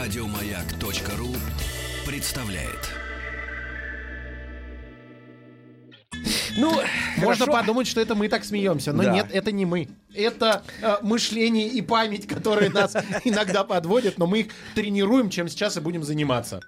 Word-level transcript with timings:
Радиомаяк.ру 0.00 1.28
представляет. 2.06 2.88
Ну, 6.56 6.70
Можно 7.18 7.44
хорошо. 7.44 7.52
подумать, 7.52 7.86
что 7.86 8.00
это 8.00 8.14
мы 8.14 8.30
так 8.30 8.46
смеемся, 8.46 8.94
но 8.94 9.02
Да. 9.02 9.12
нет, 9.12 9.26
это 9.30 9.52
не 9.52 9.66
мы. 9.66 9.90
Это 10.14 10.62
э, 10.80 10.96
мышление 11.02 11.68
и 11.68 11.82
память, 11.82 12.26
которые 12.26 12.70
нас 12.70 12.96
иногда 13.24 13.62
подводят, 13.62 14.16
но 14.16 14.26
мы 14.26 14.40
их 14.40 14.46
тренируем, 14.74 15.28
чем 15.28 15.48
сейчас 15.48 15.76
и 15.76 15.80
будем 15.80 16.02
заниматься. 16.02 16.62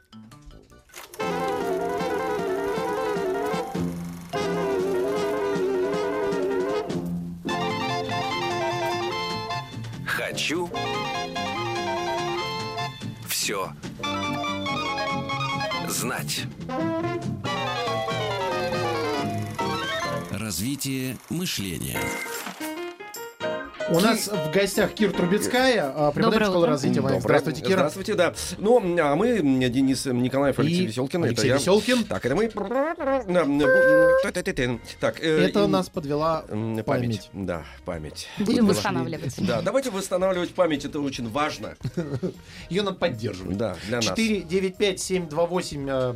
Хочу 10.05 10.69
все 13.42 13.73
знать. 15.88 16.45
Развитие 20.30 21.19
мышления. 21.28 21.98
У 23.91 24.00
нас 24.00 24.28
в 24.28 24.50
гостях 24.52 24.92
Кир 24.95 25.12
Трубецкая, 25.12 25.92
э, 25.95 26.12
преподаватель 26.14 26.46
школы 26.50 26.66
развития 26.66 27.00
Доброе. 27.00 27.20
Здравствуйте, 27.20 27.60
Кира. 27.62 27.77
Здравствуйте, 27.78 28.14
да. 28.14 28.34
Ну, 28.58 28.78
а 29.00 29.14
мы, 29.16 29.38
Денис 29.68 30.06
Николаев, 30.06 30.58
Алексей 30.58 30.84
И 30.84 30.86
Веселкин. 30.86 31.24
Алексей 31.24 31.41
это 31.41 31.46
я. 31.48 31.55
Веселкин. 31.56 32.05
Так, 32.05 32.24
это 32.24 32.34
мы. 32.36 32.48
Так, 35.00 35.20
э, 35.22 35.45
Это 35.46 35.64
и- 35.64 35.66
нас 35.66 35.88
подвела 35.88 36.45
м, 36.48 36.82
память. 36.84 37.30
Да, 37.32 37.64
память. 37.84 38.28
Будем 38.38 38.66
Вот. 38.66 38.77
восстанавливать. 38.77 39.34
Да, 39.46 39.62
давайте 39.62 39.91
восстанавливать 39.91 40.55
память, 40.55 40.84
это 40.84 41.00
очень 41.00 41.28
важно. 41.28 41.74
Ее 42.70 42.83
надо 42.83 42.96
поддерживать. 42.96 43.56
Да, 43.56 43.77
для 43.86 43.96
нас. 43.96 44.05
4 44.06 44.42
9 44.42 44.77
5 44.77 45.00
7 45.00 45.28
2 45.28 45.46
8 45.46 45.89
Э, 45.89 46.14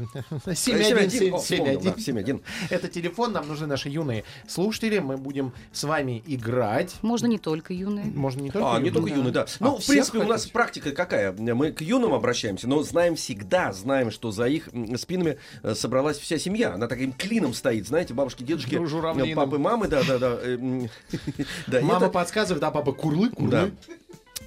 7 0.55 0.77
7-1. 0.77 0.99
1 0.99 1.35
О, 1.35 1.39
7 1.39 1.39
вспомнил, 1.39 1.81
да, 1.81 1.91
1 1.93 2.17
7-1. 2.17 2.41
Это 2.71 2.89
телефон, 2.89 3.33
нам 3.33 3.49
нужны 3.49 3.67
наши 3.67 3.89
юные 3.89 4.25
слушатели. 4.49 4.99
Мы 4.99 5.17
будем 5.17 5.53
с 5.73 5.85
вами 5.85 6.23
играть. 6.27 6.95
Можно 7.03 7.27
не 7.27 7.39
только 7.39 7.56
юные. 7.73 8.07
Можно 8.07 8.43
не 8.43 8.51
только 8.51 8.75
А, 8.75 8.81
не 8.81 8.91
только 8.91 9.11
юный, 9.11 9.31
да. 9.33 9.47
Ну, 9.61 9.77
А, 9.77 9.81
в 9.81 9.87
принципе, 9.87 10.19
у 10.19 10.25
нас 10.25 10.43
хотите? 10.43 10.53
практика 10.53 10.91
какая? 10.93 11.33
Мы 11.33 11.73
к 11.73 11.81
юным 11.81 12.15
обращаемся, 12.15 12.69
но 12.69 12.83
знаем 12.83 13.17
всегда, 13.17 13.73
знаем, 13.73 14.11
что 14.11 14.31
за 14.31 14.47
их 14.47 14.69
спинами 14.97 15.39
э, 15.63 15.75
собралась 15.75 16.19
вся 16.19 16.39
семья. 16.39 16.75
Она 16.75 16.87
таким 16.89 17.13
клином 17.13 17.55
стоит, 17.55 17.87
знаете, 17.87 18.15
бабушки, 18.15 18.43
дедушки, 18.43 18.75
Ну, 18.77 19.35
папы, 19.35 19.59
мамы, 19.59 19.89
да, 19.89 20.03
да, 20.03 20.19
да. 20.19 20.39
э, 20.41 20.57
да, 21.67 21.81
Мама 21.81 22.09
подсказывает, 22.09 22.63
а 22.63 22.71
папа 22.71 22.93
курлы, 22.93 23.31
курлы. 23.31 23.73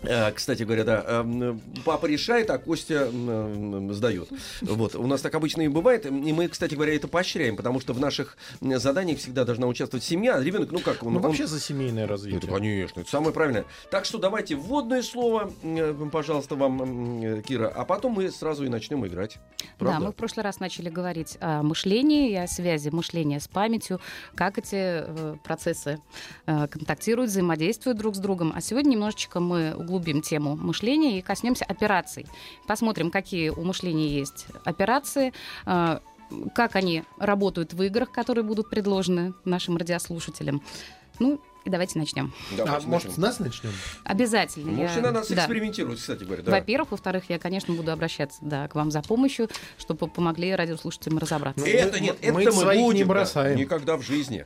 Э, 0.04 0.32
Кстати 0.32 0.64
говоря, 0.64 0.84
да, 0.84 1.04
эм, 1.08 1.60
папа 1.86 2.06
решает, 2.06 2.50
а 2.50 2.58
Костя 2.58 3.10
сдает. 3.94 4.30
Вот, 4.62 4.96
у 4.96 5.08
нас 5.08 5.22
так 5.22 5.36
обычно 5.36 5.62
и 5.64 5.68
бывает, 5.68 6.06
и 6.06 6.10
мы, 6.10 6.48
кстати 6.48 6.76
говоря, 6.76 6.96
это 6.96 7.08
поощряем, 7.08 7.56
потому 7.56 7.80
что 7.80 7.94
в 7.94 8.00
наших 8.00 8.38
заданиях 8.62 9.20
всегда 9.20 9.44
должна 9.46 9.68
участвовать 9.68 10.04
семья, 10.04 10.36
а 10.36 10.44
ребенок, 10.44 10.72
ну 10.72 10.80
как 10.80 11.04
он, 11.04 11.14
Ну, 11.14 11.20
он- 11.20 11.24
вообще 11.24 11.48
за 11.48 11.60
семейное 11.60 12.04
это, 12.06 12.14
развитие. 12.14 12.52
конечно, 12.52 13.02
это 13.02 13.10
самое 13.10 13.34
правильное. 13.34 13.66
Так 13.92 14.06
что 14.06 14.18
давайте 14.18 14.56
вводное 14.56 15.02
слово, 15.04 15.52
э, 15.64 15.94
пожалуйста, 16.12 16.56
вам, 16.56 17.22
э, 17.24 17.42
Кира, 17.42 17.68
а 17.68 17.84
потом 17.86 18.14
мы 18.14 18.30
сразу 18.32 18.66
и 18.66 18.70
начнем 18.70 19.06
играть. 19.06 19.38
Правда? 19.78 20.00
Да, 20.00 20.06
мы 20.06 20.12
в 20.12 20.16
прошлый 20.16 20.44
раз 20.44 20.60
начали 20.60 20.90
говорить 20.90 21.38
о 21.42 21.62
мышлении 21.64 22.32
и 22.32 22.36
о 22.36 22.48
связи 22.48 22.90
мышления 22.90 23.40
с 23.40 23.48
памятью, 23.48 24.00
как 24.36 24.58
эти 24.58 25.04
процессы 25.44 26.00
контактируют, 26.46 27.32
взаимодействуют 27.32 27.98
друг 27.98 28.16
с 28.16 28.20
другом. 28.20 28.54
А 28.56 28.62
сегодня 28.62 28.92
немножечко 28.92 29.40
мы 29.40 29.74
углубим 29.90 30.22
тему 30.22 30.56
мышления 30.56 31.18
и 31.18 31.22
коснемся 31.22 31.66
операций. 31.66 32.28
Посмотрим, 32.68 33.10
какие 33.12 33.50
у 33.50 33.64
мышления 33.64 34.08
есть 34.08 34.46
операции, 34.64 35.34
э, 35.66 36.00
как 36.54 36.76
они 36.76 37.04
работают 37.18 37.74
в 37.74 37.82
играх, 37.82 38.12
которые 38.12 38.44
будут 38.44 38.70
предложены 38.70 39.34
нашим 39.46 39.78
радиослушателям. 39.78 40.62
Ну, 41.18 41.42
и 41.66 41.70
давайте 41.70 42.00
начнем. 42.00 42.32
Давайте 42.56 42.86
а 42.86 42.90
может, 42.90 43.08
начнем. 43.10 43.12
с 43.12 43.18
нас 43.18 43.40
начнем? 43.40 43.72
Обязательно. 44.06 44.72
Можете 44.72 44.96
я- 44.96 45.02
на 45.02 45.12
нас 45.12 45.28
да. 45.28 45.36
экспериментировать, 45.36 46.00
кстати 46.00 46.24
говоря. 46.24 46.44
Да. 46.44 46.52
Во-первых, 46.52 46.92
во-вторых, 46.92 47.24
я, 47.28 47.38
конечно, 47.40 47.74
буду 47.74 47.92
обращаться 47.92 48.38
да, 48.42 48.68
к 48.70 48.76
вам 48.76 48.92
за 48.92 49.02
помощью, 49.02 49.50
чтобы 49.78 50.08
помогли 50.08 50.56
радиослушателям 50.56 51.18
разобраться. 51.18 51.60
Ну, 51.66 51.70
Это 51.70 51.98
мы- 51.98 52.00
нет, 52.00 52.18
мы 52.22 52.42
это 52.44 52.52
мы 52.56 52.62
своих 52.62 52.80
не 52.80 52.86
будем, 52.86 53.08
да, 53.08 53.14
бросаем. 53.14 53.58
никогда 53.58 53.98
в 53.98 54.02
жизни. 54.04 54.46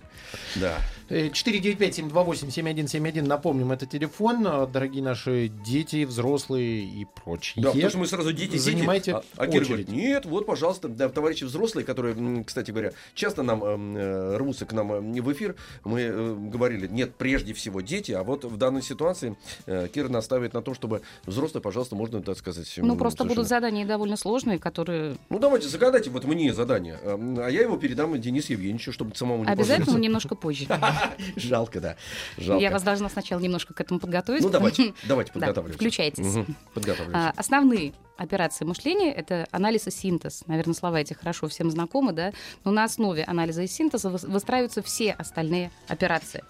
Да. 0.55 0.77
Э, 1.13 1.27
495-728-7171. 1.27 3.21
Напомним, 3.21 3.71
это 3.71 3.85
телефон. 3.85 4.47
Э, 4.47 4.65
Дорогие 4.65 5.03
наши 5.03 5.51
дети, 5.63 6.05
взрослые 6.05 6.83
и 6.83 7.05
прочие. 7.05 7.63
Да, 7.63 7.69
потому 7.71 7.89
что 7.89 7.97
мы 7.99 8.07
сразу 8.07 8.33
дети, 8.33 8.53
дети. 8.53 8.61
Занимайте 8.61 9.13
а, 9.13 9.23
а 9.37 9.43
очередь. 9.43 9.67
говорит, 9.67 9.89
нет, 9.89 10.25
вот, 10.25 10.47
пожалуйста, 10.47 10.87
да, 10.87 11.09
товарищи 11.09 11.43
взрослые, 11.43 11.85
которые, 11.85 12.43
кстати 12.43 12.71
говоря, 12.71 12.93
часто 13.13 13.43
нам 13.43 13.63
эм, 13.63 13.95
э, 13.95 14.37
рвутся 14.37 14.65
к 14.65 14.73
нам 14.73 14.91
э, 14.91 15.01
не 15.01 15.21
в 15.21 15.31
эфир, 15.31 15.55
мы 15.83 16.01
э, 16.01 16.35
говорили, 16.35 16.87
нет, 16.87 17.13
прежде 17.15 17.53
всего 17.53 17.81
дети, 17.81 18.11
а 18.11 18.23
вот 18.23 18.43
в 18.45 18.57
данной 18.57 18.81
ситуации 18.81 19.37
э, 19.67 19.87
Кира 19.93 20.09
наставит 20.09 20.53
на 20.53 20.63
том, 20.63 20.73
чтобы 20.73 21.03
взрослые, 21.27 21.61
пожалуйста, 21.61 21.95
можно, 21.95 22.23
так 22.23 22.37
сказать... 22.37 22.73
Ну, 22.77 22.95
просто 22.95 23.19
совершенно- 23.19 23.35
будут 23.35 23.49
задания 23.49 23.85
довольно 23.85 24.17
сложные, 24.17 24.57
которые 24.57 25.15
Ну, 25.29 25.37
давайте, 25.37 25.67
загадайте 25.67 26.09
вот 26.09 26.23
мне 26.25 26.51
задание, 26.53 26.97
эм, 27.03 27.37
а 27.39 27.49
я 27.49 27.61
его 27.61 27.77
передам 27.77 28.19
Денису 28.19 28.53
Евгеньевичу, 28.53 28.91
чтобы 28.91 29.15
самому 29.15 29.43
не 29.43 29.51
обязательно 29.51 29.99
немножко 29.99 30.33
позже. 30.33 30.65
Жалко, 31.35 31.79
да, 31.81 31.95
жалко. 32.37 32.61
Я 32.61 32.71
вас 32.71 32.83
должна 32.83 33.09
сначала 33.09 33.39
немножко 33.39 33.73
к 33.73 33.81
этому 33.81 33.99
подготовить. 33.99 34.41
Ну, 34.43 34.49
давайте, 34.49 34.93
давайте 35.07 35.31
Да, 35.33 35.39
подготавливаемся. 35.39 35.77
включайтесь. 35.77 36.25
Мгм, 36.35 36.55
Подготавливаемся. 36.73 37.29
А, 37.29 37.33
Основные 37.39 37.93
операции 38.17 38.63
мышления— 38.65 39.11
это 39.13 39.47
анализ 39.51 39.87
и 39.87 39.91
синтез. 39.91 40.43
Наверное, 40.47 40.73
слова 40.75 40.99
эти 41.01 41.13
хорошо 41.13 41.47
всем 41.47 41.71
знакомы, 41.71 42.11
да? 42.13 42.31
Но 42.63 42.71
на 42.71 42.83
основе 42.83 43.23
анализа 43.23 43.63
и 43.63 43.67
синтеза 43.67 44.09
выс- 44.09 44.27
выстраиваются 44.29 44.81
все 44.83 45.11
остальные 45.11 45.71
операции. 45.87 46.43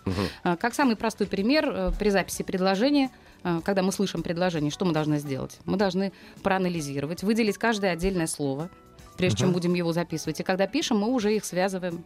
А, 0.43 0.57
Как 0.57 0.73
самый 0.75 0.95
простой 0.95 1.25
пример, 1.27 1.69
э, 1.69 1.91
при 1.97 2.09
записи 2.09 2.43
предложения, 2.43 3.09
э, 3.43 3.61
когда 3.63 3.81
мы 3.81 3.91
слышим 3.93 4.23
предложение, 4.23 4.71
что 4.71 4.83
мы 4.85 4.91
должны 4.93 5.19
сделать? 5.19 5.57
Мы 5.65 5.77
должны 5.77 6.11
проанализировать, 6.43 7.23
выделить 7.23 7.57
каждое 7.57 7.91
отдельное 7.93 8.27
слово, 8.27 8.69
прежде 9.17 9.39
чем 9.39 9.53
будем 9.53 9.73
его 9.73 9.93
записывать. 9.93 10.39
И 10.41 10.43
когда 10.43 10.67
пишем, 10.67 10.97
мы 10.99 11.07
уже 11.07 11.33
их 11.35 11.45
связываем 11.45 12.03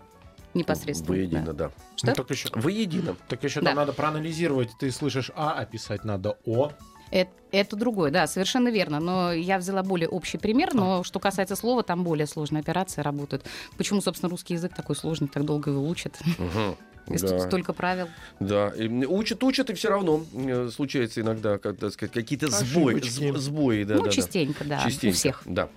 непосредственно. 0.57 1.17
Воедино, 1.17 1.53
да. 1.53 1.53
да. 1.53 1.71
Что? 1.95 2.07
Ну, 2.07 2.13
так 2.13 2.29
еще, 2.31 2.49
Воедино. 2.53 3.15
так 3.27 3.43
еще 3.43 3.61
Да. 3.61 3.67
там 3.67 3.75
надо 3.77 3.93
проанализировать. 3.93 4.69
Ты 4.79 4.91
слышишь 4.91 5.31
А, 5.35 5.53
а 5.53 5.65
писать 5.65 6.03
надо 6.03 6.37
О. 6.45 6.71
Это, 7.09 7.31
это 7.51 7.75
другое, 7.75 8.11
да, 8.11 8.27
совершенно 8.27 8.69
верно. 8.69 8.99
Но 8.99 9.31
я 9.33 9.57
взяла 9.57 9.83
более 9.83 10.09
общий 10.09 10.37
пример, 10.37 10.73
но 10.73 11.03
что 11.03 11.19
касается 11.19 11.55
слова, 11.55 11.83
там 11.83 12.03
более 12.03 12.27
сложные 12.27 12.61
операции 12.61 13.01
работают. 13.01 13.43
Почему, 13.77 14.01
собственно, 14.01 14.29
русский 14.29 14.53
язык 14.55 14.73
такой 14.75 14.95
сложный, 14.95 15.27
так 15.27 15.45
долго 15.45 15.71
его 15.71 15.87
учат? 15.87 16.17
Если 17.09 17.27
Да. 17.27 17.39
столько 17.39 17.71
правил. 17.71 18.09
Да, 18.41 18.67
и 18.77 18.89
учат, 19.05 19.41
учат, 19.41 19.69
и 19.69 19.73
все 19.75 19.87
равно 19.87 20.25
э, 20.33 20.69
случается 20.73 21.21
иногда, 21.21 21.57
как 21.57 21.77
так 21.77 21.93
сказать, 21.93 22.11
какие-то 22.11 22.51
сбои, 22.51 22.99
сбои, 22.99 23.83
да, 23.85 23.95
ну, 23.95 24.03
да, 24.03 24.11
частенько, 24.11 24.65
да, 24.65 24.83
Частенько, 24.83 25.13
у 25.13 25.17
всех. 25.17 25.41
Да. 25.45 25.69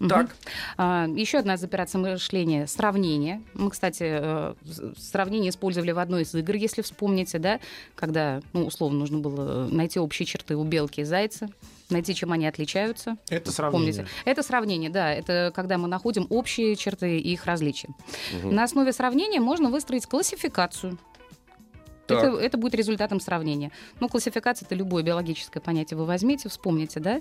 Мгм. 0.00 0.08
Так, 0.08 0.36
А, 0.76 1.06
еще 1.06 1.38
одна 1.38 1.54
из 1.54 1.62
операций 1.62 2.00
мышления— 2.00 2.66
сравнение. 2.66 3.42
Мы, 3.54 3.70
кстати, 3.70 4.02
э, 4.02 4.54
сравнение 4.98 5.50
использовали 5.50 5.92
в 5.92 6.00
одной 6.00 6.22
из 6.22 6.34
игр, 6.34 6.56
если 6.56 6.82
вспомните, 6.82 7.38
да, 7.38 7.60
когда, 7.94 8.40
ну, 8.52 8.64
условно, 8.66 8.98
нужно 8.98 9.18
было 9.18 9.68
найти 9.68 10.00
общие 10.00 10.26
черты 10.26 10.56
у 10.56 10.64
белки 10.64 11.04
и 11.12 11.22
зайца, 11.22 11.48
найти, 11.90 12.14
чем 12.14 12.32
они 12.32 12.46
отличаются. 12.46 13.16
Это 13.28 13.52
сравнение. 13.52 13.92
Помните? 13.92 14.12
Это 14.24 14.42
сравнение, 14.42 14.90
да. 14.90 15.12
Это 15.12 15.52
когда 15.54 15.76
мы 15.78 15.88
находим 15.88 16.26
общие 16.30 16.74
черты 16.76 17.18
и 17.18 17.32
их 17.32 17.44
различия. 17.44 17.90
Мгм. 18.32 18.54
На 18.54 18.64
основе 18.64 18.92
сравнения 18.92 19.40
можно 19.40 19.68
выстроить 19.70 20.06
классификацию. 20.06 20.98
Так. 22.06 22.24
Это, 22.24 22.36
это 22.38 22.58
будет 22.58 22.74
результатом 22.74 23.20
сравнения. 23.20 23.70
Ну, 24.00 24.08
классификация 24.08 24.66
это 24.66 24.74
любое 24.74 25.02
биологическое 25.02 25.62
понятие. 25.62 25.98
Вы 25.98 26.04
возьмите, 26.04 26.48
вспомните, 26.48 26.98
да, 26.98 27.20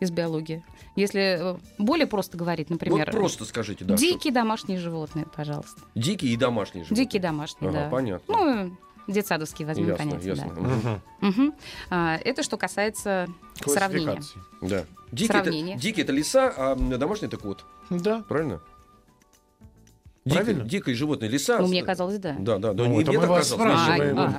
из 0.00 0.10
биологии. 0.10 0.64
Если 0.96 1.54
э, 1.54 1.58
более 1.78 2.06
просто 2.06 2.36
говорить, 2.38 2.70
например, 2.70 3.06
вот 3.06 3.14
просто 3.14 3.44
скажите, 3.44 3.84
да. 3.84 3.96
что- 3.96 4.06
дикие 4.06 4.32
домашние 4.32 4.78
животные, 4.78 5.26
пожалуйста. 5.34 5.80
Дикие 5.94 6.32
и 6.32 6.36
домашние 6.36 6.84
животные. 6.84 7.04
Дикие 7.04 7.22
домашние, 7.22 7.70
Ага, 7.70 7.80
да. 7.84 7.90
понятно. 7.90 8.34
Ну, 8.36 8.76
детсадовские 9.12 9.66
возьмем 9.66 9.88
ясно, 9.88 10.04
понятие, 10.10 10.34
ясно. 10.34 10.54
да. 11.20 11.26
Мгм. 11.26 11.54
А, 11.90 12.16
это 12.24 12.42
что 12.42 12.56
касается 12.56 13.28
сравнения. 13.64 14.20
Да. 14.62 14.84
Дикие 15.12 15.28
это, 15.40 15.42
Сравнение. 15.44 15.76
дикие 15.76 16.04
это 16.04 16.12
лиса, 16.12 16.52
а 16.56 16.76
домашний 16.76 17.26
это 17.26 17.36
кот. 17.36 17.64
Да. 17.90 18.22
Правильно? 18.28 18.60
Правильно. 20.24 20.64
Дикое, 20.64 20.68
дикое 20.68 20.94
животное 20.94 21.28
лиса. 21.28 21.58
Ну, 21.58 21.66
мне 21.66 21.82
казалось, 21.82 22.18
да. 22.18 22.36
Да, 22.38 22.58
да, 22.58 22.72
да. 22.74 22.84
Ну, 22.84 23.00
это 23.00 23.10
мне 23.10 23.20
мы 23.20 23.26
вас 23.26 23.48
спрашиваем. 23.48 24.36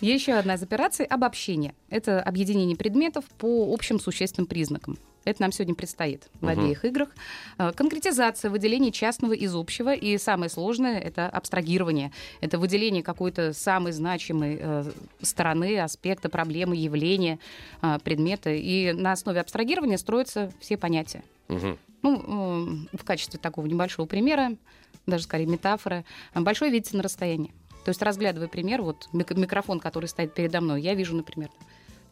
Еще 0.00 0.32
одна 0.32 0.54
из 0.54 0.62
операций— 0.62 1.04
обобщение. 1.06 1.74
Это 1.88 2.20
объединение 2.20 2.76
предметов 2.76 3.24
по 3.38 3.72
общим 3.72 4.00
существенным 4.00 4.46
признакам. 4.46 4.98
Это 5.24 5.42
нам 5.42 5.52
сегодня 5.52 5.74
предстоит 5.74 6.28
в 6.40 6.42
Мгм. 6.42 6.48
обеих 6.50 6.84
играх. 6.84 7.08
Э, 7.58 7.72
Конкретизация, 7.74 8.50
выделение 8.50 8.90
частного 8.92 9.32
из 9.32 9.54
общего. 9.54 9.94
И 9.94 10.18
самое 10.18 10.50
сложное— 10.50 10.98
это 11.00 11.28
абстрагирование. 11.28 12.12
Это 12.40 12.58
выделение 12.58 13.02
какой-то 13.02 13.52
самой 13.52 13.92
значимой 13.92 14.58
э, 14.60 14.84
стороны, 15.20 15.78
аспекта, 15.80 16.28
проблемы, 16.28 16.76
явления, 16.76 17.38
э, 17.82 17.98
предмета. 18.02 18.50
И 18.50 18.92
на 18.92 19.12
основе 19.12 19.40
абстрагирования 19.40 19.96
строятся 19.96 20.52
все 20.60 20.76
понятия. 20.76 21.22
Мгм. 21.48 21.78
Ну, 22.02 22.86
э, 22.92 22.96
в 22.96 23.04
качестве 23.04 23.38
такого 23.38 23.66
небольшого 23.66 24.06
примера, 24.06 24.56
даже 25.06 25.24
скорее 25.24 25.46
метафоры, 25.46 26.04
большой 26.34 26.70
видится 26.70 26.96
на 26.96 27.02
расстоянии. 27.02 27.52
То 27.84 27.88
есть, 27.88 28.00
разглядывая 28.02 28.48
пример, 28.48 28.82
вот 28.82 29.08
мик- 29.12 29.36
микрофон, 29.36 29.80
который 29.80 30.06
стоит 30.06 30.34
передо 30.34 30.60
мной, 30.60 30.82
я 30.82 30.94
вижу, 30.94 31.16
например, 31.16 31.48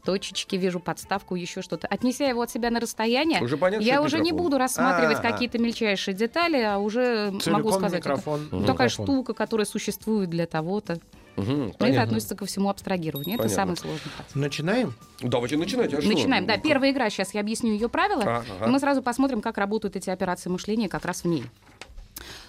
точечки, 0.05 0.57
вижу 0.57 0.81
подставку, 0.81 1.35
еще 1.35 1.63
что-то. 1.63 1.87
Отнеся 1.87 2.25
его 2.27 2.43
от 2.43 2.51
себя 2.51 2.71
на 2.71 2.81
расстояние, 2.81 3.43
Уже 3.43 3.57
понятно, 3.57 3.85
я 3.85 3.95
это 3.95 4.03
уже 4.03 4.17
не 4.19 4.25
микрофон. 4.31 4.45
буду 4.45 4.59
рассматривать 4.59 5.19
А-а. 5.19 5.33
какие-то 5.33 5.59
мельчайшие 5.59 6.15
детали, 6.15 6.61
а 6.61 6.79
уже 6.79 7.27
могу 7.27 7.41
Целиком 7.41 7.73
сказать, 7.73 8.01
это 8.01 8.09
микрофон. 8.11 8.49
такая 8.51 8.89
микрофон. 8.89 8.89
штука, 9.07 9.35
которая 9.35 9.67
существует 9.67 10.31
для 10.31 10.47
того-то. 10.47 10.99
Но 11.37 11.73
это 11.79 12.03
относится 12.03 12.35
ко 12.37 12.45
всему 12.45 12.69
абстрагированию. 12.69 13.35
Это 13.37 13.45
Понятно. 13.45 13.63
самый 13.63 13.77
сложный 13.77 14.11
процесс. 14.15 14.35
Начинаем? 14.35 14.95
Давайте 15.23 15.57
начинайте. 15.57 15.97
а 15.97 16.01
что? 16.03 16.11
Начинаем. 16.11 16.45
Да, 16.45 16.57
Ну, 16.57 16.63
первая 16.63 16.91
игра. 16.91 17.09
Сейчас 17.09 17.33
я 17.33 17.41
объясню 17.41 17.73
ее 17.73 17.89
правила. 17.89 18.23
А, 18.27 18.45
ага. 18.59 18.67
И 18.67 18.69
мы 18.69 18.79
сразу 18.79 19.01
посмотрим, 19.03 19.41
как 19.41 19.57
работают 19.57 19.97
эти 19.97 20.11
операции 20.11 20.51
мышления 20.51 20.89
как 20.91 21.07
раз 21.07 21.23
в 21.23 21.29
ней. 21.29 21.45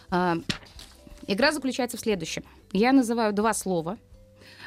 А, 0.10 0.36
Игра 1.28 1.52
заключается 1.54 1.96
в 1.96 2.02
следующем. 2.02 2.44
Я 2.74 2.92
называю 2.92 3.32
два 3.32 3.54
слова. 3.54 3.98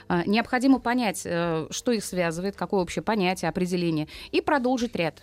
А, 0.09 0.23
Необходимо 0.27 0.79
понять, 0.79 1.23
э, 1.25 1.67
что 1.71 1.93
их 1.93 2.05
связывает, 2.05 2.57
какое 2.57 2.81
общее 2.83 3.03
понятие, 3.03 3.49
определение, 3.49 4.09
и 4.33 4.41
продолжить 4.41 4.95
ряд. 4.97 5.23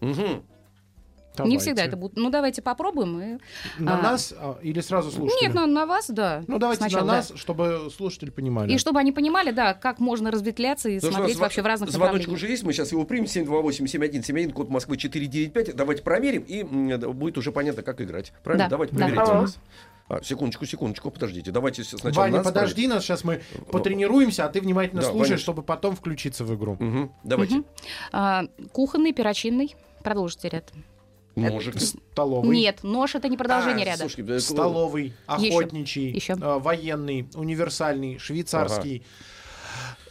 Не 0.00 1.44
Давайте. 1.44 1.58
всегда 1.60 1.84
это 1.84 1.96
будет. 1.96 2.16
Ну, 2.16 2.28
давайте 2.28 2.60
попробуем. 2.60 3.20
и- 3.20 3.38
На 3.78 3.98
А. 3.98 4.02
нас 4.02 4.34
а, 4.36 4.58
или 4.62 4.80
сразу 4.80 5.10
слушатели? 5.10 5.46
Нет, 5.46 5.54
ну, 5.54 5.64
на 5.66 5.86
вас, 5.86 6.10
да. 6.10 6.42
Ну, 6.48 6.58
давайте 6.58 6.82
Сначала, 6.82 7.02
на 7.04 7.12
да. 7.12 7.16
нас, 7.18 7.32
чтобы 7.36 7.88
слушатели 7.96 8.30
понимали. 8.30 8.72
И 8.72 8.78
чтобы 8.78 8.98
они 8.98 9.12
понимали, 9.12 9.52
да, 9.52 9.72
как 9.72 10.00
можно 10.00 10.30
разветвляться 10.32 10.88
и 10.90 10.94
Ну 10.94 11.00
что, 11.00 11.12
смотреть 11.12 11.36
вообще 11.36 11.62
в 11.62 11.66
разных 11.66 11.90
Звоночек 11.90 12.30
уже 12.32 12.48
есть, 12.48 12.62
мы 12.64 12.72
сейчас 12.72 12.90
его 12.92 13.04
примем. 13.04 13.26
728-7171, 13.26 14.52
код 14.52 14.68
Москвы 14.68 14.96
495. 14.98 15.74
Давайте 15.76 16.02
проверим, 16.02 16.42
и 16.42 16.60
м, 16.62 16.98
будет 17.16 17.38
уже 17.38 17.52
понятно, 17.52 17.82
как 17.84 18.00
играть. 18.00 18.32
Правильно? 18.42 18.66
Да, 18.66 18.70
Давайте 18.70 18.96
да. 18.96 19.46
А, 20.10 20.20
секундочку, 20.24 20.66
секундочку, 20.66 21.08
подождите. 21.12 21.52
Давайте 21.52 21.84
сначала 21.84 22.24
Ваня, 22.24 22.38
нас 22.38 22.44
подожди 22.46 22.88
нас, 22.88 23.04
сейчас 23.04 23.22
мы 23.22 23.42
потренируемся, 23.70 24.44
а 24.44 24.48
ты 24.48 24.60
внимательно 24.60 25.02
Да, 25.02 25.08
слушаешь, 25.08 25.28
Ваня. 25.30 25.38
чтобы 25.38 25.62
потом 25.62 25.94
включиться 25.94 26.44
в 26.44 26.52
игру. 26.56 26.76
Мгм, 26.80 27.12
Давайте. 27.22 27.54
Мгм. 27.58 27.66
А, 28.10 28.44
кухонный, 28.72 29.12
перочинный. 29.12 29.76
Продолжите 30.02 30.48
ряд. 30.48 30.72
Ножик. 31.36 31.80
Столовый. 31.80 32.50
Нет, 32.58 32.82
нож 32.82 33.14
это 33.14 33.28
не 33.28 33.36
продолжение 33.36 33.84
А, 33.86 33.90
ряда. 33.90 34.00
слушай, 34.00 34.24
да, 34.24 34.40
Столовый, 34.40 35.14
охотничий, 35.26 36.10
Еще. 36.10 36.32
э, 36.32 36.58
военный, 36.58 37.28
универсальный, 37.34 38.18
швейцарский, 38.18 39.04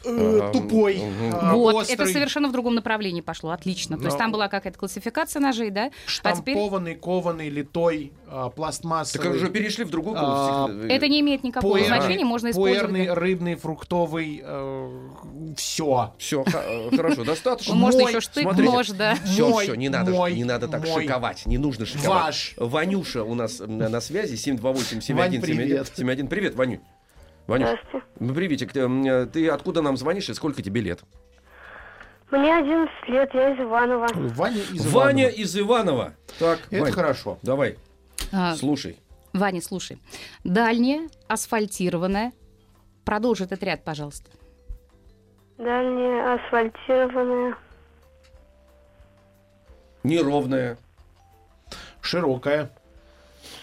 э, 0.06 0.50
тупой, 0.54 0.98
э, 0.98 1.52
вот, 1.54 1.76
острый, 1.76 1.94
это 1.94 2.06
совершенно 2.06 2.48
в 2.48 2.52
другом 2.52 2.76
направлении 2.76 3.22
пошло. 3.22 3.52
Отлично. 3.52 3.98
То 3.98 4.06
есть 4.06 4.18
там 4.18 4.32
была 4.32 4.48
какая-то 4.48 4.78
классификация 4.80 5.40
ножей, 5.40 5.70
да? 5.70 5.92
А 6.24 6.32
теперь 6.34 6.56
штампованный, 6.56 6.96
кованный, 6.96 7.50
литой, 7.50 8.14
э, 8.28 8.30
Так 8.30 8.56
пластмассовый. 8.56 9.36
уже 9.36 9.50
перешли 9.50 9.84
в 9.84 9.90
другую 9.90 10.16
А, 10.18 10.66
область. 10.66 10.90
это 10.92 11.08
не 11.08 11.22
имеет 11.22 11.44
никакого 11.44 11.78
Пуэр- 11.78 11.88
значения, 11.88 12.26
можно 12.26 12.52
использовать. 12.52 12.90
Пуэрный, 12.90 13.14
рыбный, 13.14 13.56
фруктовый, 13.56 14.44
все. 15.56 16.14
Все, 16.18 16.44
хорошо, 16.92 17.24
достаточно. 17.24 17.76
Можно 17.76 18.08
еще 18.08 18.22
штык, 18.22 18.46
нож, 18.58 18.90
да. 18.90 19.16
Все, 19.26 19.52
все, 19.58 19.76
не 19.76 19.90
надо, 19.90 20.12
не 20.30 20.44
надо 20.44 20.68
так 20.68 20.86
шиковать, 20.86 21.46
не 21.46 21.58
нужно 21.58 21.86
шиковать. 21.86 22.10
Ваш. 22.10 22.54
Ванюша 22.58 23.24
у 23.24 23.36
нас 23.36 23.60
на 23.60 24.02
связи, 24.02 24.36
728 24.36 25.16
Вань, 25.16 25.32
71 25.32 25.42
привет. 25.42 25.88
71. 25.96 26.28
Привет, 26.28 26.56
Ваню. 26.56 26.82
Ванюш, 27.50 27.68
Здравствуйте. 27.70 28.06
ну, 28.20 28.34
приветик. 28.36 28.72
Ты, 28.72 28.80
м, 28.82 29.30
ты 29.32 29.50
откуда 29.50 29.82
нам 29.82 29.98
звонишь 29.98 30.30
и 30.30 30.34
сколько 30.36 30.62
тебе 30.62 30.82
лет? 30.82 31.00
Мне 32.30 32.56
11 32.56 32.94
лет, 33.10 33.34
я 33.34 33.54
из 33.56 33.60
Иванова. 33.60 34.08
Ваня 34.14 34.62
из 34.72 34.86
Ваня 34.94 35.24
Иванова. 35.24 35.42
из 35.42 35.58
Иванова. 35.60 36.14
Так, 36.38 36.60
Это 36.70 36.84
Вань, 36.84 36.92
хорошо. 36.92 37.40
давай, 37.42 37.78
А, 38.32 38.56
слушай. 38.56 39.00
Ваня, 39.34 39.62
слушай. 39.64 40.00
Дальняя, 40.44 41.10
асфальтированная. 41.28 42.34
Продолжи 43.04 43.46
этот 43.46 43.64
ряд, 43.64 43.84
пожалуйста. 43.84 44.30
Дальняя 45.58 46.36
асфальтированная. 46.36 47.56
Неровная, 50.04 50.78
Широкая. 52.02 52.70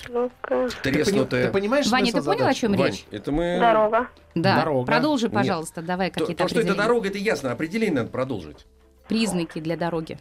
Ты, 0.06 0.12
пони- 0.42 0.68
треснутая. 0.82 1.46
ты 1.46 1.52
понимаешь 1.52 1.86
Ваня, 1.88 2.06
ты 2.12 2.22
понял, 2.22 2.30
о 2.30 2.38
задачи? 2.38 2.60
чем 2.60 2.72
Вань, 2.74 2.90
речь? 2.92 3.06
это 3.10 3.32
мы... 3.32 3.58
дорога. 3.58 4.08
Да. 4.34 4.56
Дорога. 4.60 4.86
Продолжи, 4.86 5.26
Нет. 5.26 5.34
пожалуйста, 5.34 5.82
давай 5.82 6.10
То, 6.10 6.20
какие-то 6.20 6.44
то, 6.44 6.48
что 6.48 6.60
это 6.60 6.74
дорога, 6.74 7.08
это 7.08 7.18
ясно. 7.18 7.52
Определение 7.52 7.94
надо 7.96 8.10
продолжить. 8.10 8.66
Признаки 9.08 9.60
для 9.60 9.76
дороги. 9.76 10.18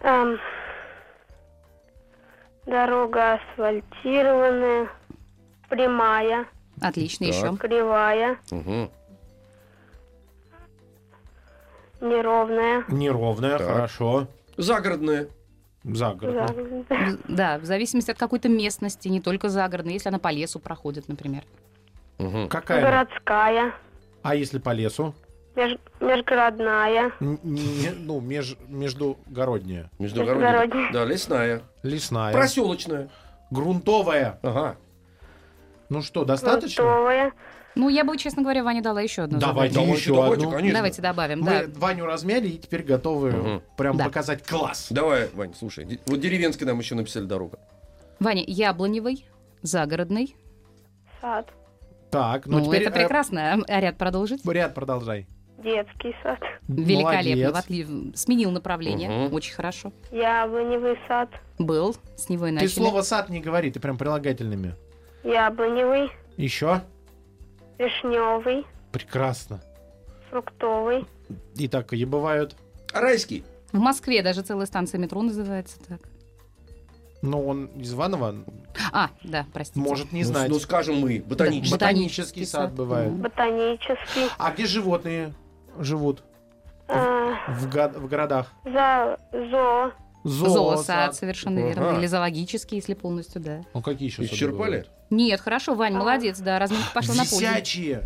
Эм, 0.00 0.38
дорога 2.66 3.34
асфальтированная. 3.34 4.88
Прямая. 5.68 6.46
Отлично, 6.80 7.26
Так. 7.26 7.34
еще. 7.36 7.56
Кривая. 7.56 8.36
Мгм. 8.50 8.90
Неровная. 12.00 12.84
Неровная, 12.88 13.58
Так. 13.58 13.66
хорошо. 13.68 14.26
Загородная. 14.56 15.28
Загородная. 15.84 16.46
загородная, 16.48 17.18
Да, 17.28 17.58
в 17.58 17.64
зависимости 17.64 18.10
от 18.10 18.18
какой-то 18.18 18.48
местности, 18.48 19.08
не 19.08 19.20
только 19.20 19.48
загородной, 19.48 19.94
если 19.94 20.08
она 20.08 20.18
по 20.18 20.30
лесу 20.30 20.58
проходит, 20.60 21.08
например. 21.08 21.42
Мгм. 22.18 22.48
Какая? 22.48 22.80
Городская. 22.82 23.74
А 24.22 24.34
если 24.34 24.58
по 24.58 24.70
лесу? 24.70 25.14
меж- 25.56 25.78
межгородная. 26.00 27.12
Н- 27.20 27.38
не- 27.42 27.90
ну, 27.90 28.20
меж, 28.20 28.56
междугородняя. 28.68 29.90
Междугородная. 29.98 30.52
Междугородная. 30.52 30.92
Да, 30.92 31.04
лесная. 31.04 31.62
Лесная. 31.82 32.32
Проселочная. 32.32 33.08
Грунтовая. 33.50 34.38
Ага. 34.42 34.76
Ну 35.88 36.00
что, 36.02 36.24
достаточно? 36.24 36.84
Грунтовая. 36.84 37.32
Ну, 37.74 37.88
я 37.88 38.04
бы, 38.04 38.16
честно 38.18 38.42
говоря, 38.42 38.62
Ване 38.64 38.82
дала 38.82 39.00
еще 39.00 39.22
одну 39.22 39.38
Давайте 39.38 39.74
задачу. 39.74 39.92
еще 39.94 40.14
давайте, 40.14 40.34
одну. 40.44 40.50
конечно. 40.56 40.78
Давайте 40.78 41.02
добавим, 41.02 41.40
Мы 41.40 41.46
да. 41.50 41.62
Ваню 41.76 42.04
размяли 42.06 42.48
и 42.48 42.58
теперь 42.58 42.82
готовы 42.82 43.30
Мгм. 43.32 43.62
прям 43.76 43.96
Да. 43.96 44.04
показать 44.04 44.46
класс. 44.46 44.88
Давай, 44.90 45.30
Вань, 45.34 45.54
слушай. 45.58 45.98
Вот 46.06 46.20
деревенский 46.20 46.66
нам 46.66 46.78
еще 46.78 46.94
написали 46.94 47.24
дорога. 47.24 47.58
Ваня, 48.20 48.44
яблоневый, 48.46 49.24
загородный. 49.62 50.36
Сад. 51.20 51.48
Так, 52.10 52.46
ну, 52.46 52.58
Ну, 52.58 52.66
теперь 52.66 52.82
это 52.82 52.90
э, 52.98 53.02
прекрасно. 53.02 53.64
А 53.66 53.80
ряд 53.80 53.96
продолжить? 53.96 54.44
ряд 54.44 54.74
продолжай. 54.74 55.26
Детский 55.62 56.14
сад. 56.22 56.40
Великолепно. 56.68 57.50
Молодец. 57.50 57.52
в 57.52 57.70
отли- 57.70 58.16
Сменил 58.16 58.50
направление. 58.50 59.08
Мгм. 59.08 59.34
Очень 59.34 59.54
хорошо. 59.54 59.92
Яблоневый 60.10 60.98
сад. 61.08 61.30
Был. 61.58 61.96
С 62.16 62.28
него 62.28 62.46
и 62.46 62.50
Ты 62.50 62.54
начали. 62.54 62.68
слово 62.68 63.02
сад 63.02 63.30
не 63.30 63.40
говори, 63.40 63.70
ты 63.70 63.78
прям 63.80 63.96
прилагательными. 63.96 64.74
Яблоневый. 65.24 66.10
Еще? 66.36 66.82
Вишневый. 67.86 68.64
Прекрасно. 68.92 69.60
Фруктовый. 70.30 71.06
И 71.56 71.68
такие 71.68 72.06
бывают. 72.06 72.56
Райский. 72.92 73.44
В 73.72 73.78
Москве 73.78 74.22
даже 74.22 74.42
целая 74.42 74.66
станция 74.66 74.98
метро 74.98 75.20
называется 75.22 75.78
так. 75.88 76.00
Но 77.22 77.40
он 77.44 77.66
из 77.66 77.92
Иванова 77.94 78.34
А, 78.92 79.10
да, 79.22 79.46
простите. 79.52 79.78
может 79.80 80.12
не 80.12 80.22
Ну, 80.22 80.28
знать. 80.28 80.48
Ну, 80.48 80.58
скажем 80.58 80.96
мы, 81.00 81.22
ботанический. 81.26 81.70
Да. 81.70 81.76
Ботанический 81.86 82.44
сад 82.44 82.72
бывает. 82.72 83.12
Ботанический. 83.12 84.28
А 84.38 84.50
где 84.52 84.66
животные 84.66 85.32
живут 85.78 86.22
э, 86.88 87.34
в, 87.48 87.70
го- 87.70 87.98
в 88.00 88.08
городах? 88.08 88.52
за 88.64 89.18
зоо. 89.32 89.92
Зоосад, 90.24 91.14
совершенно 91.14 91.58
верно. 91.58 91.90
Ага. 91.90 91.98
Или 91.98 92.06
зоологический, 92.06 92.76
если 92.76 92.94
полностью, 92.94 93.40
да. 93.40 93.60
Ну 93.74 93.82
какие 93.82 94.08
еще 94.08 94.24
Исчерпали? 94.24 94.86
Нет, 95.10 95.40
хорошо, 95.40 95.74
Вань, 95.74 95.94
молодец, 95.94 96.38
да, 96.38 96.58
разминка 96.58 96.88
пошла 96.94 97.14
на 97.14 97.24
пользу. 97.24 97.40
Висячие. 97.40 98.02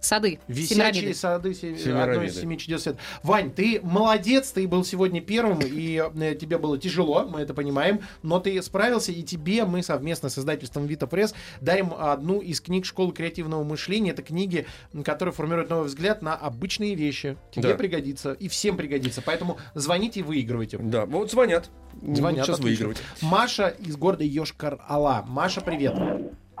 Сады, 0.00 0.40
Висячие 0.48 0.76
Семирамиды. 0.76 1.14
сады, 1.14 1.54
се- 1.54 1.76
Семирамиды. 1.76 2.10
одно 2.12 2.22
из 2.24 2.40
семи 2.40 2.58
чудес 2.58 2.82
света. 2.84 2.98
Вань, 3.22 3.50
ты 3.50 3.80
молодец, 3.82 4.50
ты 4.50 4.66
был 4.66 4.82
сегодня 4.84 5.20
первым, 5.20 5.60
и 5.60 6.02
э, 6.20 6.34
тебе 6.34 6.56
было 6.58 6.78
тяжело, 6.78 7.26
мы 7.28 7.40
это 7.40 7.52
понимаем, 7.52 8.00
но 8.22 8.40
ты 8.40 8.60
справился, 8.62 9.12
и 9.12 9.22
тебе 9.22 9.64
мы 9.66 9.82
совместно 9.82 10.28
с 10.30 10.38
издательством 10.38 10.86
Вита 10.86 11.06
Пресс 11.06 11.34
дарим 11.60 11.92
одну 11.96 12.40
из 12.40 12.60
книг 12.60 12.86
школы 12.86 13.12
креативного 13.12 13.62
мышления. 13.62 14.10
Это 14.12 14.22
книги, 14.22 14.66
которые 15.04 15.34
формируют 15.34 15.68
новый 15.70 15.86
взгляд 15.88 16.22
на 16.22 16.34
обычные 16.34 16.94
вещи. 16.94 17.36
Тебе 17.52 17.68
Да. 17.70 17.74
пригодится, 17.74 18.32
и 18.32 18.48
всем 18.48 18.76
пригодится. 18.78 19.20
Поэтому 19.22 19.58
звоните 19.74 20.20
и 20.20 20.22
выигрывайте. 20.22 20.78
Да, 20.78 21.04
вот 21.06 21.30
звонят. 21.30 21.70
Звонят, 22.02 22.46
Сейчас 22.46 22.58
отлично. 22.58 22.86
выигрывать. 22.86 23.02
Маша 23.20 23.68
из 23.68 23.96
города 23.96 24.24
Йошкар-Ола. 24.24 25.24
Маша, 25.26 25.60
привет. 25.60 25.94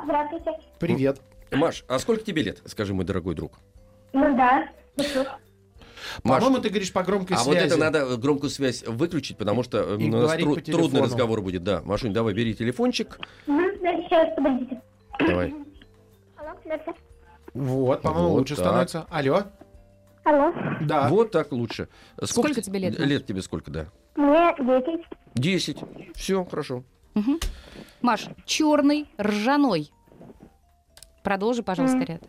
Здравствуйте. 0.04 0.50
Привет. 0.78 1.20
Маш, 1.52 1.84
а 1.88 1.98
сколько 1.98 2.22
тебе 2.24 2.42
лет, 2.42 2.60
скажи, 2.66 2.94
мой 2.94 3.04
дорогой 3.04 3.34
друг? 3.34 3.58
Ну 4.12 4.36
да. 4.36 4.68
Маш, 6.24 6.40
По-моему, 6.42 6.58
ты 6.62 6.68
говоришь 6.70 6.92
по 6.92 7.02
громкой 7.02 7.36
А 7.36 7.40
связи. 7.40 7.56
вот 7.58 7.64
это 7.66 7.76
надо 7.76 8.16
громкую 8.16 8.50
связь 8.50 8.84
выключить, 8.86 9.36
потому 9.36 9.62
что 9.62 9.94
И 9.96 10.08
у 10.08 10.16
нас 10.16 10.32
тру- 10.36 10.56
трудный 10.56 11.02
разговор 11.02 11.40
будет. 11.42 11.62
Да, 11.62 11.82
Машунь, 11.84 12.12
давай, 12.12 12.34
бери 12.34 12.54
телефончик. 12.54 13.18
Сейчас, 13.46 14.34
подождите. 14.34 14.80
Давай. 15.18 15.54
Алло, 16.36 16.50
Вот, 17.54 18.02
по-моему, 18.02 18.28
Вот 18.30 18.38
лучше 18.38 18.56
так. 18.56 18.64
становится. 18.64 19.06
Алло? 19.10 19.42
Алло, 20.24 20.52
Да. 20.82 21.08
Вот 21.08 21.30
так 21.30 21.52
лучше. 21.52 21.88
Сколько 22.24 22.60
тебе 22.62 22.78
лет, 22.80 22.98
Маш? 22.98 23.08
Лет 23.08 23.26
тебе 23.26 23.42
сколько, 23.42 23.70
да? 23.70 23.86
мне 24.16 24.54
10. 24.80 25.04
Десять. 25.34 25.78
Все, 26.14 26.44
хорошо. 26.44 26.82
Маш, 28.02 28.26
черный, 28.46 29.06
ржаной. 29.20 29.90
Продолжи, 31.22 31.62
пожалуйста, 31.62 31.98
ряд. 31.98 32.22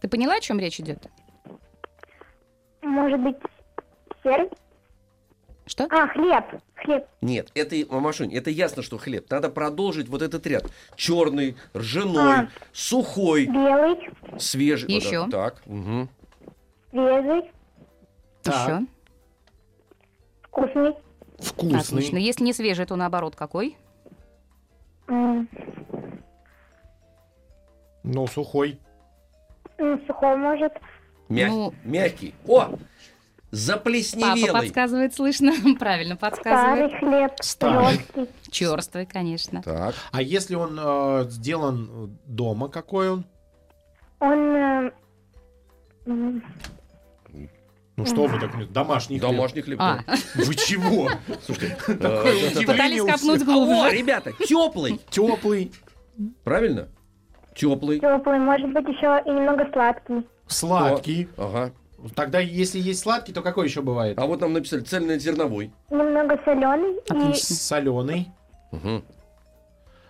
Ты 0.00 0.08
поняла, 0.08 0.34
о 0.36 0.40
чем 0.40 0.58
речь 0.58 0.78
идет? 0.78 1.06
Может 2.82 3.20
быть, 3.20 3.36
серый? 4.22 4.50
Что? 5.66 5.84
А, 5.90 6.06
хлеб. 6.08 6.44
Хлеб. 6.76 7.06
Нет, 7.20 7.50
это, 7.54 7.74
и- 7.74 7.84
Машунь, 7.88 8.32
это 8.32 8.50
ясно, 8.50 8.82
что 8.82 8.98
хлеб. 8.98 9.28
Надо 9.30 9.48
продолжить 9.50 10.08
вот 10.08 10.22
этот 10.22 10.46
ряд. 10.46 10.70
Черный, 10.94 11.56
ржаной, 11.74 12.34
А. 12.44 12.48
сухой, 12.72 13.46
Белый, 13.46 13.98
свежий. 14.38 14.88
Еще. 14.92 15.22
Вот 15.22 15.30
так. 15.30 15.62
мгм. 15.66 16.08
свежий, 16.90 17.50
Так. 18.42 18.54
Еще. 18.54 18.86
вкусный. 20.42 20.94
Вкусный. 21.38 21.80
Отлично. 21.80 22.16
Если 22.18 22.44
не 22.44 22.52
свежий, 22.52 22.86
то 22.86 22.94
наоборот 22.94 23.34
какой? 23.34 23.76
Ну, 25.08 25.46
сухой. 28.28 28.78
м, 29.78 30.00
Сухой, 30.06 30.36
может. 30.36 30.72
Мяг- 31.28 31.48
Ну. 31.48 31.74
Мягкий. 31.84 32.34
О! 32.46 32.60
Папа 32.66 32.78
Заплесневелый. 33.50 34.62
подсказывает, 34.62 35.14
слышно? 35.14 35.52
Правильно 35.78 36.16
подсказывает. 36.16 36.90
Старый 36.92 36.98
хлеб. 36.98 37.32
Старый. 37.40 38.00
Черствый, 38.50 39.06
конечно. 39.06 39.62
Так. 39.62 39.94
А 40.12 40.22
если 40.22 40.54
он 40.56 40.78
э, 40.80 41.24
сделан 41.30 42.16
дома, 42.26 42.68
какой 42.68 43.10
он? 43.10 43.24
Он... 44.20 44.56
э, 44.56 44.90
Ну 47.96 48.04
что 48.04 48.26
вы 48.26 48.38
так, 48.38 48.72
домашний 48.72 49.18
хлеб. 49.18 49.30
Домашний 49.30 49.62
хлеб. 49.62 49.80
А. 49.80 50.00
Вы 50.34 50.54
чего? 50.54 51.08
Слушайте, 51.44 51.76
пытались 52.66 53.02
копнуть 53.02 53.42
глубже. 53.44 53.96
ребята, 53.96 54.32
теплый. 54.46 55.00
Теплый, 55.10 55.72
Правильно? 56.44 56.88
Теплый. 57.54 58.00
Теплый, 58.00 58.38
может 58.38 58.70
быть, 58.72 58.86
еще 58.86 59.22
и 59.24 59.30
немного 59.30 59.66
сладкий. 59.72 60.26
сладкий. 60.46 61.28
Ага. 61.38 61.72
Тогда, 62.14 62.38
если 62.40 62.78
есть 62.78 63.00
сладкий, 63.00 63.32
то 63.32 63.40
какой 63.40 63.66
еще 63.66 63.80
бывает? 63.80 64.18
А 64.18 64.26
вот 64.26 64.40
нам 64.42 64.52
написали 64.52 64.80
цельнозерновой. 64.82 65.72
Немного 65.90 66.38
соленый 66.44 66.96
и. 67.30 67.34
Соленый, 67.34 68.28
Угу. 68.72 69.02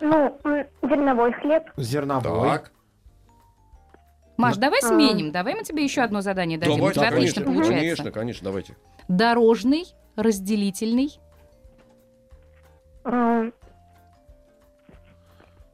ну, 0.00 0.38
зерновой 0.82 1.32
хлеб. 1.34 1.62
зерновой. 1.76 2.48
Так. 2.50 2.72
Маш, 4.36 4.56
давай 4.56 4.80
А. 4.82 4.86
сменим. 4.88 5.32
Давай 5.32 5.54
мы 5.54 5.62
тебе 5.64 5.82
еще 5.84 6.02
одно 6.02 6.20
задание 6.20 6.58
дадим. 6.58 6.74
У 6.74 6.78
Давайте, 6.78 7.00
тебя 7.00 7.08
отлично 7.08 7.42
конечно, 7.44 7.62
получается. 7.62 7.96
конечно, 8.04 8.10
конечно, 8.12 8.44
давайте. 8.44 8.76
Дорожный, 9.08 9.84
разделительный. 10.16 11.10
М, 13.04 13.52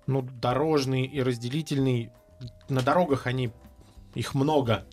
Ну, 0.09 0.23
дорожный 0.41 1.05
и 1.05 1.23
разделительный. 1.23 2.11
На 2.69 2.83
дорогах 2.83 3.27
они, 3.29 3.51
их 4.15 4.35
много. 4.35 4.85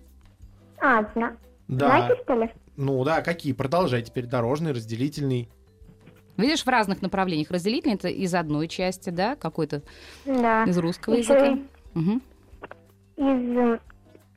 А, 0.80 1.04
зна- 1.14 1.36
Да. 1.68 1.88
знаете, 1.88 2.22
что 2.24 2.34
ли? 2.36 2.52
Ну 2.78 3.04
да, 3.04 3.22
какие? 3.22 3.54
Продолжай 3.54 4.04
теперь. 4.04 4.28
Дорожный, 4.28 4.72
разделительный. 4.72 5.50
Видишь, 6.38 6.64
в 6.64 6.68
разных 6.70 7.02
направлениях. 7.02 7.50
Разделительный 7.52 7.96
это 7.96 8.08
из 8.08 8.34
одной 8.36 8.68
части, 8.68 9.10
да, 9.10 9.36
какой-то 9.36 9.82
Да. 10.26 10.64
из 10.66 10.78
русского 10.78 11.16
языка. 11.16 11.58
Мгм. 11.96 12.22
Из... 13.20 13.80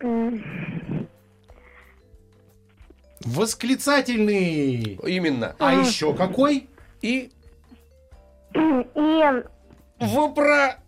м, 0.01 0.45
Восклицательный. 3.25 4.99
Именно. 5.07 5.55
А 5.59 5.69
А. 5.71 5.75
еще 5.75 6.13
какой? 6.15 6.69
И 7.03 7.31
И 8.55 9.43
вопросительный. 9.99 10.82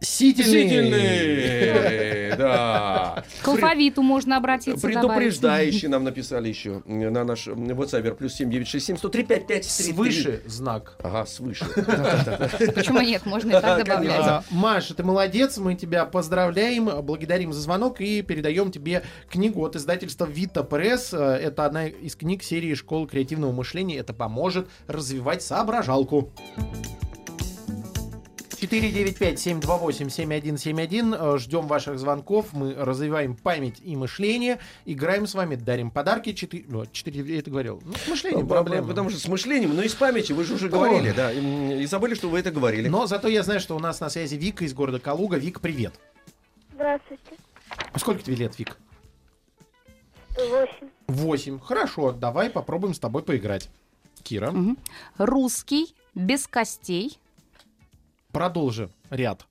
Сительный. 0.00 1.90
Да. 2.36 3.24
К 3.42 3.48
алфавиту 3.48 4.02
можно 4.02 4.36
обратиться. 4.36 4.86
Предупреждающий 4.86 5.88
нам 5.88 6.04
написали 6.04 6.48
еще 6.48 6.82
на 6.86 7.24
наш 7.24 7.48
WhatsApp 7.48 8.14
плюс 8.14 8.34
7967 8.34 8.96
103 8.96 9.22
5533. 9.24 9.92
Свыше 9.92 10.42
знак. 10.46 10.96
Ага, 11.02 11.26
свыше. 11.26 11.64
Почему 12.74 13.00
нет? 13.00 13.26
Можно 13.26 13.50
и 13.50 13.60
так 13.60 13.84
добавлять. 13.84 14.20
А, 14.20 14.44
Маша, 14.50 14.94
ты 14.94 15.02
молодец, 15.02 15.58
мы 15.58 15.74
тебя 15.74 16.04
поздравляем, 16.06 17.02
благодарим 17.02 17.52
за 17.52 17.60
звонок 17.60 18.00
и 18.00 18.22
передаем 18.22 18.70
тебе 18.70 19.02
книгу 19.28 19.64
от 19.64 19.76
издательства 19.76 20.26
Vita 20.26 20.66
Press. 20.66 21.10
Э, 21.12 21.36
Это 21.36 21.66
одна 21.66 21.86
из 21.86 22.16
книг 22.16 22.42
серии 22.42 22.74
«Школа 22.74 23.06
креативного 23.06 23.52
мышления». 23.52 23.98
Это 23.98 24.12
поможет 24.14 24.68
развивать 24.86 25.42
соображалку. 25.42 26.32
495-728-7171. 28.60 31.34
Э, 31.34 31.38
Ждем 31.38 31.66
ваших 31.66 31.98
звонков. 31.98 32.52
Мы 32.52 32.74
развиваем 32.74 33.34
память 33.36 33.80
и 33.82 33.96
мышление. 33.96 34.58
Играем 34.84 35.26
с 35.26 35.34
вами, 35.34 35.54
дарим 35.56 35.90
подарки. 35.90 36.32
4... 36.32 36.64
Ну, 36.68 36.86
4 36.86 37.32
я 37.34 37.38
это 37.38 37.50
говорил. 37.50 37.80
Ну, 37.84 37.92
с 37.94 38.08
мышлением 38.08 38.46
проблема. 38.48 38.86
Потому 38.88 39.10
что 39.10 39.18
с 39.18 39.28
мышлением, 39.28 39.74
ну 39.74 39.82
и 39.82 39.88
с 39.88 39.94
памятью, 39.94 40.36
вы 40.36 40.44
же 40.44 40.54
уже 40.54 40.68
говорили, 40.68 41.12
да. 41.12 41.32
И 41.32 41.82
и 41.82 41.86
забыли, 41.86 42.14
что 42.14 42.28
вы 42.28 42.38
это 42.40 42.50
говорили. 42.50 42.88
Но 42.88 43.06
зато 43.06 43.28
я 43.28 43.42
знаю, 43.42 43.60
что 43.60 43.76
у 43.76 43.78
нас 43.78 44.00
на 44.00 44.10
связи 44.10 44.34
Вика 44.36 44.64
из 44.64 44.74
города 44.74 44.98
Калуга. 44.98 45.36
Вик, 45.36 45.60
привет. 45.60 45.94
Здравствуйте. 46.74 47.22
Сколько 47.96 48.22
тебе 48.22 48.36
лет, 48.36 48.58
Вик? 48.58 48.76
Восемь. 50.36 50.88
Восемь. 51.06 51.60
Хорошо, 51.60 52.12
давай 52.12 52.50
попробуем 52.50 52.94
с 52.94 52.98
тобой 52.98 53.22
поиграть. 53.22 53.68
Кира, 54.22 54.50
Мгм. 54.50 54.78
Русский, 55.18 55.94
без 56.14 56.46
костей. 56.46 57.18
Продолжи 58.32 58.90
ряд. 59.10 59.46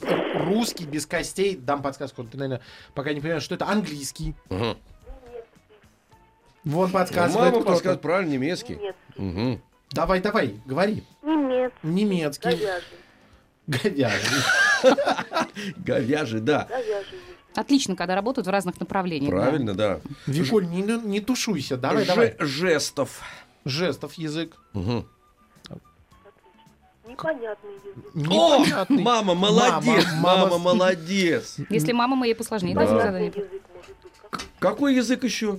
Русский, 0.00 0.84
без 0.86 1.06
костей. 1.06 1.56
Дам 1.56 1.82
подсказку. 1.82 2.24
Ты, 2.24 2.36
наверное, 2.36 2.64
пока 2.94 3.12
не 3.12 3.20
понимаешь, 3.20 3.42
что 3.42 3.54
это 3.56 3.66
английский. 3.66 4.34
Мгм. 4.48 4.78
Вон 6.64 6.90
подсказывает 6.92 7.34
Мама 7.36 7.50
кто-то. 7.50 7.66
подсказывает 7.66 8.00
правильно 8.02 8.30
немецкий. 8.32 8.78
Мгм. 9.16 9.60
Давай, 9.90 10.20
давай, 10.20 10.60
говори. 10.66 11.02
Немец. 11.22 11.72
Немецкий. 11.82 12.48
Говяжий. 13.66 14.38
Говяжий, 15.78 16.40
да. 16.42 16.68
Отлично, 17.54 17.96
когда 17.96 18.14
работают 18.14 18.46
в 18.46 18.50
разных 18.50 18.78
направлениях. 18.78 19.32
да. 19.32 19.42
Правильно, 19.42 19.74
да. 19.74 20.00
Викуль, 20.26 20.66
не, 20.68 20.82
не 20.82 21.20
тушуйся. 21.20 21.76
Давай, 21.76 22.04
Же- 22.04 22.06
давай. 22.08 22.36
Жестов. 22.38 23.20
Жестов 23.64 24.14
язык. 24.14 24.56
Мгм. 24.72 25.06
Непонятный 27.06 27.70
язык. 27.74 28.30
О, 28.30 28.58
Непонятный. 28.58 29.02
мама, 29.02 29.34
молодец, 29.34 30.06
Мама, 30.14 30.22
мама, 30.22 30.46
мама. 30.58 30.58
молодец. 30.74 31.56
Если 31.70 31.92
мама 31.92 32.16
моей 32.16 32.34
посложнее, 32.34 32.74
Да. 32.74 32.86
задание. 32.86 33.32
Какой 34.58 34.94
язык 34.94 35.24
еще? 35.24 35.58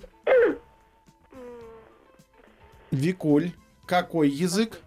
Викуль, 2.92 3.52
какой 3.86 4.30
язык? 4.30 4.80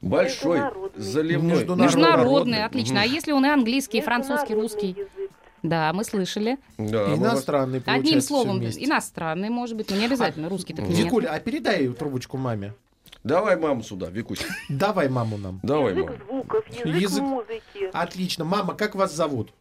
Большой, 0.00 0.60
заливной. 0.96 1.52
Международный. 1.56 1.84
Международный, 1.84 2.64
отлично. 2.64 3.02
А 3.02 3.04
если 3.04 3.32
он 3.32 3.44
и 3.46 3.48
английский, 3.48 3.98
и 3.98 4.02
французский, 4.02 4.54
русский? 4.54 4.88
язык. 4.90 5.30
Да, 5.64 5.92
мы 5.94 6.04
слышали. 6.04 6.58
Да, 6.78 7.06
вас- 7.06 7.18
Иностранный, 7.18 7.80
получается, 7.80 8.08
Одним 8.08 8.20
словом, 8.20 8.58
вместе. 8.58 8.84
иностранный, 8.84 9.48
может 9.48 9.76
быть, 9.76 9.90
но 9.90 9.96
не 9.96 10.04
обязательно 10.04 10.48
русский. 10.48 10.74
Так 10.74 10.86
нет. 10.86 10.96
Викуль, 10.98 11.26
а 11.26 11.40
передай 11.40 11.88
трубочку 11.88 12.36
маме. 12.36 12.74
Давай 13.24 13.56
маму 13.56 13.82
сюда, 13.82 14.10
Викусь. 14.10 14.44
Давай 14.68 15.08
маму 15.08 15.38
нам. 15.38 15.60
Давай, 15.62 15.94
Язык 15.96 16.22
звуков, 16.28 16.64
язык, 16.68 16.86
Язык- 17.02 17.22
музыки. 17.22 17.90
Отлично. 17.94 18.44
Мама, 18.44 18.74
как 18.74 18.94
вас 18.94 19.14
зовут? 19.14 19.52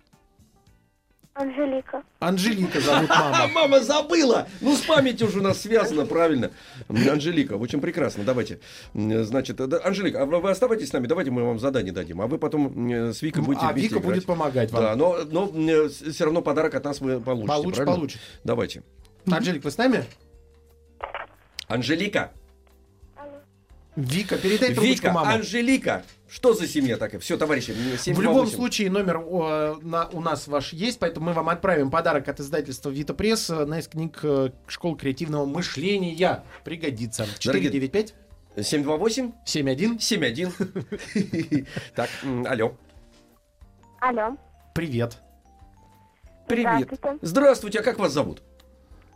Анжелика. 1.36 2.04
Анжелика 2.20 2.80
зовут 2.80 3.10
А 3.10 3.32
мама. 3.32 3.48
мама 3.54 3.80
забыла! 3.82 4.48
Ну, 4.62 4.76
с 4.76 4.82
памятью 4.82 5.28
уже 5.28 5.40
у 5.40 5.42
нас 5.42 5.62
связано, 5.62 6.06
правильно. 6.06 6.52
Анжелика, 6.90 7.54
очень 7.54 7.82
прекрасно. 7.82 8.24
Давайте. 8.24 8.60
Значит, 8.94 9.56
да, 9.56 9.82
Анжелика, 9.84 10.22
а 10.22 10.26
вы 10.28 10.50
оставайтесь 10.52 10.90
с 10.90 10.94
нами, 10.94 11.08
давайте 11.08 11.32
мы 11.32 11.44
вам 11.44 11.58
задание 11.58 11.92
дадим. 11.92 12.22
А 12.22 12.28
вы 12.28 12.38
потом 12.38 12.92
с 13.12 13.22
Викой 13.24 13.42
будете 13.44 13.66
А 13.66 13.74
Вика 13.74 13.96
играть. 13.96 14.04
будет 14.06 14.26
помогать 14.26 14.72
вам. 14.72 14.84
Да, 14.84 14.96
но, 14.96 15.18
но 15.26 15.90
все 15.90 16.24
равно 16.24 16.44
подарок 16.44 16.76
от 16.76 16.84
нас 16.84 17.02
вы 17.02 17.20
получите. 17.20 17.48
Получит, 17.48 17.76
правильно? 17.78 17.96
получит. 17.96 18.22
Давайте. 18.44 18.84
Анжелик, 19.26 19.64
вы 19.64 19.72
с 19.72 19.78
нами? 19.78 20.06
Анжелика, 21.68 22.32
Вика, 23.96 24.38
передай 24.38 24.74
трубочку 24.74 24.96
Вика, 25.04 25.12
мама. 25.12 25.34
Анжелика, 25.34 26.04
Что 26.28 26.54
за 26.54 26.68
семья 26.68 26.98
такая? 26.98 27.22
Все, 27.22 27.38
товарищи, 27.38 27.72
мне 27.72 27.96
7 27.98 28.16
В 28.16 28.22
любом 28.22 28.46
8. 28.46 28.56
случае 28.56 28.90
номер 28.90 29.18
о, 29.18 29.78
на- 29.82 30.08
у 30.08 30.20
нас 30.20 30.48
ваш 30.48 30.74
есть, 30.74 30.98
поэтому 30.98 31.28
мы 31.28 31.34
вам 31.34 31.50
отправим 31.50 31.92
подарок 31.92 32.28
от 32.28 32.40
издательства 32.40 32.90
Вита 32.90 33.14
Пресс 33.14 33.50
на 33.50 33.78
из 33.80 33.88
книг 33.88 34.20
э, 34.24 34.50
школ 34.68 34.96
креативного 34.96 35.46
мышления. 35.46 36.44
Пригодится. 36.64 37.26
Дорогие- 37.44 37.70
495 37.72 38.16
728 38.66 39.32
71 39.46 40.00
71. 40.00 40.52
Так, 41.96 42.10
алло. 42.48 42.76
Алло. 44.02 44.38
Привет. 44.74 45.18
Привет. 46.48 46.88
Здравствуйте. 46.92 47.20
Здравствуйте, 47.22 47.80
а 47.80 47.84
как 47.84 48.00
вас 48.00 48.12
зовут? 48.12 48.42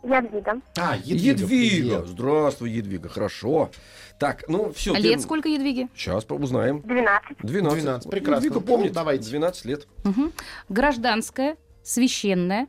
Ядвига. 0.02 0.60
А, 0.76 0.96
Едвига. 0.96 1.46
привет. 1.46 2.06
Здравствуй, 2.06 2.70
Едвига. 2.70 3.08
Хорошо. 3.08 3.70
Так, 4.18 4.44
ну 4.48 4.72
все. 4.72 4.94
А 4.94 4.98
Лет 4.98 5.20
сколько 5.20 5.48
Едвиги? 5.48 5.88
Сейчас 5.94 6.24
узнаем. 6.28 6.80
12. 6.82 7.36
12. 7.40 7.82
12, 7.82 8.10
прекрасно. 8.10 8.44
Едвига 8.46 8.60
помнит. 8.64 8.88
Ну, 8.88 8.94
давайте. 8.94 9.28
12 9.28 9.64
лет. 9.64 9.86
Мгм. 10.04 10.32
Гражданская, 10.68 11.56
священная, 11.82 12.66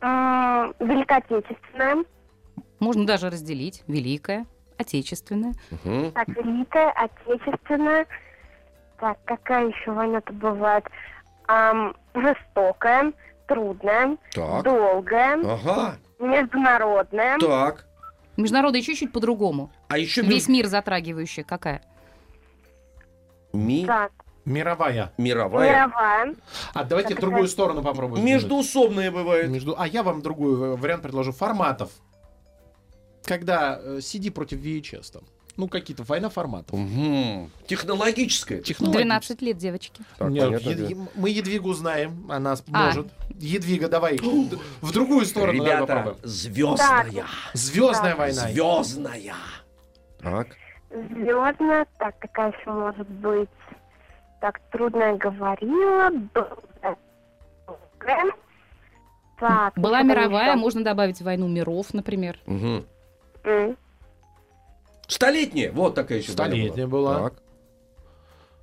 М, 0.00 0.74
Великоотечественная. 0.80 2.04
можно 2.78 3.06
даже 3.06 3.30
разделить. 3.30 3.82
Великая, 3.86 4.46
отечественная. 4.76 5.54
Мгм. 5.70 6.12
Так, 6.12 6.28
Великая, 6.28 6.90
Отечественная. 6.90 8.06
Так, 9.00 9.18
какая 9.24 9.68
еще 9.68 9.92
война-то 9.92 10.32
бывает? 10.32 10.84
Ам, 11.46 11.96
жестокая, 12.14 13.12
трудная, 13.46 14.16
Так. 14.32 14.64
долгая, 14.64 15.40
Ага. 15.44 15.96
международная. 16.18 17.38
Так. 17.38 17.86
Международная 18.36 18.82
чуть-чуть 18.82 19.12
по-другому. 19.12 19.70
А 19.88 19.98
еще 19.98 20.22
Весь 20.22 20.48
мир 20.48 20.66
затрагивающая 20.66 21.44
какая? 21.44 21.82
ми... 23.52 23.86
Так, 23.86 24.12
Мировая. 24.44 25.12
мировая. 25.16 25.70
мировая. 25.70 26.34
А 26.74 26.84
давайте 26.84 27.10
Так, 27.10 27.20
другую 27.20 27.42
какая? 27.42 27.52
сторону 27.52 27.82
попробуем. 27.82 28.24
Междуусобная 28.24 29.10
бывает. 29.10 29.48
Между... 29.50 29.74
А 29.78 29.86
я 29.86 30.02
вам 30.02 30.20
другой 30.22 30.72
э, 30.72 30.76
вариант 30.76 31.02
предложу. 31.02 31.32
Форматов. 31.32 31.90
Когда 33.24 33.78
э, 33.80 33.98
CD 34.00 34.30
против 34.30 34.58
VHS 34.60 35.12
там. 35.12 35.22
Ну, 35.56 35.68
какие-то 35.68 36.02
война 36.02 36.28
форматов. 36.30 36.76
Мгм. 36.78 37.50
Технологическая. 37.68 38.60
Технологически. 38.60 39.04
12 39.04 39.42
лет, 39.42 39.56
девочки. 39.56 40.02
Так, 40.18 40.28
Нет, 40.30 40.44
понятно, 40.46 40.68
Ед- 40.70 40.78
да. 40.78 40.86
Е- 40.88 41.08
Мы 41.14 41.30
Едвигу 41.30 41.72
знаем, 41.72 42.26
она 42.28 42.54
А. 42.72 42.86
может. 42.86 43.06
Едвига, 43.38 43.88
давай 43.88 44.16
в 44.18 44.92
другую 44.92 45.24
сторону 45.26 45.58
давай 45.58 45.72
Ребята, 45.76 45.86
попробуем. 45.96 46.16
звездная. 46.24 47.24
Звездная 47.52 48.10
Так. 48.10 48.18
война. 48.18 48.42
Звездная. 48.42 49.34
Так. 50.20 50.46
Звездная. 50.90 51.86
Так, 51.98 52.18
какая 52.20 52.52
еще 52.52 52.70
может 52.70 53.08
быть? 53.08 53.48
Так, 54.40 54.60
трудная 54.70 55.16
говорила. 55.16 56.10
Так, 59.40 59.76
Была 59.76 60.02
мировая, 60.02 60.50
еще? 60.50 60.58
можно 60.58 60.84
добавить 60.84 61.20
войну 61.20 61.48
миров, 61.48 61.92
например. 61.92 62.38
М. 62.46 62.86
Столетняя. 65.08 65.72
Вот 65.72 65.94
такая 65.96 66.18
еще 66.18 66.32
Столетняя 66.32 66.86
была. 66.86 67.30
Так. 67.30 67.34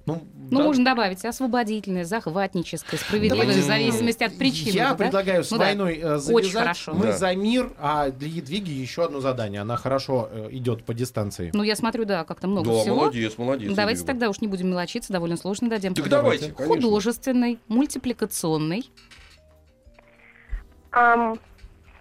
Ну, 0.05 0.27
Ну, 0.50 0.58
да. 0.58 0.63
можно 0.65 0.84
добавить 0.84 1.24
освободительная, 1.24 2.03
захватническая, 2.05 3.00
справедливая, 3.00 3.41
Давайте, 3.41 3.62
в 3.62 3.65
зависимости 3.65 4.24
от 4.24 4.38
причин. 4.38 4.74
Я 4.74 4.89
да? 4.89 4.96
предлагаю 4.96 5.43
с 5.43 5.51
Ну 5.51 5.58
да. 5.58 5.65
войной 5.65 6.00
э, 6.01 6.17
завязать. 6.17 6.53
хорошо. 6.53 6.93
Мы 6.93 7.05
Да. 7.08 7.12
за 7.13 7.36
мир, 7.36 7.72
а 7.79 8.10
для 8.10 8.27
Едвиги 8.27 8.72
еще 8.72 9.05
одно 9.05 9.20
задание. 9.20 9.62
Она 9.62 9.77
хорошо 9.77 10.27
э, 10.31 10.48
идет 10.51 10.84
по 10.84 10.93
дистанции. 10.93 11.51
Ну, 11.53 11.63
я 11.63 11.75
смотрю, 11.75 12.05
да, 12.05 12.24
как-то 12.25 12.48
много 12.48 12.72
Да, 12.72 12.79
всего. 12.81 12.96
молодец, 12.96 13.38
молодец. 13.38 13.74
Давайте 13.74 14.00
Едвига. 14.01 14.08
тогда 14.13 14.29
уж 14.29 14.41
не 14.41 14.48
будем 14.48 14.70
мелочиться, 14.70 15.13
довольно 15.13 15.38
сложно 15.38 15.70
дадим. 15.70 15.93
Так 15.93 16.10
давайте, 16.10 16.51
конечно. 16.51 16.75
Художественный, 16.75 17.60
мультипликационный, 17.67 18.89
Ам, 20.91 21.38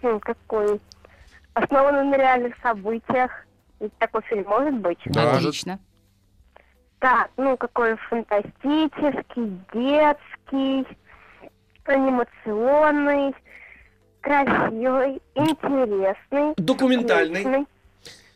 хм, 0.03 0.19
какой? 0.21 0.81
Основанный 1.55 2.05
на 2.05 2.17
реальных 2.17 2.55
событиях. 2.63 3.31
Ведь 3.79 3.97
такой 3.99 4.23
фильм 4.23 4.45
может 4.49 4.75
быть? 4.75 4.99
Да. 5.07 5.37
отлично. 5.37 5.79
Так, 7.01 7.31
ну 7.37 7.57
какой 7.57 7.97
фантастический, 7.97 9.59
детский, 9.73 10.87
анимационный, 11.85 13.35
красивый, 14.21 15.21
интересный. 15.35 16.55
Документальный, 16.57 17.39
личный, 17.39 17.67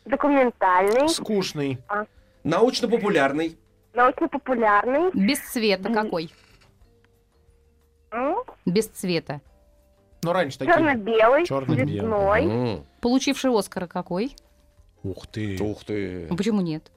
Документальный, 0.05 1.09
Скучный. 1.09 1.77
научно-популярный. 2.43 3.57
научно-популярный. 3.93 5.11
Без 5.13 5.39
цвета 5.39 5.93
какой? 5.93 6.31
м, 8.11 8.37
Без 8.65 8.87
цвета. 8.87 9.41
Ну, 10.23 10.33
раньше 10.33 10.57
такие. 10.57 10.73
Черно-белый, 10.73 11.45
Черно-белый. 11.45 11.87
цветной. 11.99 12.43
М, 12.45 12.85
Получивший 12.99 13.51
Оскара 13.57 13.85
какой? 13.85 14.35
Ух 15.03 15.27
ты. 15.27 15.57
Ух 15.61 15.83
ты. 15.85 16.25
Ну, 16.29 16.35
Почему 16.35 16.61
нет? 16.61 16.91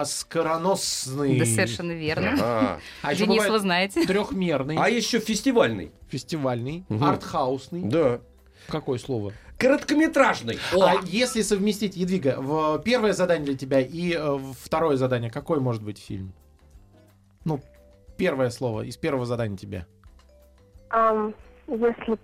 Оскароносный. 0.00 1.38
Да 1.38 1.44
совершенно 1.46 1.92
верно. 1.92 2.78
А 3.02 3.12
еще 3.12 3.26
Денис, 3.26 3.48
вы 3.48 3.58
знаете. 3.58 4.04
трехмерный, 4.06 4.76
А 4.78 4.88
еще 4.88 5.18
фестивальный. 5.18 5.92
фестивальный, 6.08 6.84
артхаусный. 7.00 7.82
Да. 7.84 8.20
Какое 8.68 8.98
слово? 8.98 9.32
Короткометражный. 9.58 10.58
О! 10.74 10.82
А 10.82 10.94
если 11.04 11.40
совместить, 11.42 11.96
Едвига, 11.96 12.36
в 12.40 12.78
первое 12.80 13.12
задание 13.14 13.46
для 13.46 13.56
тебя 13.56 13.80
и 13.80 14.12
э, 14.14 14.38
второе 14.60 14.96
задание, 14.96 15.30
какой 15.30 15.60
может 15.60 15.82
быть 15.82 15.98
фильм? 15.98 16.32
Ну, 17.44 17.60
первое 18.18 18.50
слово 18.50 18.82
из 18.82 18.96
первого 18.98 19.24
задания 19.24 19.56
тебе. 19.56 19.86
Ам, 20.90 21.34
если 21.68 22.18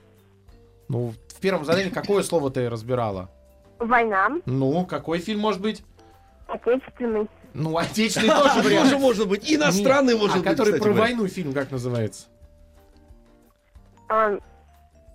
Ну, 0.88 1.14
в 1.28 1.40
первом 1.40 1.64
задании 1.64 1.90
какое 1.90 2.22
слово 2.22 2.50
ты 2.50 2.68
разбирала? 2.68 3.30
война, 3.78 4.28
Ну, 4.46 4.84
какой 4.86 5.18
фильм 5.18 5.40
может 5.40 5.60
быть? 5.62 5.82
отечественный, 6.48 7.28
Ну, 7.54 7.76
отечественный 7.76 8.28
тоже 8.28 8.62
Тоже 8.68 8.98
может 8.98 9.28
быть. 9.28 9.50
Иностранный 9.50 10.16
может 10.16 10.36
а 10.36 10.38
быть. 10.38 10.48
который 10.48 10.74
кстати 10.74 10.82
про 10.82 10.92
войну 10.92 11.26
фильм 11.28 11.52
как 11.52 11.70
называется? 11.70 12.26
ам, 14.08 14.40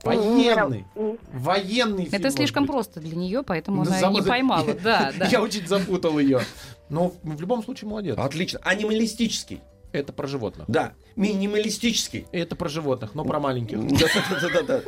Военный. 0.03 0.85
Военный 1.33 2.05
фильм. 2.05 2.15
Это 2.15 2.31
слишком 2.31 2.67
просто 2.67 2.99
для 2.99 3.15
нее, 3.15 3.43
поэтому 3.43 3.83
Ну, 3.83 3.91
она 3.91 4.09
не 4.09 4.21
поймала. 4.21 4.73
Да, 4.83 5.11
да. 5.17 5.25
Я 5.25 5.41
очень 5.41 5.67
запутал 5.67 6.19
ее. 6.19 6.41
Но 6.89 7.09
в 7.23 7.35
в 7.35 7.41
любом 7.41 7.63
случае 7.63 7.89
молодец. 7.89 8.17
Отлично. 8.17 8.59
Анималистический. 8.63 9.61
Это 9.91 10.13
про 10.13 10.27
животных. 10.27 10.65
Да. 10.67 10.93
Минималистический. 11.15 12.27
Это 12.31 12.55
про 12.55 12.69
животных, 12.69 13.15
но 13.15 13.23
про 13.25 13.39
маленьких. 13.39 13.85
Да-да-да-да-да. 13.87 14.81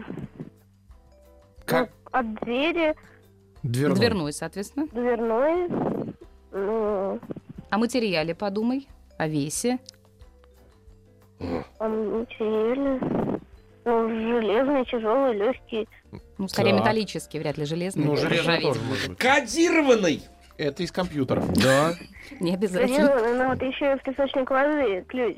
Как 1.65 1.89
ну, 2.05 2.09
от 2.19 2.35
двери, 2.41 2.95
дверной. 3.63 3.95
Дверной, 3.97 4.33
соответственно. 4.33 4.87
дверной. 4.87 5.69
Ну, 6.51 7.19
О 7.69 7.77
материале 7.77 8.33
подумай, 8.33 8.87
о 9.17 9.27
весе. 9.27 9.77
там 11.77 12.19
материальный. 12.19 13.39
Ну, 13.85 14.09
железные, 14.09 14.85
тяжелые, 14.85 15.33
легкие. 15.33 15.87
Ну, 16.37 16.47
скорее 16.47 16.71
Так. 16.71 16.81
металлический, 16.81 17.39
вряд 17.39 17.57
ли 17.57 17.65
железный. 17.65 18.05
Ну, 18.05 18.15
железный 18.15 18.39
Ржаветь. 18.41 18.63
тоже 18.63 18.81
может 18.81 19.09
быть. 19.09 19.17
Кодированный! 19.19 20.21
Это 20.59 20.83
из 20.83 20.91
компьютера. 20.91 21.41
Да. 21.55 21.93
Не 22.41 22.53
обязательно. 22.53 23.07
Кодированный, 23.07 23.37
но 23.37 23.49
вот 23.49 23.61
еще 23.61 23.95
в 23.95 24.07
источник 24.07 24.49
воды 24.51 25.05
ключ. 25.07 25.37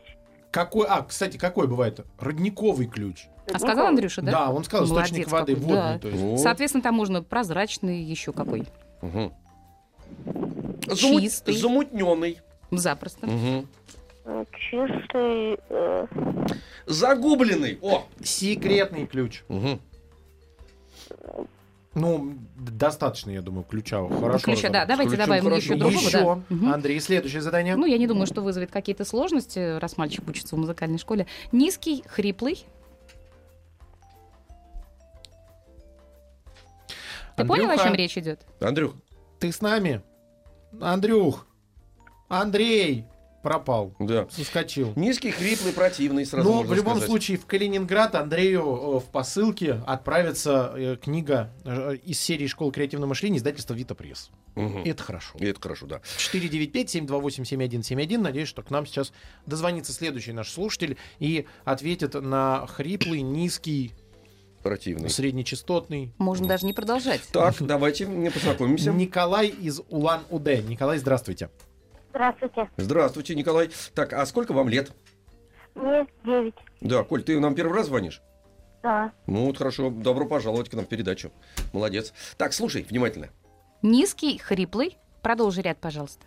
Какой, 0.49 0.87
а, 0.87 1.03
кстати, 1.03 1.37
какой 1.37 1.67
бывает? 1.67 1.99
Родниковый 2.19 2.87
ключ. 2.87 3.27
А 3.53 3.59
сказал 3.59 3.87
Андрюша, 3.87 4.23
да? 4.23 4.31
Да, 4.31 4.49
он 4.49 4.63
сказал 4.63 4.87
Молодец 4.87 5.09
источник 5.11 5.31
воды 5.31 5.53
какой, 5.55 5.67
водный. 5.67 5.93
да. 5.93 5.99
То 5.99 6.07
есть. 6.07 6.23
О. 6.23 6.37
Соответственно, 6.37 6.81
там 6.81 6.95
можно 6.95 7.21
прозрачный 7.21 8.01
еще 8.01 8.33
какой. 8.33 8.65
Мгм. 9.03 9.31
Чистый. 10.95 11.55
Замутненный. 11.55 12.39
Запросто. 12.71 13.27
Ну, 13.27 13.65
Чистый. 14.53 15.59
э, 15.69 16.07
Загубленный. 16.87 17.77
О! 17.81 18.05
Секретный 18.23 19.05
ключ. 19.05 19.43
Мгм. 19.49 19.79
Ну, 21.93 22.37
достаточно, 22.55 23.31
я 23.31 23.41
думаю, 23.41 23.65
ключа. 23.65 24.07
Хорошо. 24.07 24.45
Ключа, 24.45 24.69
да. 24.69 24.85
Давайте 24.85 25.09
ключом 25.09 25.25
добавим 25.25 25.43
хорошо. 25.43 25.61
еще 25.61 25.75
другого. 25.75 25.99
Еще, 25.99 26.45
да. 26.49 26.73
Андрей, 26.73 26.99
следующее 27.01 27.41
задание. 27.41 27.75
Ну, 27.75 27.85
я 27.85 27.97
не 27.97 28.07
думаю, 28.07 28.27
что 28.27 28.41
вызовет 28.41 28.71
какие-то 28.71 29.03
сложности, 29.03 29.77
раз 29.77 29.97
мальчик 29.97 30.25
учится 30.27 30.55
в 30.55 30.59
музыкальной 30.59 30.99
школе. 30.99 31.27
Низкий, 31.51 32.03
хриплый. 32.07 32.65
Ты 37.35 37.45
понял, 37.45 37.69
о 37.69 37.77
чем 37.77 37.93
речь 37.93 38.17
идет? 38.17 38.41
Андрюх, 38.59 38.93
Ты 39.39 39.51
с 39.51 39.61
нами? 39.61 40.01
Андрюх. 40.79 41.45
Андрей 42.29 43.05
пропал. 43.41 43.93
да. 43.99 44.27
Соскочил. 44.29 44.93
Низкий, 44.95 45.31
хриплый, 45.31 45.73
противный, 45.73 46.25
сразу 46.25 46.47
Но 46.49 46.55
можно 46.57 46.73
в 46.73 46.75
любом 46.75 46.93
сказать. 46.93 47.09
случае 47.09 47.37
в 47.37 47.45
Калининград 47.45 48.15
Андрею 48.15 48.61
э, 48.61 48.99
в 48.99 49.05
посылке 49.11 49.81
отправится 49.87 50.73
э, 50.75 50.97
книга 51.01 51.51
э, 51.65 51.95
из 52.03 52.19
серии 52.19 52.47
«Школа 52.47 52.71
креативного 52.71 53.09
мышления» 53.09 53.37
издательства 53.39 53.73
«Вита 53.73 53.95
Пресс». 53.95 54.29
Мгм. 54.55 54.83
И 54.83 54.89
это 54.89 55.03
хорошо. 55.03 55.37
И 55.39 55.45
это 55.45 55.61
хорошо, 55.61 55.87
да. 55.87 56.01
495-728-7171. 56.17 58.17
Надеюсь, 58.17 58.47
что 58.47 58.61
к 58.63 58.69
нам 58.69 58.85
сейчас 58.85 59.13
дозвонится 59.45 59.93
следующий 59.93 60.33
наш 60.33 60.51
слушатель 60.51 60.97
и 61.19 61.45
ответит 61.63 62.13
на 62.15 62.67
хриплый, 62.67 63.21
низкий, 63.21 63.93
Противный. 64.61 65.09
среднечастотный. 65.09 66.11
Можно 66.17 66.47
даже 66.47 66.65
не 66.65 66.73
продолжать. 66.73 67.21
Так, 67.31 67.55
давайте 67.59 68.05
мне 68.05 68.29
познакомимся. 68.29 68.91
Николай 68.91 69.47
из 69.47 69.81
Улан-Удэ. 69.89 70.61
Николай, 70.63 70.97
здравствуйте. 70.97 71.49
Здравствуйте. 72.11 72.69
Здравствуйте, 72.77 73.35
Николай. 73.35 73.69
Так, 73.95 74.13
а 74.13 74.25
сколько 74.25 74.51
вам 74.53 74.67
лет? 74.69 74.91
Мне 75.75 76.05
девять. 76.25 76.55
Да, 76.81 77.03
Коль, 77.03 77.23
ты 77.23 77.39
нам 77.39 77.55
первый 77.55 77.73
раз 77.77 77.87
звонишь? 77.87 78.21
Да. 78.83 79.11
Ну 79.27 79.45
вот 79.45 79.57
хорошо, 79.57 79.89
добро 79.89 80.25
пожаловать 80.25 80.69
к 80.69 80.73
нам 80.73 80.85
в 80.85 80.89
передачу. 80.89 81.31
Молодец. 81.71 82.13
Так, 82.37 82.51
слушай, 82.53 82.83
внимательно. 82.83 83.29
Низкий, 83.81 84.37
хриплый. 84.37 84.97
Продолжи 85.21 85.61
ряд, 85.61 85.79
пожалуйста. 85.79 86.25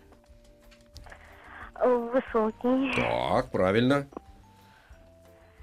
Высокий. 1.80 2.94
Так, 2.96 3.50
правильно. 3.50 4.06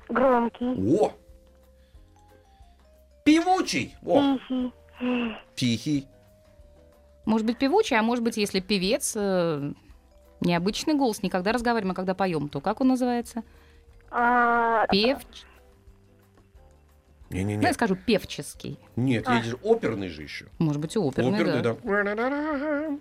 Громкий. 0.10 1.00
О! 1.00 1.14
Певучий! 3.24 3.96
О, 4.06 4.38
Тихий. 4.38 4.74
тихий. 5.56 6.08
Может 7.26 7.48
быть, 7.48 7.58
певучий, 7.58 7.98
а 7.98 8.02
может 8.04 8.24
быть, 8.24 8.36
если 8.36 8.60
певец, 8.60 9.14
э, 9.16 9.72
необычный 10.42 10.94
голос, 10.96 11.24
не 11.24 11.30
когда 11.30 11.52
разговариваем, 11.52 11.92
а 11.92 11.96
когда 11.96 12.14
поем, 12.14 12.50
то 12.50 12.60
как 12.62 12.82
он 12.82 12.90
называется? 12.90 13.44
А, 14.10 14.86
Пев... 14.88 15.20
Ну, 17.30 17.38
я 17.38 17.44
Не-не-не. 17.44 17.74
скажу 17.74 17.96
певческий. 17.96 18.78
Нет, 18.98 19.26
я 19.26 19.42
же 19.42 19.56
оперный 19.64 20.10
же 20.10 20.22
еще. 20.22 20.48
Может 20.60 20.82
быть, 20.82 20.96
и 20.98 21.00
оперный, 21.00 21.34
Оперный, 21.40 21.62
да. 21.62 21.76
да. 21.82 22.98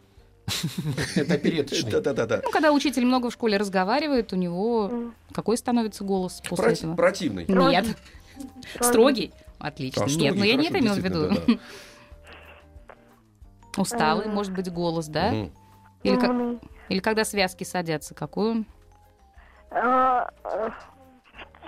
Это 1.17 1.35
опереточный. 1.35 1.91
Да-да-да. 2.01 2.41
Ну, 2.45 2.51
когда 2.53 2.71
учитель 2.73 3.05
много 3.05 3.31
в 3.31 3.33
школе 3.33 3.57
разговаривает, 3.57 4.33
у 4.33 4.37
него 4.37 5.13
какой 5.33 5.57
становится 5.57 6.05
голос 6.05 6.41
после 6.49 6.65
Проти- 6.65 6.79
этого? 6.83 6.95
Противный. 6.95 7.45
Нет. 7.49 7.87
Строгий? 8.81 9.33
Отлично. 9.59 10.05
А, 10.05 10.09
Нет, 10.09 10.37
но 10.37 10.45
я 10.45 10.55
не 10.55 10.69
это 10.69 10.79
имела 10.79 10.95
в 10.95 10.99
виду. 10.99 11.31
Усталый, 13.77 14.27
М. 14.27 14.35
может 14.35 14.53
быть, 14.55 14.71
голос, 14.73 15.07
да? 15.07 15.33
Или, 16.03 16.17
как-. 16.17 16.61
Или 16.91 16.99
когда 16.99 17.25
связки 17.25 17.65
садятся, 17.65 18.15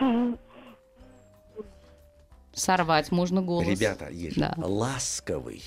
м, 0.01 0.39
Сорвать 2.53 3.11
можно 3.11 3.41
голос. 3.41 3.67
Ребята, 3.67 4.11
есть 4.11 4.37
Да. 4.39 4.53
ласковый. 4.59 5.63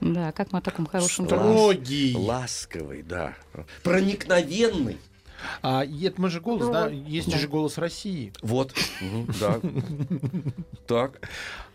Да, 0.00 0.32
как 0.32 0.52
мы 0.52 0.58
о 0.58 0.62
таком 0.62 0.86
хорошем? 0.86 1.26
Строгий. 1.26 2.16
Ласковый, 2.16 3.02
да. 3.02 3.34
Проникновенный. 3.84 4.98
А 5.62 5.84
это 5.84 6.20
мы 6.20 6.30
же 6.30 6.40
голос, 6.40 6.68
да? 6.68 6.86
Ну, 6.88 6.90
Есть 6.90 7.30
да. 7.30 7.38
же 7.38 7.46
голос 7.46 7.78
России. 7.78 8.32
Вот. 8.42 8.74
Да. 9.40 9.60
Так. 10.88 11.20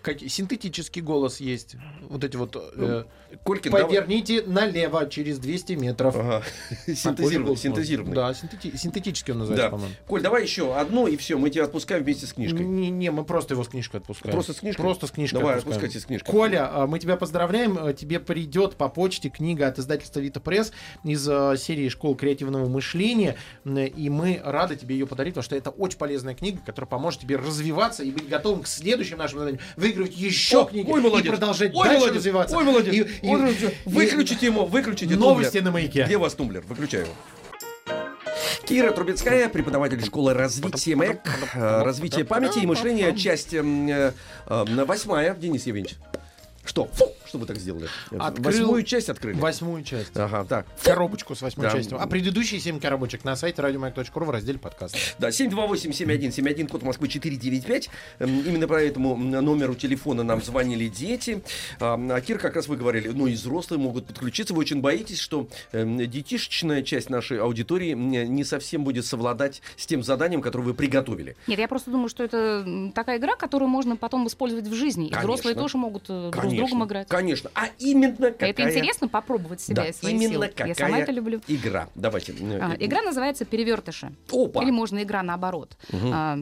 Как, 0.04 0.20
синтетический 0.20 1.02
голос 1.02 1.40
есть. 1.40 1.76
Вот 2.10 2.24
эти 2.24 2.36
вот... 2.36 2.56
э, 2.76 3.06
Колькин, 3.44 3.72
давай. 3.72 3.86
поверните 3.88 4.44
налево 4.46 5.10
через 5.10 5.40
200 5.40 5.74
метров. 5.74 6.16
Ага. 6.16 6.44
Синтезированный. 6.94 7.56
Синтезированный. 7.56 8.14
Да, 8.16 8.32
синтети- 8.32 8.78
синтетический 8.78 9.34
он 9.34 9.40
называется, 9.40 9.68
Да. 9.68 9.72
по-моему. 9.72 9.96
Коль, 10.06 10.22
давай 10.22 10.44
еще 10.44 10.76
одну, 10.78 11.08
и 11.08 11.16
все, 11.18 11.38
мы 11.38 11.50
тебя 11.50 11.64
отпускаем 11.64 12.04
вместе 12.04 12.28
с 12.28 12.34
книжкой. 12.34 12.66
Не, 12.66 12.92
не, 12.92 13.10
мы 13.12 13.24
просто 13.24 13.54
его 13.54 13.64
с 13.64 13.70
книжкой 13.70 14.02
отпускаем. 14.02 14.34
Просто 14.34 14.54
с 14.54 14.58
книжкой? 14.58 14.82
Просто 14.84 15.08
с 15.08 15.12
книжкой 15.12 15.40
Давай, 15.40 15.56
отпускаем. 15.56 15.78
отпускайте 15.78 16.00
с 16.00 16.06
книжкой. 16.06 16.32
Коля, 16.32 16.70
а, 16.72 16.86
мы 16.86 17.00
тебя 17.00 17.16
поздравляем. 17.16 17.78
А, 17.80 17.94
Тебе 17.94 18.20
придет 18.20 18.76
по 18.76 18.90
почте 18.90 19.30
книга 19.30 19.68
от 19.68 19.80
издательства 19.80 20.20
Вита 20.20 20.42
Пресс 20.42 20.74
из 21.06 21.26
а, 21.30 21.56
серии 21.56 21.88
«Школ 21.88 22.16
креативного 22.16 22.68
мышления». 22.68 23.38
И 23.66 24.10
мы 24.10 24.42
рады 24.44 24.76
тебе 24.76 24.96
ее 24.98 25.08
подарить, 25.08 25.36
потому 25.36 25.44
что 25.46 25.56
это 25.56 25.70
очень 25.70 25.98
полезная 25.98 26.36
книга, 26.36 26.60
которая 26.66 26.90
поможет 26.90 27.22
тебе 27.22 27.38
развиваться 27.38 28.04
и 28.04 28.12
быть 28.12 28.28
готовым 28.28 28.64
к 28.64 28.68
следующим 28.68 29.18
нашим 29.18 29.40
заданиям. 29.40 29.62
Выигрывать 29.94 30.18
еще 30.18 30.62
О, 30.62 30.66
книги 30.66 30.90
ой, 30.90 31.02
молодец. 31.02 31.26
и 31.28 31.30
продолжать 31.30 31.72
Ой, 31.74 31.84
дальше 31.84 32.00
молодец. 32.00 32.18
развиваться. 32.18 32.58
Ой, 32.58 32.64
молодец. 32.64 32.94
И- 32.94 32.98
и- 33.22 33.30
Он- 33.30 33.48
и- 33.48 33.56
Выключите 33.86 34.46
ему, 34.48 34.66
выключите 34.66 35.16
Новости 35.16 35.52
тумблер. 35.60 35.64
на 35.66 35.72
маяке. 35.72 36.04
Где 36.06 36.18
у 36.18 36.20
вас 36.22 36.34
тумблер? 36.34 36.64
Выключаю 36.68 37.04
его. 37.06 37.14
Кира 38.68 38.92
Трубецкая, 38.92 39.50
преподаватель 39.50 40.04
школы 40.04 40.34
развития 40.34 40.96
МЭК, 40.96 41.20
развитие 41.54 42.26
памяти 42.26 42.60
и 42.60 42.66
мышления, 42.66 43.14
часть 43.16 43.54
м, 43.54 43.88
э, 43.88 44.14
э, 44.48 44.66
восьмая. 44.86 45.36
Денис 45.36 45.66
Евгеньевич, 45.68 45.98
что? 46.66 46.86
Фу, 46.94 47.12
что 47.34 47.40
вы 47.40 47.48
так 47.48 47.58
сделали? 47.58 47.88
Открыл 48.12 48.44
Восьмую 48.44 48.84
часть 48.84 49.10
открыли? 49.10 49.36
Восьмую 49.40 49.84
часть. 49.84 50.16
Ага, 50.16 50.46
так. 50.46 50.68
Коробочку 50.84 51.34
с 51.34 51.42
восьмой 51.42 51.66
Да. 51.66 51.72
частью. 51.74 52.00
А 52.00 52.06
предыдущие 52.06 52.60
семь 52.60 52.80
коробочек 52.80 53.24
на 53.24 53.36
сайте 53.36 53.60
радиомаяк.ру 53.60 54.26
в 54.26 54.30
разделе 54.30 54.60
подкаст. 54.60 54.96
Да, 55.18 55.30
728-7171, 55.30 56.68
код 56.68 56.84
Москвы 56.84 57.08
495. 57.08 57.90
Эм, 58.20 58.42
Именно 58.42 58.68
по 58.68 58.76
этому 58.76 59.18
номеру 59.18 59.74
телефона 59.74 60.22
нам 60.22 60.44
звонили 60.44 60.88
дети. 60.90 61.42
А 61.80 61.96
а, 61.96 62.22
Кир, 62.22 62.38
как 62.38 62.56
раз 62.56 62.68
вы 62.68 62.78
говорили, 62.78 63.08
ну 63.08 63.26
и 63.26 63.34
взрослые 63.34 63.80
могут 63.80 64.06
подключиться. 64.06 64.54
Вы 64.54 64.60
очень 64.60 64.82
боитесь, 64.82 65.18
что 65.20 65.48
эм, 65.72 65.98
детишечная 65.98 66.84
часть 66.84 67.10
нашей 67.10 67.40
аудитории 67.40 67.94
не 67.94 68.44
совсем 68.44 68.84
будет 68.84 69.08
совладать 69.08 69.64
с 69.76 69.88
тем 69.88 70.04
заданием, 70.04 70.44
которое 70.44 70.66
вы 70.66 70.76
приготовили. 70.76 71.36
Нет, 71.48 71.58
я 71.58 71.68
просто 71.68 71.90
думаю, 71.90 72.10
что 72.10 72.24
это 72.24 72.92
такая 72.94 73.18
игра, 73.18 73.36
которую 73.36 73.70
можно 73.70 73.96
потом 73.96 74.28
использовать 74.28 74.68
в 74.68 74.74
жизни. 74.76 75.08
И 75.08 75.10
Конечно. 75.10 75.34
взрослые 75.34 75.56
тоже 75.56 75.80
могут 75.80 76.04
э, 76.10 76.30
друг 76.32 76.52
с 76.52 76.54
другом 76.56 76.86
играть. 76.86 77.08
Конечно. 77.08 77.23
А 77.56 77.68
именно 77.80 78.32
какая... 78.32 78.50
Это 78.52 78.64
интересно 78.70 79.08
попробовать 79.08 79.62
себя 79.62 79.84
Да, 79.84 79.90
и 79.90 79.94
свои 79.94 80.14
именно 80.14 80.30
силы. 80.34 80.48
какая 80.50 80.68
Я 80.70 80.76
сама 80.76 81.00
это 81.00 81.12
люблю. 81.12 81.42
игра. 81.48 81.90
Давайте. 81.96 82.34
э, 82.34 82.60
А, 82.62 82.76
игра 82.80 83.02
называется 83.02 83.46
«Перевертыши». 83.46 84.12
Опа! 84.32 84.62
Или 84.64 84.72
можно 84.72 85.02
игра 85.04 85.24
наоборот. 85.24 85.78
Мгм. 85.92 86.12
А, 86.14 86.40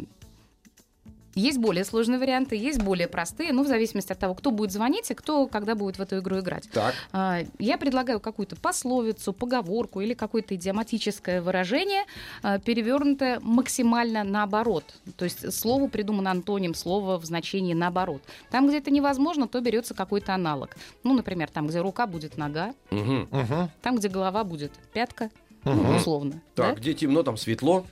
Есть 1.35 1.59
более 1.59 1.85
сложные 1.85 2.19
варианты, 2.19 2.55
есть 2.55 2.81
более 2.81 3.07
простые, 3.07 3.53
ну, 3.53 3.63
в 3.63 3.67
зависимости 3.67 4.11
от 4.11 4.19
того, 4.19 4.33
кто 4.35 4.51
будет 4.51 4.71
звонить 4.71 5.09
и 5.11 5.13
кто 5.13 5.47
когда 5.47 5.75
будет 5.75 5.97
в 5.97 6.01
эту 6.01 6.19
игру 6.19 6.39
играть. 6.39 6.69
Так. 6.73 6.93
А, 7.13 7.39
Я 7.59 7.77
предлагаю 7.77 8.19
какую-то 8.19 8.55
пословицу, 8.55 9.31
поговорку 9.33 10.01
или 10.01 10.13
какое-то 10.13 10.55
идиоматическое 10.55 11.41
выражение, 11.41 12.03
а, 12.43 12.59
перевернутое 12.59 13.39
максимально 13.41 14.23
наоборот. 14.23 14.83
То 15.15 15.23
есть 15.25 15.53
слову 15.53 15.87
придуман 15.87 16.27
антоним, 16.27 16.73
слово 16.73 17.17
в 17.17 17.25
значении 17.25 17.73
наоборот. 17.73 18.21
Там, 18.49 18.67
где 18.67 18.79
это 18.79 18.91
невозможно, 18.91 19.47
то 19.47 19.61
берется 19.61 19.93
какой-то 19.93 20.33
аналог. 20.33 20.75
Ну, 21.03 21.13
например, 21.13 21.49
там, 21.49 21.67
где 21.67 21.79
рука 21.79 22.07
будет 22.07 22.37
нога, 22.37 22.73
Мгм. 22.89 23.29
там, 23.81 23.95
где 23.95 24.09
голова 24.09 24.43
будет 24.43 24.71
пятка, 24.93 25.29
ну, 25.63 25.73
Мгм. 25.73 25.95
условно. 25.95 26.41
Так, 26.55 26.75
да? 26.75 26.81
где 26.81 26.93
темно, 26.93 27.23
там 27.23 27.37
светло. 27.37 27.85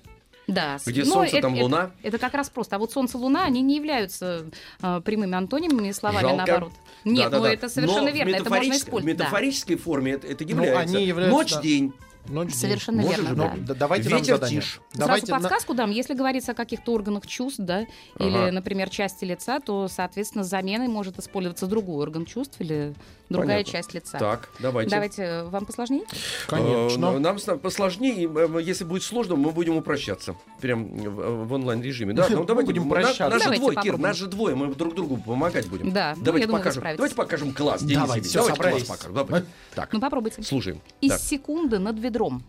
Да, 0.54 0.78
Где 0.86 1.04
но 1.04 1.14
солнце, 1.14 1.38
это- 1.38 1.42
там 1.48 1.54
это- 1.56 1.64
луна. 1.64 1.92
Это, 2.04 2.18
как 2.18 2.34
раз 2.34 2.50
просто. 2.50 2.76
А 2.76 2.80
вот 2.80 2.92
солнце, 2.92 3.18
луна, 3.18 3.46
они 3.46 3.62
не 3.62 3.76
являются 3.78 4.46
а, 4.82 5.02
прямыми 5.02 5.36
антонимами 5.36 5.90
и 5.90 5.94
словами 5.94 6.22
Жалко. 6.22 6.38
наоборот. 6.46 6.72
Нет, 7.06 7.26
ну 7.26 7.32
Да-да-да. 7.38 7.54
это 7.54 7.70
совершенно 7.70 8.02
Но 8.04 8.10
верно. 8.10 8.36
Это 8.36 8.50
можно 8.50 8.72
использовать. 8.74 9.04
В 9.16 9.18
да. 9.18 9.24
метафорической 9.26 9.76
форме 9.78 10.12
это, 10.14 10.28
это 10.28 10.44
Ну, 10.44 10.50
является. 10.50 10.96
они 10.98 11.06
являются, 11.06 11.38
Ночь, 11.38 11.54
да. 11.54 11.62
день. 11.62 11.94
Ночь. 12.28 12.54
Совершенно 12.54 13.02
Может 13.02 13.20
верно, 13.22 13.36
да. 13.36 13.54
Ну, 13.58 13.64
да, 13.66 13.74
давайте 13.74 14.10
нам 14.10 14.20
Ветер 14.20 14.36
задание. 14.36 14.62
тишь. 14.62 14.82
Давайте 14.94 15.26
Сразу 15.28 15.42
на- 15.44 15.50
подсказку 15.50 15.74
дам. 15.74 15.90
Если 15.90 16.14
говорится 16.14 16.52
о 16.52 16.56
каких-то 16.56 16.94
органах 16.94 17.26
чувств, 17.26 17.60
да, 17.60 17.82
или, 18.20 18.38
Ага. 18.38 18.52
например, 18.52 18.90
части 18.90 19.26
лица, 19.26 19.60
то, 19.60 19.88
соответственно, 19.88 20.44
заменой 20.44 20.88
может 20.90 21.18
использоваться 21.18 21.66
другой 21.66 22.04
орган 22.04 22.26
чувств 22.26 22.58
или 22.60 22.94
другая 23.30 23.58
Понятно. 23.58 23.72
часть 23.72 23.94
лица. 23.94 24.18
Так, 24.18 24.50
давайте. 24.60 24.90
Давайте, 24.92 25.22
э, 25.24 25.44
вам 25.46 25.66
посложнее? 25.66 26.04
Конечно. 26.48 27.06
Э, 27.06 27.20
Нам 27.20 27.38
посложнее, 27.62 28.24
и, 28.24 28.28
э, 28.28 28.62
если 28.62 28.84
будет 28.84 29.04
сложно, 29.04 29.36
мы 29.36 29.52
будем 29.52 29.78
упрощаться. 29.78 30.36
Прям 30.60 30.86
в, 30.88 31.54
онлайн-режиме. 31.54 32.14
Да, 32.14 32.28
ну 32.30 32.40
Мы 32.40 32.46
давайте 32.46 32.72
будем 32.72 32.88
упрощаться. 32.88 33.30
Нас 33.30 33.44
же 33.44 33.56
двое, 33.56 33.78
Кир, 33.82 33.98
нас 33.98 34.18
же 34.18 34.28
двое, 34.28 34.56
мы 34.56 34.74
друг 34.74 34.96
другу 34.96 35.18
помогать 35.18 35.68
будем. 35.68 35.92
Да, 35.92 36.16
ну, 36.18 36.24
Давайте 36.24 36.48
покажем. 36.48 36.84
Давайте 36.84 37.16
покажем 37.16 37.54
класс. 37.54 37.82
Давайте, 37.84 38.28
всё, 38.28 38.48
Давайте 38.48 38.84
класс 38.84 38.84
покажем. 38.84 39.14
Давай. 39.14 39.44
Так, 39.76 39.94
Ну, 39.94 40.00
попробуйте. 40.02 40.42
слушаем. 40.44 40.82
Из 41.00 41.16
секунды 41.18 41.80
над 41.80 42.00
ведром. 42.00 42.44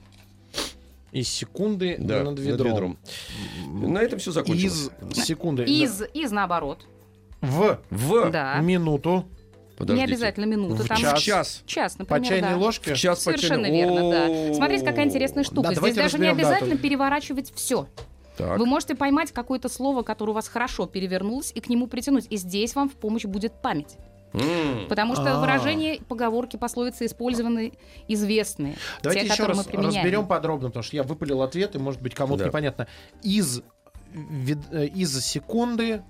Из 1.12 1.28
секунды 1.28 1.96
да, 1.98 2.22
над 2.22 2.38
ведром. 2.38 2.98
На 3.68 3.98
этом 3.98 4.18
все 4.18 4.30
закончилось. 4.30 4.90
Из 5.12 5.24
секунды. 5.24 5.64
Из, 5.64 6.02
из 6.14 6.30
наоборот. 6.30 6.86
В 7.40 7.80
В. 7.90 8.30
Да. 8.30 8.58
минуту. 8.60 9.26
Подождите. 9.80 10.06
Не 10.06 10.12
обязательно 10.12 10.44
минуты. 10.44 10.82
В 10.82 10.86
там 10.88 10.96
В 10.98 11.18
час. 11.18 11.62
час, 11.66 11.94
По 11.94 12.00
например, 12.00 12.28
чайной 12.28 12.50
да. 12.50 12.56
ложке. 12.56 12.94
В 12.94 12.98
час 12.98 13.18
по 13.18 13.24
Совершенно 13.24 13.64
чайной- 13.64 13.78
верно, 13.78 14.10
да. 14.10 14.26
О. 14.50 14.54
Смотрите, 14.54 14.84
какая 14.84 15.04
интересная 15.06 15.42
штука. 15.44 15.68
Да, 15.70 15.74
Здесь 15.74 15.94
даже 15.96 16.18
не 16.18 16.26
да, 16.26 16.30
обязательно 16.32 16.72
тут- 16.72 16.82
переворачивать 16.82 17.52
все. 17.54 17.88
Так. 18.36 18.58
Вы 18.58 18.66
можете 18.66 18.94
поймать 18.94 19.32
какое-то 19.32 19.68
слово, 19.68 20.02
которое 20.02 20.32
у 20.32 20.34
вас 20.34 20.48
хорошо 20.48 20.86
перевернулось, 20.86 21.50
и 21.54 21.60
к 21.60 21.68
нему 21.68 21.86
притянуть. 21.88 22.26
И 22.30 22.36
здесь 22.36 22.74
вам 22.74 22.88
в 22.88 22.94
помощь 22.94 23.24
будет 23.24 23.54
память. 23.62 23.96
Потому 24.88 25.14
что 25.16 25.36
А. 25.36 25.40
выражения, 25.40 25.98
поговорки, 26.08 26.56
пословицы 26.56 27.06
использованы 27.06 27.72
известные. 28.06 28.76
Давайте 29.02 29.26
те, 29.26 29.32
еще 29.32 29.44
раз 29.46 29.66
разберем 29.72 30.26
подробно, 30.26 30.68
потому 30.68 30.82
что 30.84 30.94
я 30.96 31.02
выпалил 31.02 31.42
ответ, 31.42 31.74
и 31.74 31.78
может 31.78 32.00
быть 32.00 32.14
кому-то 32.14 32.44
Да. 32.44 32.46
непонятно. 32.48 32.86
Из, 33.22 33.62
вед- 34.12 34.70
э, 34.72 34.86
из 34.86 35.18
секунды 35.24 36.02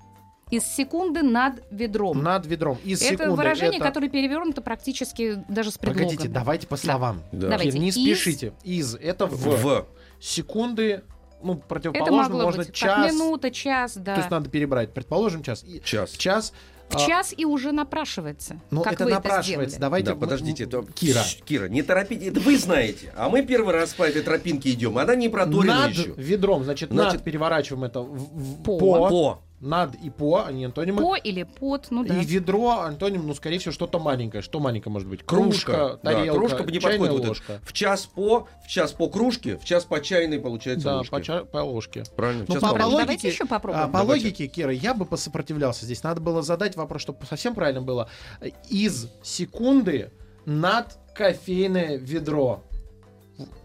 Из 0.51 0.65
секунды 0.65 1.23
над 1.23 1.63
ведром. 1.71 2.23
над 2.23 2.45
ведром. 2.47 2.79
Из 2.85 3.01
это 3.03 3.11
секунды. 3.13 3.35
выражение, 3.37 3.77
это- 3.79 3.87
которое 3.89 4.09
перевернуто 4.09 4.63
практически 4.63 5.45
даже 5.49 5.71
с 5.71 5.79
предлогом. 5.79 6.09
Погодите, 6.11 6.29
давайте 6.29 6.67
по 6.67 6.77
словам. 6.77 7.23
Да. 7.33 7.49
Давайте. 7.51 7.79
Не 7.79 7.89
Из- 7.91 7.95
спешите. 7.95 8.53
Из 8.65 8.95
это 8.97 9.27
в. 9.27 9.33
В. 9.37 9.87
Секунды, 10.19 11.03
ну, 11.43 11.55
Это 11.55 11.63
противоположно, 11.67 12.23
могло 12.35 12.43
можно 12.45 12.65
быть 12.65 12.73
час. 12.75 13.13
минута, 13.13 13.51
час, 13.51 13.97
да. 13.97 14.15
То 14.15 14.21
есть 14.21 14.31
надо 14.31 14.49
перебрать. 14.51 14.93
Предположим, 14.93 15.43
час. 15.43 15.65
И- 15.65 15.81
Час. 15.85 16.11
Час. 16.13 16.53
В 16.91 16.97
а, 16.97 17.07
час 17.07 17.33
и 17.37 17.45
уже 17.45 17.71
напрашивается. 17.71 18.61
Ну, 18.73 18.83
как 18.83 18.95
это 18.95 19.05
вы 19.05 19.11
напрашивается. 19.13 19.77
Это 19.77 19.81
Давайте. 19.83 20.07
Да, 20.13 20.17
подождите. 20.17 20.65
м, 20.65 20.71
то- 20.71 20.83
Кира. 20.93 21.23
Щ, 21.23 21.39
Кира, 21.45 21.69
не 21.69 21.83
торопите. 21.83 22.27
Это 22.31 22.41
вы 22.41 22.59
знаете. 22.59 23.13
А 23.17 23.29
мы 23.29 23.43
первый 23.43 23.73
раз 23.73 23.95
по 23.95 24.03
этой 24.03 24.23
тропинке 24.23 24.73
идем. 24.73 24.99
Она 24.99 25.15
не 25.15 25.29
проторена 25.29 25.83
Над 25.83 25.91
еще. 25.93 26.13
ведром, 26.17 26.65
значит, 26.65 26.91
Значит, 26.91 27.15
над 27.15 27.23
переворачиваем 27.23 27.85
это 27.85 28.01
в- 28.01 28.17
в- 28.17 28.63
по. 28.65 28.79
По. 29.09 29.43
Над 29.61 29.94
и 29.96 30.09
по, 30.09 30.44
они 30.46 30.64
антонимы. 30.64 31.03
По 31.03 31.16
или 31.16 31.42
под, 31.42 31.88
ну 31.90 32.03
да. 32.03 32.16
И 32.16 32.25
ведро, 32.25 32.79
антоним, 32.81 33.27
ну, 33.27 33.35
скорее 33.35 33.59
всего, 33.59 33.73
что-то 33.73 33.99
маленькое. 33.99 34.42
Что 34.42 34.59
маленькое 34.59 34.90
может 34.90 35.07
быть? 35.07 35.23
Кружка. 35.23 35.73
Кружка, 35.73 36.01
Да, 36.03 36.12
тарелка, 36.12 36.38
кружка 36.38 36.62
бы 36.62 36.73
не 36.73 36.81
чайная 36.81 36.99
подходит. 37.11 37.18
Вот 37.20 37.29
ложка. 37.29 37.61
В 37.62 37.73
час 37.75 38.07
по, 38.07 38.49
в 38.64 38.68
час 38.68 38.92
по 38.92 39.11
кружке, 39.11 39.59
в 39.59 39.64
час 39.66 39.85
по 39.85 40.01
чайной 40.01 40.40
получается 40.40 40.87
Да, 40.87 40.96
ложке. 40.96 41.11
по, 41.11 41.23
ча- 41.23 41.44
по 41.44 41.59
ложке. 41.59 42.05
Правильно? 42.16 42.46
Ну, 42.49 42.55
Час 42.55 42.62
по, 42.62 42.68
по 42.70 42.75
по 42.79 42.83
ложке. 42.85 42.90
Давайте 42.90 43.12
логике, 43.12 43.29
еще 43.29 43.44
попробуем. 43.44 43.85
а, 43.85 43.87
по 43.88 43.99
Давайте. 43.99 44.25
логике, 44.29 44.46
Кира, 44.46 44.73
я 44.73 44.94
бы 44.94 45.05
посопротивлялся 45.05 45.85
здесь. 45.85 46.03
Надо 46.03 46.23
было 46.23 46.40
задать 46.40 46.77
вопрос, 46.77 47.03
чтобы 47.03 47.27
совсем 47.27 47.55
правильно 47.55 47.83
было. 47.83 48.09
Из 48.70 49.09
секунды 49.23 50.11
над 50.46 50.96
кофейное 51.14 51.99
ведро. 51.99 52.64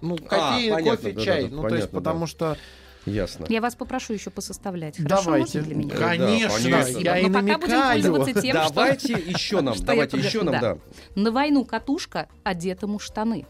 Ну, 0.01 0.17
кофе, 0.17 0.73
понятно, 0.73 0.91
кофе, 0.97 1.11
да, 1.13 1.21
чай. 1.21 1.43
да, 1.43 1.49
да, 1.49 1.55
ну, 1.55 1.61
то 1.61 1.67
есть, 1.75 1.89
понятно, 1.91 1.99
потому 1.99 2.19
да. 2.21 2.27
что... 2.27 2.57
Ясно. 3.05 3.45
Я 3.49 3.61
вас 3.61 3.75
попрошу 3.75 4.13
еще 4.13 4.29
посоставлять. 4.31 4.97
Хорошо, 4.97 5.25
Давайте. 5.25 5.59
можно 5.59 5.61
для 5.61 5.75
меня? 5.75 5.93
Э, 5.95 5.99
да, 5.99 6.07
Конечно, 6.07 6.49
конечно. 6.71 6.97
я 6.99 7.19
и 7.19 7.27
Но 7.27 7.39
пока 7.41 7.57
будем 7.57 7.81
пользоваться 7.81 8.41
тем, 8.41 8.55
что- 8.63 8.73
Давайте 8.73 9.13
еще 9.13 9.61
нам, 9.61 9.73
что 9.75 9.85
давайте 9.85 10.17
еще 10.17 10.41
нам, 10.43 10.59
да. 10.59 10.77
На 11.15 11.31
войну 11.31 11.65
катушка, 11.65 12.27
одетому 12.43 12.99
штаны. 12.99 13.45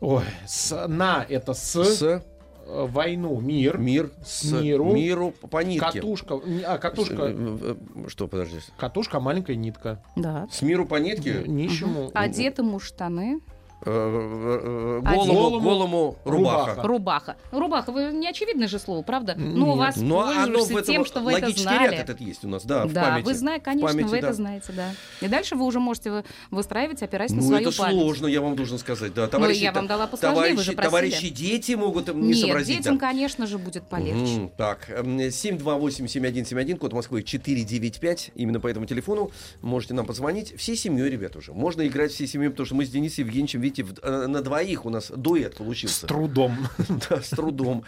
Ой, 0.00 0.24
с, 0.46 0.86
на 0.88 1.24
это 1.28 1.54
с, 1.54 1.82
С 1.82 2.02
э, 2.02 2.20
войну, 2.66 3.40
мир, 3.40 3.78
мир, 3.78 4.10
с 4.24 4.44
Миру. 4.50 4.92
миру 4.92 5.30
по 5.50 5.62
нитке. 5.62 5.86
катушка, 5.92 6.40
а, 6.66 6.78
катушка, 6.78 7.16
э, 7.30 7.74
Что, 8.08 8.28
подожди. 8.28 8.58
катушка, 8.76 9.20
маленькая 9.20 9.56
нитка. 9.56 10.02
Да. 10.16 10.46
С 10.50 10.60
миру 10.60 10.86
по 10.86 10.96
нитке? 10.96 11.44
Нищему. 11.46 12.10
Одетому 12.12 12.80
штаны. 12.80 13.40
Э, 13.86 15.00
э, 15.02 15.02
Один. 15.04 15.18
Голому, 15.20 15.34
Голому 15.34 15.60
голому 15.60 16.16
рубаха. 16.24 16.74
рубаха. 16.74 16.82
Рубаха. 16.88 17.36
Рубаха, 17.52 17.92
вы 17.92 18.12
не 18.12 18.28
очевидное 18.28 18.68
же 18.68 18.78
слово, 18.78 19.02
правда? 19.02 19.34
Нет. 19.36 19.54
Ну, 19.56 19.72
у 19.72 19.76
вас 19.76 19.96
Но 19.96 20.20
оно 20.22 20.58
пользуешься 20.58 20.72
в 20.74 20.76
этом 20.78 20.94
тем, 20.94 21.04
что 21.04 21.20
вы 21.20 21.32
это 21.32 21.50
знали. 21.50 21.90
ряд 21.90 22.00
этот 22.00 22.20
есть 22.20 22.44
у 22.44 22.48
нас, 22.48 22.64
да, 22.64 22.86
в 22.86 22.92
да, 22.92 23.02
памяти. 23.04 23.26
вы 23.26 23.34
знаете, 23.34 23.64
конечно, 23.64 23.88
памяти, 23.88 24.04
вы 24.06 24.10
да. 24.12 24.18
это 24.18 24.32
знаете, 24.32 24.72
да. 24.72 24.90
И 25.20 25.28
дальше 25.28 25.56
вы 25.56 25.64
уже 25.64 25.80
можете 25.80 26.10
вы- 26.10 26.24
выстраивать, 26.50 27.02
опираясь 27.02 27.30
на 27.30 27.36
Ну, 27.36 27.42
свою 27.48 27.68
это 27.68 27.76
память. 27.78 27.94
сложно, 27.94 28.26
я 28.26 28.40
вам 28.40 28.56
должен 28.56 28.78
сказать. 28.78 29.14
Да, 29.14 29.22
Ну, 29.24 29.28
товарищи, 29.28 29.62
я 29.62 29.72
вам 29.72 29.86
дала 29.86 30.06
посложнее, 30.06 30.34
товарищи, 30.34 30.56
вы 30.56 30.62
же 30.64 30.72
просили. 30.72 30.88
товарищи 30.90 31.28
дети 31.30 31.72
могут 31.72 32.14
не 32.14 32.28
Нет, 32.28 32.38
сообразить. 32.38 32.76
детям, 32.78 32.98
да. 32.98 33.06
конечно 33.08 33.46
же, 33.46 33.58
будет 33.58 33.84
полегче. 33.88 34.14
Мгм, 34.40 34.50
Так, 34.56 34.88
эм, 34.90 35.18
728-7171, 35.30 36.76
код 36.78 36.92
Москвы 36.92 37.22
495. 37.22 38.30
Именно 38.34 38.60
по 38.60 38.68
этому 38.68 38.86
телефону 38.86 39.30
можете 39.62 39.94
нам 39.94 40.06
позвонить. 40.06 40.54
Всей 40.58 40.76
семьей, 40.76 41.10
ребят, 41.10 41.36
уже. 41.36 41.52
Можно 41.52 41.86
играть 41.86 42.12
всей 42.12 42.26
семьей, 42.26 42.50
потому 42.50 42.66
что 42.66 42.74
мы 42.74 42.84
с 42.86 42.90
Денисом 42.90 43.24
Евгеньевичем, 43.24 43.60
видите, 43.60 43.73
в- 43.82 43.98
э, 44.02 44.26
на 44.26 44.40
двоих 44.42 44.84
у 44.86 44.90
нас 44.90 45.10
дуэт 45.14 45.54
С 45.54 45.56
получился. 45.56 46.06
трудом. 46.06 46.56
Да, 47.10 47.20
с 47.20 47.28
трудом. 47.30 47.84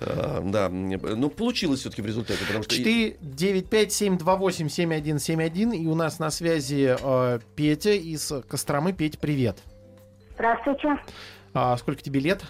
А, 0.00 0.42
Да, 0.44 0.68
ну 0.68 1.30
получилось 1.30 1.80
все-таки 1.80 2.02
в 2.02 2.06
результате, 2.06 2.40
потому 2.46 2.62
что... 2.64 2.74
495-728-7171. 2.76 5.76
И 5.76 5.86
у 5.86 5.94
нас 5.94 6.18
на 6.18 6.30
связи 6.30 6.96
э, 7.00 7.38
Петя 7.56 7.92
из 7.92 8.32
Костромы. 8.48 8.92
Петь, 8.92 9.18
привет. 9.18 9.58
Здравствуйте. 10.34 10.88
А 11.52 11.76
сколько 11.76 12.02
тебе 12.02 12.20
лет? 12.20 12.42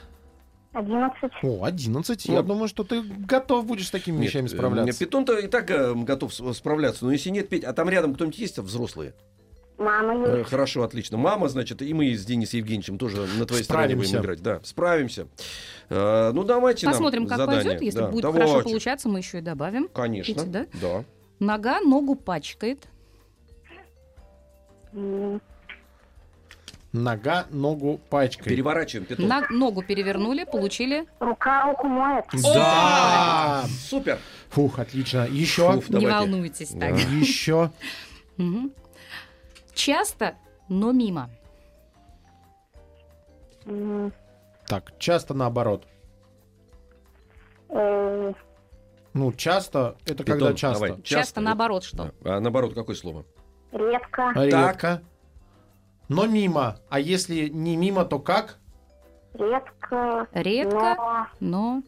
Одиннадцать. 0.72 1.32
О, 1.42 1.64
11. 1.64 2.28
Ну, 2.28 2.34
Я 2.34 2.42
думаю, 2.42 2.68
что 2.68 2.84
ты 2.84 3.02
готов 3.02 3.66
будешь 3.66 3.88
с 3.88 3.90
такими 3.90 4.18
Нет, 4.18 4.26
вещами 4.28 4.46
э, 4.46 4.50
справляться. 4.50 4.98
Питон-то 5.00 5.36
и 5.36 5.48
так 5.48 5.68
э, 5.70 5.94
готов 5.94 6.32
с- 6.32 6.54
справляться, 6.54 7.04
но 7.04 7.10
если 7.12 7.30
нет, 7.30 7.48
Петь, 7.48 7.64
а 7.64 7.72
там 7.72 7.88
рядом 7.88 8.14
кто-нибудь 8.14 8.38
есть 8.38 8.58
взрослые? 8.58 9.14
Мама 9.80 10.28
Э, 10.28 10.38
есть. 10.38 10.50
Хорошо, 10.50 10.82
отлично. 10.82 11.16
Мама, 11.16 11.48
значит, 11.48 11.80
и 11.80 11.94
мы 11.94 12.12
с 12.14 12.24
Денисом 12.26 12.58
Евгеньевичем 12.58 12.98
тоже 12.98 13.26
на 13.38 13.46
твоей 13.46 13.64
стороне 13.64 13.96
будем 13.96 14.20
играть. 14.20 14.42
Да, 14.42 14.60
справимся. 14.62 15.26
Э, 15.88 16.32
Ну, 16.34 16.44
давайте 16.44 16.86
Посмотрим, 16.86 17.22
нам 17.22 17.28
как 17.30 17.38
задание. 17.38 17.64
пойдет. 17.64 17.82
Если 17.82 17.98
Да, 17.98 18.08
будет 18.08 18.22
давайте. 18.22 18.46
хорошо 18.48 18.64
получаться, 18.68 19.08
мы 19.08 19.18
еще 19.20 19.38
и 19.38 19.40
добавим. 19.40 19.88
Конечно. 19.88 20.32
Видите, 20.32 20.46
да? 20.50 20.66
Да. 20.80 21.04
Нога 21.38 21.80
ногу 21.80 22.14
пачкает. 22.14 22.88
Нога 26.92 27.46
ногу 27.50 28.00
пачкает. 28.10 28.48
Переворачиваем 28.48 29.06
питон. 29.06 29.28
На 29.28 29.46
ногу 29.48 29.82
перевернули, 29.82 30.44
получили. 30.44 31.06
Рука 31.20 31.70
руку 31.70 31.86
моет. 31.86 32.24
Да! 32.52 33.64
Супер. 33.88 34.18
Фух, 34.50 34.78
отлично. 34.80 35.26
Еще. 35.30 35.72
Фуф, 35.72 35.88
Не 35.88 36.00
давайте. 36.00 36.18
волнуйтесь 36.18 36.70
Да. 36.72 36.88
так. 36.90 36.98
Еще. 36.98 37.70
Мгм. 38.36 38.72
Часто, 39.74 40.34
но 40.68 40.92
мимо. 40.92 41.30
М, 43.66 44.12
Так, 44.66 44.96
часто 44.98 45.34
наоборот. 45.34 45.86
э, 47.68 48.32
Ну, 49.12 49.32
часто 49.32 49.96
это 50.04 50.22
Питон, 50.24 50.38
когда 50.38 50.54
часто. 50.54 50.86
давай. 50.86 51.02
Часто, 51.02 51.40
наоборот 51.40 51.84
что? 51.84 52.12
Да. 52.22 52.36
А 52.36 52.40
наоборот, 52.40 52.74
какое 52.74 52.94
слово? 52.96 53.24
Редко. 53.72 54.32
Редко. 54.34 55.02
Но 56.08 56.26
мимо. 56.26 56.78
А 56.88 56.98
если 57.00 57.48
не 57.48 57.76
мимо, 57.76 58.04
то 58.04 58.18
как? 58.18 58.58
Редко. 59.34 60.26
Редко, 60.32 60.96
Но, 60.98 61.26
но... 61.40 61.82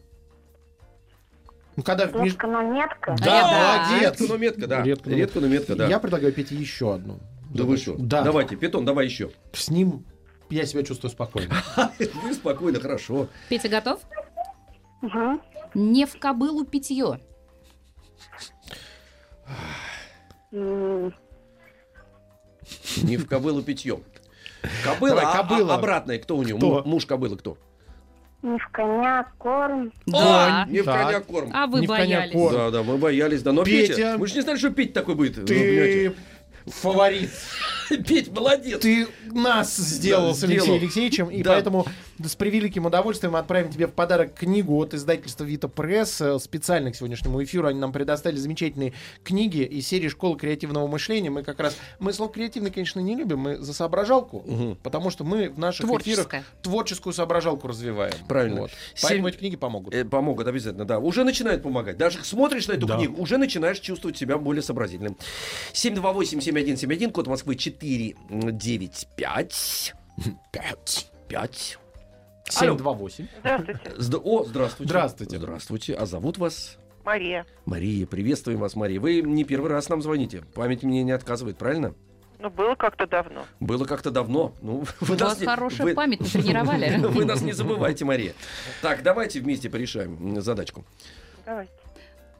Ну, 1.75 1.83
когда 1.83 2.07
в 2.07 2.15
меж- 2.15 2.25
редко, 2.25 2.47
но 2.47 2.61
метко. 2.61 3.15
Да, 3.19 3.25
Да. 3.25 3.87
молодец. 3.89 4.19
Редко, 4.19 4.23
но 4.33 4.37
метко, 4.37 4.67
да. 4.67 4.81
Редко, 4.83 5.09
но 5.09 5.15
Редко, 5.15 5.39
но 5.41 5.47
метко, 5.47 5.75
да. 5.75 5.87
Я 5.87 5.99
предлагаю 5.99 6.31
Пете 6.31 6.55
еще 6.55 6.93
одну. 6.93 7.19
Да 7.53 7.63
вы 7.65 7.77
что? 7.77 7.95
Да. 7.97 8.21
Давайте, 8.23 8.55
питон, 8.55 8.85
давай 8.85 9.05
еще. 9.05 9.31
С 9.53 9.69
ним 9.69 10.05
я 10.49 10.65
себя 10.65 10.83
чувствую 10.83 11.11
спокойно. 11.11 11.55
Вы 12.23 12.33
спокойно, 12.33 12.79
хорошо. 12.79 13.27
Петя 13.49 13.69
готов? 13.69 13.99
Мгм. 15.01 15.41
Не 15.73 16.05
в 16.05 16.17
кобылу 16.19 16.65
питье. 16.65 17.19
Не 20.51 21.11
в 23.17 23.27
кобылу 23.27 23.61
питьем. 23.61 24.03
Кобыла, 24.83 25.15
Давай, 25.21 25.25
а- 25.25 25.31
а- 25.39 25.43
кобыла. 25.43 25.75
обратная, 25.75 26.19
кто 26.19 26.37
у 26.37 26.43
нее? 26.43 26.55
Кто? 26.57 26.81
Му- 26.83 26.89
Муж 26.89 27.05
кобылы 27.05 27.37
кто? 27.37 27.57
Не 28.41 28.57
в 28.57 28.67
коня 28.71 29.25
корм. 29.37 29.91
Да. 30.05 30.65
Не 30.69 30.81
в 30.81 30.85
Так. 30.85 31.05
коня 31.07 31.19
корм. 31.21 31.51
А 31.53 31.67
вы 31.67 31.81
Не 31.81 31.87
боялись. 31.87 32.33
корм. 32.33 32.53
Да, 32.55 32.71
да, 32.71 32.83
мы 32.83 32.97
боялись, 32.97 33.41
да. 33.41 33.51
Но 33.53 33.63
Петя, 33.63 33.93
Петя. 33.95 34.15
мы 34.17 34.27
же 34.27 34.35
не 34.35 34.41
знали, 34.41 34.57
что 34.57 34.69
Петя 34.69 34.93
такой 34.93 35.15
будет. 35.15 35.45
Ты 35.45 36.13
фаворит. 36.67 37.31
Петь, 38.07 38.31
молодец. 38.31 38.79
Ты 38.81 39.07
нас 39.31 39.75
сделал 39.75 40.29
Да, 40.29 40.33
с 40.33 40.43
Алексеем 40.43 40.63
сделал. 40.63 40.79
Алексеевичем, 40.79 41.29
и 41.29 41.43
Да. 41.43 41.53
поэтому 41.53 41.85
с 42.23 42.35
превеликим 42.35 42.85
удовольствием 42.85 43.33
мы 43.33 43.39
отправим 43.39 43.71
тебе 43.71 43.87
в 43.87 43.91
подарок 43.93 44.33
книгу 44.35 44.75
от 44.77 44.93
издательства 44.93 45.43
Вита 45.43 45.67
Пресс. 45.67 46.21
Э, 46.21 46.39
Специально 46.39 46.91
к 46.91 46.95
сегодняшнему 46.95 47.43
эфиру 47.43 47.67
они 47.67 47.79
нам 47.79 47.91
предоставили 47.91 48.37
замечательные 48.37 48.93
книги 49.23 49.63
из 49.63 49.87
серии 49.87 50.07
«Школа 50.09 50.37
креативного 50.37 50.87
мышления». 50.87 51.29
Мы 51.29 51.43
как 51.43 51.59
раз... 51.59 51.75
Мы 51.99 52.13
слово 52.13 52.31
«креативный», 52.31 52.71
конечно, 52.71 52.99
не 52.99 53.15
любим, 53.15 53.39
мы 53.39 53.57
за 53.57 53.73
соображалку, 53.73 54.43
Мгм. 54.45 54.77
потому 54.83 55.09
что 55.09 55.23
мы 55.23 55.49
в 55.49 55.57
наших 55.59 55.85
эфирах 55.85 56.03
Творческое. 56.03 56.43
творческую 56.61 57.13
соображалку 57.13 57.67
развиваем. 57.67 58.13
Правильно. 58.27 58.61
Вот. 58.61 58.71
Семь- 58.95 59.09
Поэтому 59.09 59.27
эти 59.29 59.37
книги 59.37 59.55
помогут. 59.55 59.93
Э, 59.93 60.05
Помогут 60.05 60.47
обязательно, 60.47 60.85
да. 60.85 60.99
Уже 60.99 61.23
начинает 61.23 61.63
помогать. 61.63 61.97
Даже 61.97 62.23
смотришь 62.23 62.67
на 62.67 62.73
эту 62.73 62.85
Да. 62.85 62.97
книгу, 62.97 63.21
уже 63.21 63.37
начинаешь 63.37 63.79
чувствовать 63.79 64.17
себя 64.17 64.37
более 64.37 64.61
сообразительным. 64.61 65.17
728-7171, 65.73 67.11
код 67.11 67.27
Москвы 67.27 67.55
495. 67.79 69.93
5. 70.51 71.11
5. 71.27 71.79
Алло. 72.55 72.77
728. 72.77 73.27
Здравствуйте, 73.39 73.89
Зд- 73.97 74.21
О, 74.23 74.43
здравствуйте. 74.43 74.89
Здравствуйте. 74.89 75.37
Здравствуйте. 75.39 75.93
А 75.95 76.05
зовут 76.05 76.37
вас? 76.37 76.77
Мария. 77.03 77.45
Мария. 77.65 78.05
Приветствуем 78.05 78.59
вас, 78.59 78.75
Мария. 78.75 78.99
Вы 78.99 79.21
не 79.21 79.43
первый 79.43 79.71
раз 79.71 79.89
нам 79.89 80.01
звоните. 80.01 80.43
Память 80.53 80.83
мне 80.83 81.03
не 81.03 81.11
отказывает, 81.11 81.57
правильно? 81.57 81.95
Ну, 82.39 82.49
было 82.49 82.75
как-то 82.75 83.07
давно. 83.07 83.45
Было 83.61 83.85
как-то 83.85 84.11
давно. 84.11 84.53
Ну, 84.61 84.83
вы 84.99 85.15
У 85.15 85.17
вас 85.17 85.39
не- 85.39 85.45
хорошая 85.45 85.87
вы- 85.87 85.93
память, 85.95 86.19
натренировали. 86.19 86.97
Вы 87.07 87.25
нас 87.25 87.41
не 87.41 87.53
забывайте, 87.53 88.03
Мария. 88.05 88.33
Так, 88.81 89.01
давайте 89.03 89.39
вместе 89.39 89.69
порешаем 89.69 90.35
м, 90.35 90.41
задачку. 90.41 90.83
Давайте. 91.45 91.71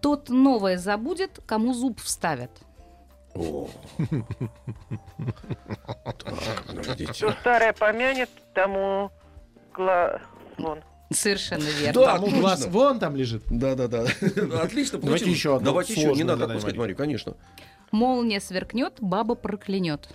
Тот 0.02 0.30
новое 0.30 0.78
забудет, 0.78 1.40
кому 1.46 1.74
зуб 1.74 2.00
вставят. 2.02 2.52
О. 3.36 3.70
Так, 6.04 6.64
подождите. 6.68 7.14
Кто 7.14 7.32
старое 7.32 7.74
помянет, 7.74 8.30
тому 8.54 9.12
гла... 9.74 10.22
Вон. 10.58 10.80
Совершенно 11.12 11.64
верно. 11.64 12.02
Да, 12.02 12.20
точно. 12.20 12.40
глаз 12.40 12.68
вон 12.68 13.00
там 13.00 13.16
лежит. 13.16 13.44
Да, 13.50 13.76
да, 13.76 13.88
да. 13.88 14.02
Отлично. 14.04 15.00
Давайте 15.00 15.00
получилось. 15.00 15.36
еще 15.36 15.56
одну 15.56 15.66
Давайте 15.66 15.94
еще. 15.94 16.02
Не 16.02 16.06
сложную 16.08 16.28
надо 16.28 16.40
задай, 16.40 16.58
отпускать. 16.58 16.78
Марию, 16.78 16.98
конечно. 16.98 17.36
Молния 17.92 18.40
сверкнет, 18.40 18.94
баба 19.00 19.36
проклянет. 19.36 20.10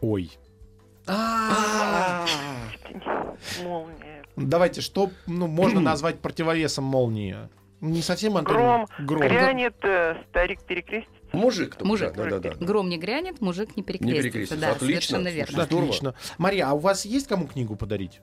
Ой. 0.00 0.30
А. 1.06 2.26
Молния. 3.62 4.22
Давайте, 4.36 4.80
что 4.80 5.10
ну, 5.26 5.46
можно 5.46 5.80
назвать 5.80 6.18
противовесом 6.18 6.84
молнии? 6.84 7.36
Не 7.80 8.02
совсем 8.02 8.36
Антон. 8.36 8.54
Гром. 8.56 8.86
Гром. 8.98 9.20
Грянет, 9.22 9.76
э, 9.82 10.16
старик 10.30 10.62
перекрестится. 10.62 11.14
Мужик. 11.32 11.70
только, 11.74 11.84
Мужик. 11.86 12.12
Да, 12.14 12.24
да, 12.30 12.38
да. 12.38 12.54
Гром 12.54 12.88
не 12.88 12.98
грянет, 12.98 13.40
мужик 13.40 13.76
не 13.76 13.82
перекрестится. 13.82 14.22
перекрестится. 14.22 14.60
Да, 14.60 14.70
Отлично. 14.72 14.86
совершенно 15.18 15.28
верно. 15.28 15.64
здорово. 15.64 15.88
Отлично. 15.88 16.14
Мария, 16.38 16.68
а 16.68 16.74
у 16.74 16.78
вас 16.78 17.04
есть 17.04 17.26
кому 17.26 17.46
книгу 17.46 17.76
подарить? 17.76 18.20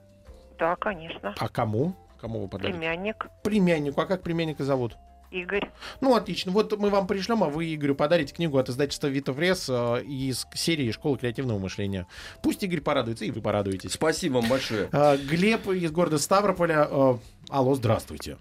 Да, 0.58 0.76
конечно. 0.76 1.34
А 1.38 1.48
кому? 1.48 1.94
Кому 2.20 2.40
вы 2.42 2.48
подарите? 2.48 2.78
Племянник 2.78 3.26
Племяннику. 3.42 4.00
А 4.00 4.06
как 4.06 4.22
племянника 4.22 4.64
зовут? 4.64 4.96
Игорь. 5.32 5.70
Ну, 6.02 6.14
отлично. 6.14 6.52
Вот 6.52 6.78
мы 6.78 6.90
вам 6.90 7.06
пришлем, 7.06 7.42
а 7.42 7.48
вы 7.48 7.74
Игорю 7.74 7.94
подарите 7.94 8.34
книгу 8.34 8.58
от 8.58 8.68
издательства 8.68 9.06
Вита 9.06 9.32
Пресс 9.32 9.66
э, 9.68 10.02
из 10.04 10.46
серии 10.54 10.90
«Школа 10.90 11.16
креативного 11.16 11.58
мышления». 11.58 12.06
Пусть 12.42 12.62
Игорь 12.62 12.82
порадуется, 12.82 13.24
и 13.24 13.30
вы 13.30 13.40
порадуетесь. 13.40 13.92
Спасибо 13.94 14.34
вам 14.34 14.48
большое. 14.50 14.90
А, 14.92 15.16
Глеб 15.16 15.66
из 15.68 15.90
города 15.90 16.18
Ставрополя. 16.18 16.86
э, 16.88 17.14
Алло, 17.48 17.74
здравствуйте. 17.74 18.36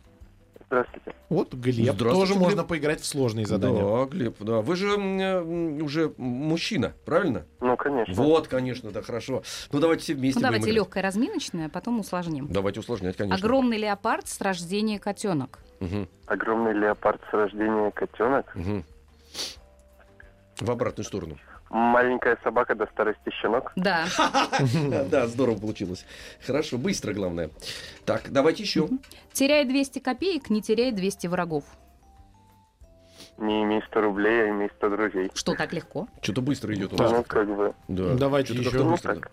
Здравствуйте. 0.75 1.13
Вот 1.27 1.53
Глеб. 1.53 1.95
Здравствуйте, 1.95 2.13
Тоже 2.13 2.33
Глеб. 2.33 2.43
можно 2.43 2.63
поиграть 2.63 3.01
в 3.01 3.05
сложные 3.05 3.45
задания. 3.45 3.83
Да, 3.83 4.05
Глеб, 4.05 4.35
да. 4.39 4.61
Вы 4.61 4.77
же 4.77 4.87
м, 4.93 5.19
э, 5.19 5.81
уже 5.83 6.13
мужчина, 6.15 6.93
правильно? 7.03 7.43
Ну, 7.59 7.75
конечно. 7.75 8.13
Вот, 8.13 8.47
конечно, 8.47 8.89
да, 8.91 9.01
хорошо. 9.01 9.43
Ну, 9.73 9.79
давайте 9.81 10.03
все 10.03 10.13
вместе 10.13 10.39
Ну, 10.39 10.43
давайте 10.45 10.63
играть. 10.67 10.75
легкое 10.77 11.03
разминочное, 11.03 11.65
а 11.65 11.69
потом 11.69 11.99
усложним. 11.99 12.47
Давайте 12.49 12.79
усложнять, 12.79 13.17
конечно. 13.17 13.37
Огромный 13.45 13.77
леопард 13.77 14.29
с 14.29 14.39
рождения 14.39 14.97
котенок. 14.97 15.59
Мгм, 15.81 16.07
Огромный 16.27 16.71
леопард 16.73 17.19
с 17.29 17.33
рождения 17.33 17.91
котенок. 17.91 18.55
мгм. 18.55 18.85
В 20.61 20.71
обратную 20.71 21.05
сторону. 21.05 21.37
Маленькая 21.71 22.37
собака 22.43 22.75
до 22.75 22.85
старости 22.87 23.31
щенок. 23.41 23.71
Да. 23.77 24.05
Да, 25.09 25.27
здорово 25.27 25.57
получилось. 25.57 26.05
Хорошо, 26.45 26.77
быстро, 26.77 27.13
главное. 27.13 27.49
Так, 28.05 28.29
давайте 28.29 28.63
еще. 28.63 28.89
Теряй 29.31 29.63
200 29.63 29.99
копеек, 29.99 30.49
не 30.49 30.61
теряй 30.61 30.91
200 30.91 31.27
врагов. 31.27 31.63
Не 33.37 33.63
имей 33.63 33.81
100 33.87 34.01
рублей, 34.01 34.43
а 34.43 34.49
имей 34.49 34.69
100 34.77 34.89
друзей. 34.89 35.31
Что 35.33 35.55
так 35.55 35.71
легко? 35.71 36.07
Что-то 36.21 36.41
быстро 36.41 36.73
идет 36.75 36.91
у 36.91 36.97
Так. 36.97 37.07
нас. 37.09 37.17
Ну, 37.17 37.23
как 37.23 37.47
бы. 37.47 37.73
Да. 37.87 38.15
Давайте 38.15 38.53
Что-то 38.53 38.69
еще. 38.69 38.83
Ну, 38.83 38.91
быстро, 38.91 39.15
так. 39.15 39.31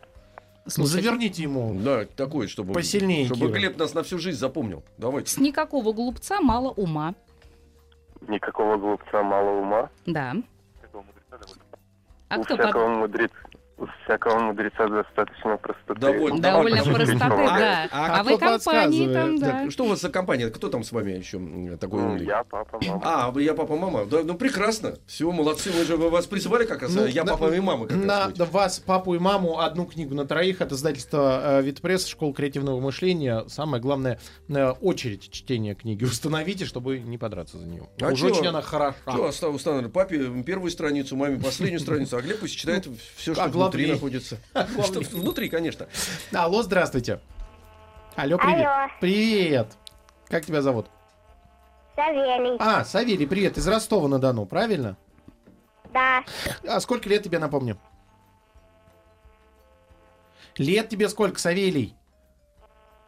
Слушайте, 0.66 1.02
Заверните 1.02 1.42
ему. 1.42 1.74
Да, 1.80 2.04
такое, 2.04 2.46
чтобы... 2.46 2.72
Посильнее, 2.72 3.26
Чтобы. 3.26 3.48
Глеб 3.48 3.76
нас 3.78 3.94
на 3.94 4.04
всю 4.04 4.18
жизнь 4.18 4.38
запомнил. 4.38 4.84
Давайте. 4.96 5.30
С 5.32 5.38
никакого 5.38 5.92
глупца 5.92 6.40
мало 6.40 6.70
ума. 6.70 7.14
Никакого 8.28 8.76
глупца 8.76 9.22
мало 9.24 9.50
ума. 9.60 9.90
Да. 10.06 10.34
А 12.28 12.38
у 12.38 12.44
кто 12.44 12.56
под- 12.56 12.64
всякого 12.66 12.88
мудреца. 12.88 13.34
Всякого 14.04 14.38
мудреца 14.40 14.88
достаточно 14.88 15.56
простоты. 15.56 16.00
Довольно. 16.00 16.40
Довольно 16.40 16.82
простоты, 16.82 17.18
да. 17.18 17.88
А 17.92 18.20
А 18.20 18.22
вы 18.24 18.36
кто 18.36 18.46
компании 18.46 19.12
там, 19.12 19.38
да. 19.38 19.70
Что 19.70 19.84
у 19.84 19.88
вас 19.88 20.00
за 20.00 20.08
компания? 20.10 20.48
Кто 20.48 20.68
там 20.68 20.82
с 20.82 20.90
вами 20.90 21.12
еще 21.12 21.38
такой 21.76 22.00
Ну, 22.02 22.08
умный? 22.10 22.26
я, 22.26 22.42
папа, 22.44 22.78
мама. 22.84 23.00
А, 23.04 23.30
вы 23.30 23.42
я 23.44 23.54
папа, 23.54 23.76
мама. 23.76 24.04
Да, 24.06 24.22
ну 24.24 24.34
прекрасно. 24.34 24.94
Все, 25.06 25.30
молодцы. 25.30 25.70
Мы 25.76 25.84
же 25.84 25.96
вас 25.96 26.26
призывали 26.26 26.64
как 26.64 26.82
раз. 26.82 26.94
Ну, 26.94 27.06
я 27.06 27.22
на- 27.24 27.32
папа 27.36 27.54
и 27.54 27.60
мама. 27.60 27.86
Как 27.86 27.96
на 27.98 28.20
раз 28.26 28.32
быть. 28.32 28.48
вас, 28.50 28.78
папу 28.80 29.14
и 29.14 29.18
маму, 29.18 29.60
одну 29.60 29.84
книгу 29.86 30.14
на 30.14 30.26
троих 30.26 30.60
от 30.60 30.72
издательства 30.72 31.40
э, 31.60 31.62
Витпресс, 31.62 32.06
Школа 32.06 32.34
креативного 32.34 32.80
мышления. 32.80 33.44
Самое 33.48 33.80
главное, 33.82 34.18
э, 34.48 34.70
очередь 34.80 35.30
чтения 35.30 35.74
книги 35.74 36.04
установите, 36.04 36.64
чтобы 36.64 36.98
не 36.98 37.18
подраться 37.18 37.58
за 37.58 37.66
нее. 37.66 37.88
А 38.00 38.08
Уж 38.12 38.18
чё? 38.20 38.26
очень 38.28 38.46
она 38.48 38.62
хороша. 38.62 38.96
Что, 39.32 39.50
установили? 39.52 39.88
Папе 39.88 40.42
первую 40.44 40.70
страницу, 40.70 41.14
маме 41.16 41.38
последнюю 41.38 41.80
страницу, 41.80 42.16
а 42.16 42.22
Глеб 42.22 42.40
пусть 42.40 42.56
читает 42.56 42.88
все, 43.16 43.34
что 43.34 43.44
а 43.44 43.48
внутри 43.68 43.86
главней. 43.86 43.92
находится. 43.94 44.38
Что 44.84 45.00
внутри, 45.16 45.48
конечно. 45.48 45.86
Алло, 46.32 46.62
здравствуйте. 46.62 47.20
Алло, 48.16 48.36
привет. 48.38 48.66
Алло. 48.66 48.90
Привет. 49.00 49.68
Как 50.28 50.44
тебя 50.44 50.60
зовут? 50.62 50.86
Савелий. 51.94 52.56
А, 52.58 52.84
Савелий, 52.84 53.26
привет. 53.26 53.58
Из 53.58 53.66
Ростова-на-Дону, 53.66 54.46
правильно? 54.46 54.96
Да. 55.92 56.24
А 56.66 56.80
сколько 56.80 57.08
лет 57.08 57.22
тебе, 57.22 57.38
напомню? 57.38 57.78
Лет 60.56 60.88
тебе 60.88 61.08
сколько, 61.08 61.38
Савелий? 61.38 61.94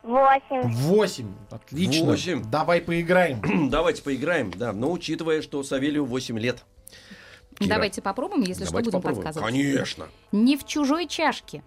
Восемь. 0.02 0.62
Восемь. 0.62 1.34
Отлично. 1.50 2.06
Восемь. 2.06 2.42
Давай 2.50 2.80
поиграем. 2.80 3.68
Давайте 3.70 4.02
поиграем, 4.02 4.50
да. 4.50 4.72
Но 4.72 4.90
учитывая, 4.90 5.42
что 5.42 5.62
Савелию 5.62 6.04
8 6.06 6.38
лет. 6.38 6.64
Кира, 7.60 7.74
Давайте 7.74 8.00
попробуем, 8.00 8.40
если 8.42 8.64
что, 8.64 8.72
давайте 8.72 8.90
будем 8.90 9.02
попробуем. 9.02 9.24
подсказывать. 9.26 9.52
Конечно. 9.54 10.08
Не 10.32 10.56
в 10.56 10.64
чужой 10.64 11.06
чашке. 11.06 11.62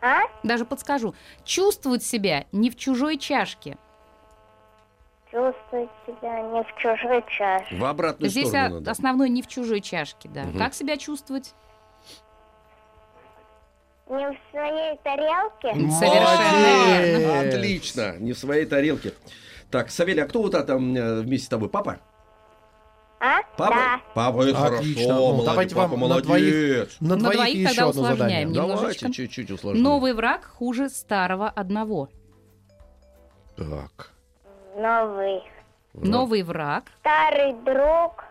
А? 0.00 0.20
Даже 0.44 0.64
подскажу. 0.64 1.14
Чувствовать 1.44 2.04
себя 2.04 2.46
не 2.52 2.70
в 2.70 2.76
чужой 2.76 3.18
чашке. 3.18 3.76
Чувствовать 5.30 5.90
себя 6.06 6.40
не 6.42 6.62
в 6.62 6.76
чужой 6.78 7.24
чаше. 7.36 7.76
В 7.76 7.84
обратную 7.84 8.30
Здесь 8.30 8.48
сторону 8.48 8.76
надо. 8.76 8.90
основной 8.92 9.28
не 9.28 9.42
в 9.42 9.48
чужой 9.48 9.80
чашке, 9.80 10.28
да. 10.28 10.44
Мгм. 10.44 10.58
Как 10.58 10.72
себя 10.74 10.96
чувствовать? 10.96 11.52
Не 14.08 14.28
в 14.30 14.36
своей 14.52 14.96
тарелке. 15.02 15.74
Совершенно 15.90 17.02
верно. 17.02 17.48
Отлично, 17.48 18.16
не 18.18 18.32
в 18.34 18.38
своей 18.38 18.66
тарелке. 18.66 19.14
Так, 19.70 19.90
Савелий, 19.90 20.22
а 20.22 20.28
кто 20.28 20.42
вот 20.42 20.54
это 20.54 20.62
там 20.64 20.94
э, 20.94 21.22
вместе 21.22 21.46
с 21.46 21.48
тобой? 21.48 21.68
Папа? 21.68 21.98
А? 23.20 23.42
Папа? 23.56 23.74
Да. 23.74 24.00
Папа, 24.14 24.42
это 24.42 24.64
Отлично. 24.66 25.02
хорошо. 25.02 25.14
Ну, 25.14 25.26
молодец, 25.32 25.46
давайте 25.46 25.74
папа 25.74 25.88
вам 25.92 26.00
на 26.00 26.06
молодец. 26.08 26.26
двоих, 26.26 26.88
на 27.00 27.08
На 27.08 27.16
двоих, 27.16 27.36
двоих 27.36 27.54
еще 27.54 27.68
тогда 27.68 27.82
одно 27.88 27.90
усложняем 28.02 28.18
задание. 28.18 28.44
немножечко. 28.44 29.00
Давайте 29.00 29.12
чуть-чуть 29.12 29.50
усложним. 29.50 29.82
Новый 29.82 30.12
враг 30.14 30.44
хуже 30.44 30.88
старого 30.90 31.48
одного. 31.48 32.08
Так. 33.56 34.10
Новый. 34.76 35.42
Новый 35.94 36.42
враг. 36.42 36.84
Старый 37.00 37.52
друг. 37.64 38.24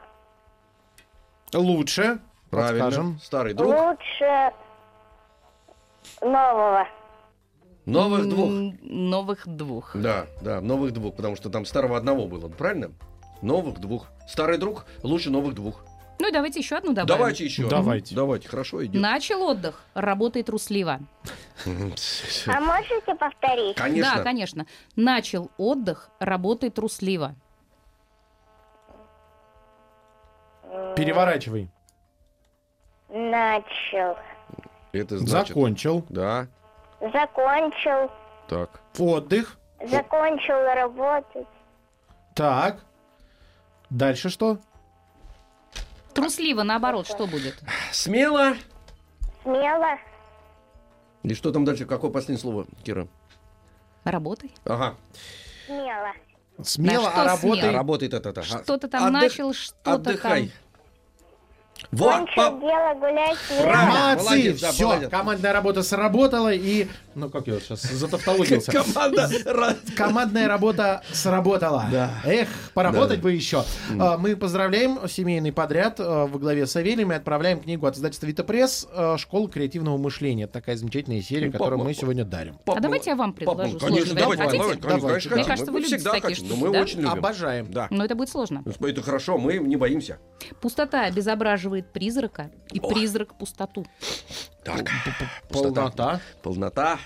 Лучше. 1.54 2.20
Правильно. 2.50 2.86
Подскажем. 2.86 3.20
Старый 3.24 3.54
друг. 3.54 3.70
Лучше 3.74 4.52
нового. 6.22 6.88
Новых 7.86 8.30
двух. 8.30 8.50
М, 8.50 8.78
Новых 8.82 9.48
двух. 9.48 9.92
Да, 9.96 10.28
да, 10.42 10.62
новых 10.62 10.94
двух, 10.94 11.16
потому 11.16 11.36
что 11.36 11.50
там 11.50 11.66
старого 11.66 11.98
одного 11.98 12.28
было, 12.28 12.48
правильно? 12.50 12.92
Новых 13.44 13.80
двух. 13.80 14.08
Старый 14.26 14.58
друг 14.58 14.86
лучше 15.04 15.30
новых 15.30 15.54
двух. 15.54 15.84
Ну 16.20 16.30
и 16.30 16.32
давайте 16.32 16.60
еще 16.60 16.78
одну 16.78 16.94
добавим. 16.94 17.08
Давайте 17.20 17.44
еще. 17.44 17.68
Давайте. 17.68 18.16
Давайте, 18.16 18.48
хорошо 18.48 18.86
идет. 18.86 19.02
Начал 19.02 19.44
отдых, 19.44 19.84
работай 19.94 20.44
трусливо. 20.44 21.02
А 21.66 22.62
можете 22.62 23.16
повторить? 23.16 23.76
Конечно. 23.76 24.16
Да, 24.16 24.24
конечно. 24.24 24.66
Начал 24.96 25.52
отдых, 25.58 26.10
работай 26.20 26.70
трусливо. 26.70 27.36
Переворачивай. 30.96 31.70
начал, 33.10 34.18
Это 34.94 35.18
значит... 35.18 35.50
Закончил. 35.50 36.06
Да, 36.10 36.48
закончил, 37.02 38.10
так. 38.48 38.80
Отдых. 38.98 39.58
закончил 39.86 40.56
работать, 40.74 41.48
Так. 42.34 42.86
Дальше 43.94 44.30
что? 44.30 44.58
Трусливо, 46.16 46.64
наоборот, 46.64 47.06
что 47.06 47.28
будет? 47.28 47.62
Смело. 47.92 48.56
смело, 49.44 50.00
И 51.22 51.34
что 51.36 51.52
там 51.52 51.64
дальше? 51.64 51.86
Какое 51.86 52.10
последнее 52.10 52.42
слово, 52.42 52.66
Кира? 52.84 53.08
Работай. 54.04 54.52
Ага. 54.66 54.96
смело. 55.68 56.12
Смело, 56.64 57.12
что 57.12 57.22
а 57.22 57.26
работай. 57.26 57.70
А 57.70 57.72
работает 57.72 58.14
это. 58.16 58.30
ага. 58.32 58.64
Что-то 58.64 58.88
там 58.88 59.04
Отдых- 59.04 59.12
начал, 59.22 59.54
что-то 59.54 59.94
Отдыхай. 59.94 60.48
там. 60.48 60.58
Вот, 61.92 62.28
пап- 62.36 62.60
дело, 62.60 62.94
гулять. 62.96 63.38
Молодцы, 63.60 64.24
молодец, 64.24 64.62
да, 64.62 64.72
все, 64.72 64.86
молодец. 64.88 65.10
командная 65.10 65.54
работа 65.54 65.84
сработала 65.84 66.52
и... 66.52 66.88
Ну, 67.16 67.30
как 67.30 67.48
я 67.48 67.54
вот 67.56 67.64
сейчас 67.64 67.82
затавтологился. 67.84 68.72
команда. 68.94 69.30
Командная 69.96 70.48
работа 70.48 71.04
сработала. 71.12 71.86
Да. 71.92 72.12
Эх, 72.26 72.48
поработать 72.74 73.18
Да. 73.18 73.24
бы 73.24 73.32
еще. 73.32 73.64
А, 74.00 74.18
Мы 74.18 74.36
поздравляем 74.36 75.08
семейный 75.08 75.52
подряд 75.52 76.00
а, 76.00 76.26
во 76.28 76.40
главе 76.40 76.66
с 76.68 76.72
Савелием 76.72 77.12
и 77.12 77.16
отправляем 77.16 77.62
книгу 77.62 77.86
от 77.86 77.96
издательства 77.96 78.26
Вита 78.28 78.44
Пресс 78.44 78.88
а, 78.92 79.18
«Школа 79.18 79.50
креативного 79.50 79.98
мышления». 79.98 80.44
Это 80.46 80.54
такая 80.54 80.76
замечательная 80.76 81.22
серия, 81.22 81.48
Ну, 81.48 81.52
которую 81.54 81.78
папа, 81.80 81.88
мы 81.90 81.94
сегодня 81.94 82.26
дарим. 82.26 82.56
Пап, 82.66 82.78
А 82.78 82.80
давайте 82.80 83.12
я 83.12 83.16
вам 83.16 83.34
предложу 83.34 83.78
Конечно, 83.80 83.88
сложный 83.88 84.16
давайте, 84.22 84.44
давайте, 84.44 84.58
конечно, 84.82 84.82
Давайте. 84.82 85.08
конечно. 85.10 85.36
Мне 85.36 85.44
кажется, 85.46 85.72
Мы 85.72 85.74
вы 85.74 85.80
любите 85.80 85.98
всегда 85.98 86.12
такие 86.14 86.30
хотим, 86.36 86.46
штуки, 86.48 86.60
мы 86.60 86.72
да? 86.72 86.82
очень 86.82 86.98
любим. 87.00 87.12
Обожаем. 87.12 87.72
Да. 87.72 87.88
Но 87.92 88.06
это 88.06 88.16
будет 88.16 88.30
сложно. 88.30 88.64
Это 88.80 89.02
хорошо, 89.02 89.38
мы 89.38 89.58
не 89.60 89.76
боимся. 89.76 90.18
Пустота 90.62 91.04
обезображивает 91.06 91.92
призрака, 91.94 92.52
и 92.72 92.80
О. 92.80 92.90
призрак 92.90 93.38
пустоту. 93.38 93.86
Так, 94.64 94.86
Полнота. 95.50 96.22
полнота. 96.42 97.00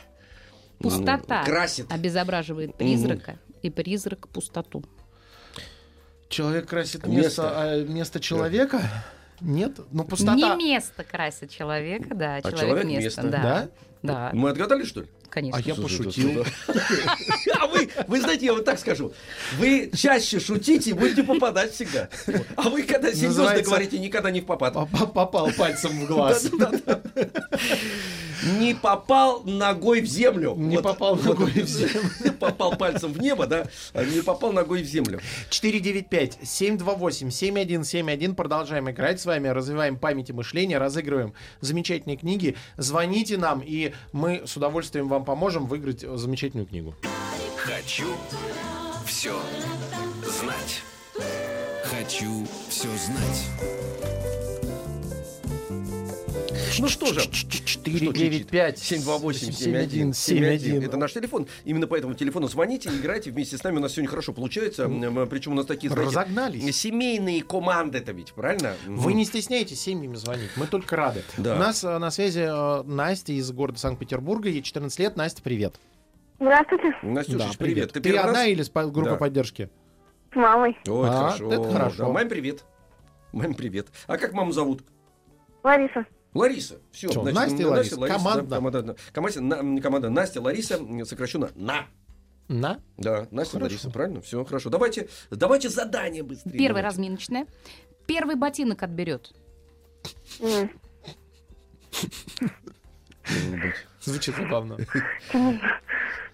Пустота 0.80 1.40
М, 1.40 1.46
Красит. 1.46 1.92
обезображивает 1.92 2.76
призрака, 2.76 3.40
и 3.64 3.70
призрак 3.72 4.28
пустоту. 4.28 4.84
Человек 6.30 6.68
красит 6.68 7.06
Место. 7.08 7.18
место, 7.42 7.52
а, 7.62 7.84
место 7.84 8.20
человека? 8.20 8.82
Нет? 9.40 9.80
Ну, 9.92 10.04
Не 10.04 10.10
пустота. 10.10 10.56
место 10.56 11.04
красит 11.04 11.50
человека, 11.50 12.14
да, 12.14 12.36
А 12.36 12.42
человек, 12.42 12.60
человек 12.60 12.86
место. 12.86 13.22
место. 13.22 13.22
Да, 13.24 13.42
Да? 13.42 13.70
да, 14.04 14.30
Мы 14.34 14.50
отгадали, 14.50 14.84
что 14.84 15.02
ли? 15.02 15.08
Конечно. 15.30 15.60
А 15.60 15.62
я 15.68 15.76
пошутил. 15.76 16.46
А 17.60 17.68
вы, 17.68 17.90
вы 18.08 18.22
знаете, 18.22 18.46
я 18.46 18.54
вот 18.54 18.64
так 18.66 18.80
скажу. 18.80 19.12
Вы 19.58 19.90
чаще 19.96 20.40
шутите 20.40 20.92
и 20.92 20.94
будете 20.94 21.24
попадать 21.24 21.74
всегда. 21.74 22.08
А 22.56 22.70
вы, 22.70 22.84
когда 22.84 23.12
серьезно 23.14 23.62
говорите, 23.62 24.00
никогда 24.00 24.32
не 24.32 24.42
в 24.42 24.46
попад. 24.46 24.74
Попа- 24.74 25.08
Попал 25.08 25.52
пальцем 25.58 25.92
в 26.00 26.06
глаз. 26.08 26.48
Не 28.60 28.76
попал 28.76 29.42
ногой 29.46 30.02
в 30.02 30.06
землю. 30.06 30.54
Не 30.56 30.78
попал 30.80 31.16
ногой 31.16 31.50
в 31.52 31.68
землю. 31.68 32.02
Попал 32.40 32.78
пальцем 32.78 33.12
в 33.12 33.20
небо, 33.20 33.48
да? 33.48 33.66
а 33.94 34.04
Не 34.06 34.22
попал 34.22 34.54
ногой 34.54 34.84
в 34.84 34.86
землю. 34.86 35.20
495-728-7171. 35.50 38.36
Продолжаем 38.36 38.90
играть 38.90 39.20
с 39.20 39.26
вами, 39.26 39.48
развиваем 39.48 39.98
память 39.98 40.30
и 40.30 40.34
мышление, 40.34 40.78
разыгрываем 40.78 41.34
замечательные 41.62 42.18
книги. 42.18 42.56
Звоните 42.78 43.38
нам, 43.38 43.62
и 43.66 43.94
мы 44.14 44.44
с 44.46 44.56
удовольствием 44.56 45.08
вам 45.08 45.17
поможем 45.26 45.66
выиграть 45.66 46.04
э, 46.04 46.18
замечательную 46.18 46.68
книгу. 46.68 46.96
Хочу 47.56 48.08
все 49.06 49.36
знать. 50.24 50.82
Хочу 51.84 52.46
все 52.70 52.88
знать. 52.98 54.37
Ну 56.80 56.88
что 56.88 57.08
же, 57.08 57.22
495 57.22 58.78
728-7171. 58.78 60.86
Это 60.86 60.98
наш 60.98 61.14
телефон. 61.14 61.48
Именно 61.66 61.88
по 61.88 61.96
этому 61.96 62.14
телефону 62.14 62.48
звоните, 62.48 62.90
играйте 62.90 63.32
вместе 63.32 63.58
с 63.58 63.64
нами. 63.64 63.78
У 63.78 63.80
нас 63.80 63.94
сегодня 63.94 64.10
хорошо 64.10 64.34
получается. 64.34 64.88
Причем 65.30 65.54
у 65.54 65.56
нас 65.56 65.66
такие, 65.66 65.90
знаете, 65.92 66.10
Разогнались. 66.10 66.76
семейные 66.80 67.42
команды 67.44 67.98
это 68.00 68.12
ведь, 68.12 68.34
правильно? 68.34 68.74
Вы 68.86 69.14
не 69.14 69.26
стесняйтесь 69.26 69.82
семьями 69.82 70.16
звонить, 70.16 70.50
мы 70.56 70.68
только 70.68 70.96
рады. 70.96 71.24
Да. 71.38 71.56
У 71.56 71.60
нас 71.60 71.84
э, 71.84 71.98
на 71.98 72.12
связи 72.12 72.42
э, 72.48 72.84
Настя 72.84 73.34
из 73.34 73.52
города 73.52 73.80
Санкт-Петербурга, 73.80 74.50
ей 74.50 74.62
14 74.62 75.00
лет. 75.00 75.16
Настя, 75.18 75.42
привет. 75.42 75.76
Здравствуйте, 76.40 76.94
Настюша, 77.02 77.38
Да, 77.40 77.50
привет. 77.58 77.94
Ты, 77.94 78.00
первый 78.02 78.20
одна 78.20 78.34
раз? 78.34 78.48
или 78.48 78.62
с 78.62 78.70
по- 78.70 78.86
группой 78.86 79.12
Да. 79.14 79.18
поддержки? 79.18 79.70
с 80.32 80.36
мамой, 80.36 80.78
Ой, 80.88 81.10
А, 81.10 81.14
хорошо. 81.14 81.52
это 81.52 81.72
хорошо. 81.72 81.98
Да, 82.06 82.10
маме 82.10 82.30
привет. 82.30 82.64
Маме 83.32 83.56
привет. 83.56 83.88
А 84.06 84.18
как 84.18 84.34
маму 84.34 84.52
зовут? 84.52 84.84
Лариса. 85.64 86.06
Лариса. 86.34 86.80
Все, 86.92 87.10
Всё, 87.10 87.24
Настя 87.24 87.62
и 87.62 87.66
Лариса. 87.66 87.96
Команда. 87.96 88.56
команда, 88.56 88.96
команда, 89.12 89.42
на- 89.42 89.82
команда 89.82 90.10
Настя, 90.10 90.42
Лариса, 90.42 90.80
сокращенно 91.06 91.50
на. 91.56 91.88
На? 92.48 92.80
Да, 92.98 93.28
Настя, 93.32 93.54
Хорошо. 93.58 93.60
Лариса, 93.60 93.90
правильно? 93.90 94.22
Все, 94.22 94.44
хорошо. 94.46 94.70
Давайте, 94.70 95.10
давайте 95.32 95.70
задание 95.70 96.24
быстрее. 96.24 96.52
Первое 96.58 96.82
давайте. 96.82 96.88
разминочное. 96.88 97.48
Первый 98.06 98.36
ботинок 98.36 98.84
отберет. 98.84 99.34
Звучит 104.02 104.36
забавно. 104.36 104.78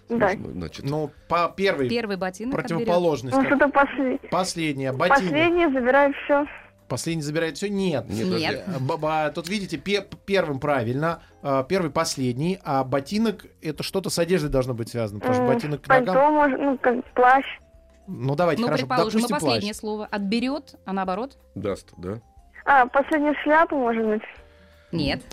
Да. 0.09 0.31
Значит, 0.35 0.85
Ну, 0.85 1.11
по 1.27 1.51
первой 1.55 1.89
Первый 1.89 2.17
ботинок 2.17 2.53
противоположность. 2.53 3.35
Ну, 3.35 3.43
что-то 3.45 3.69
после... 3.69 4.19
Последняя. 4.29 4.91
Ботинок. 4.91 5.21
последнее 5.21 5.69
забирает 5.71 6.13
все. 6.25 6.45
Последний 6.93 7.23
забирает 7.23 7.57
все? 7.57 7.69
Нет. 7.69 8.07
нет, 8.07 8.27
Нет. 8.27 8.67
Э, 8.67 9.31
Тут 9.33 9.49
видите, 9.49 9.77
пе- 9.77 10.05
первым 10.27 10.59
правильно, 10.59 11.23
а, 11.41 11.63
первый 11.63 11.89
последний, 11.89 12.59
а 12.63 12.83
ботинок 12.83 13.47
это 13.63 13.81
что-то 13.81 14.11
с 14.11 14.19
одеждой 14.19 14.51
должно 14.51 14.75
быть 14.75 14.89
связано, 14.89 15.19
потому 15.19 15.33
что 15.33 15.47
ботинок 15.51 15.81
к 15.81 15.87
Пальто, 15.87 16.13
ногам. 16.13 16.33
может, 16.35 16.59
ну, 16.59 16.77
как 16.77 17.03
плащ. 17.15 17.45
Ну 18.05 18.35
давайте, 18.35 18.61
Ну, 18.61 18.67
хорошо, 18.67 18.85
предположим, 18.85 19.21
допустим, 19.21 19.35
последнее 19.39 19.71
плащ. 19.73 19.79
слово. 19.79 20.05
Отберет, 20.11 20.75
а 20.85 20.93
наоборот? 20.93 21.39
Даст, 21.55 21.87
да? 21.97 22.19
А, 22.65 22.85
последнюю 22.85 23.33
шляпу, 23.41 23.75
может 23.75 24.05
быть. 24.05 24.21
Нет. 24.91 25.23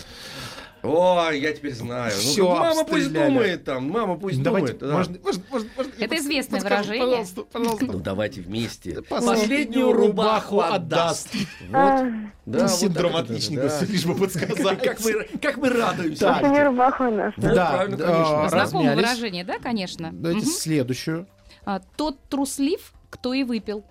Ой, 0.83 1.39
я 1.39 1.53
теперь 1.53 1.73
знаю. 1.75 2.11
Ну, 2.15 2.19
Всё, 2.21 2.49
мама 2.49 2.83
пусть 2.83 3.13
думает 3.13 3.63
там, 3.65 3.89
мама 3.89 4.17
пусть 4.17 4.41
Давайте, 4.41 4.73
думает. 4.73 4.79
да. 4.79 4.97
можно, 4.97 5.19
можно, 5.23 5.43
можно, 5.51 5.69
можно 5.77 5.91
я 5.97 6.05
Это 6.05 6.17
известное 6.17 6.59
подскажу? 6.59 6.83
выражение. 6.89 7.07
Пожалуйста, 7.19 7.41
пожалуйста. 7.43 7.85
Ну 7.85 7.99
давайте 7.99 8.41
вместе. 8.41 9.01
Последнюю 9.03 9.91
рубаху 9.93 10.59
отдаст. 10.61 11.29
Вот. 11.71 12.05
Да, 12.47 12.59
вот 12.63 12.71
Синдром 12.71 13.15
отличника, 13.15 13.67
да. 13.69 13.85
лишь 13.85 14.05
бы 14.05 14.15
подсказать. 14.15 14.81
Как 14.83 14.99
мы, 15.03 15.13
как 15.39 15.57
мы 15.57 15.69
радуемся. 15.69 16.27
Последнюю 16.33 16.65
рубаху. 16.65 17.03
Вот 17.03 17.33
Да, 17.37 17.85
да, 17.85 17.87
конечно. 17.87 18.45
а, 18.45 18.49
Знакомое 18.49 18.95
выражение, 18.95 19.43
да, 19.43 19.59
конечно? 19.59 20.09
Давайте 20.11 20.45
следующую. 20.47 21.27
А, 21.63 21.79
Тот 21.95 22.17
труслив, 22.27 22.93
кто 23.11 23.33
и 23.33 23.43
выпил. 23.43 23.85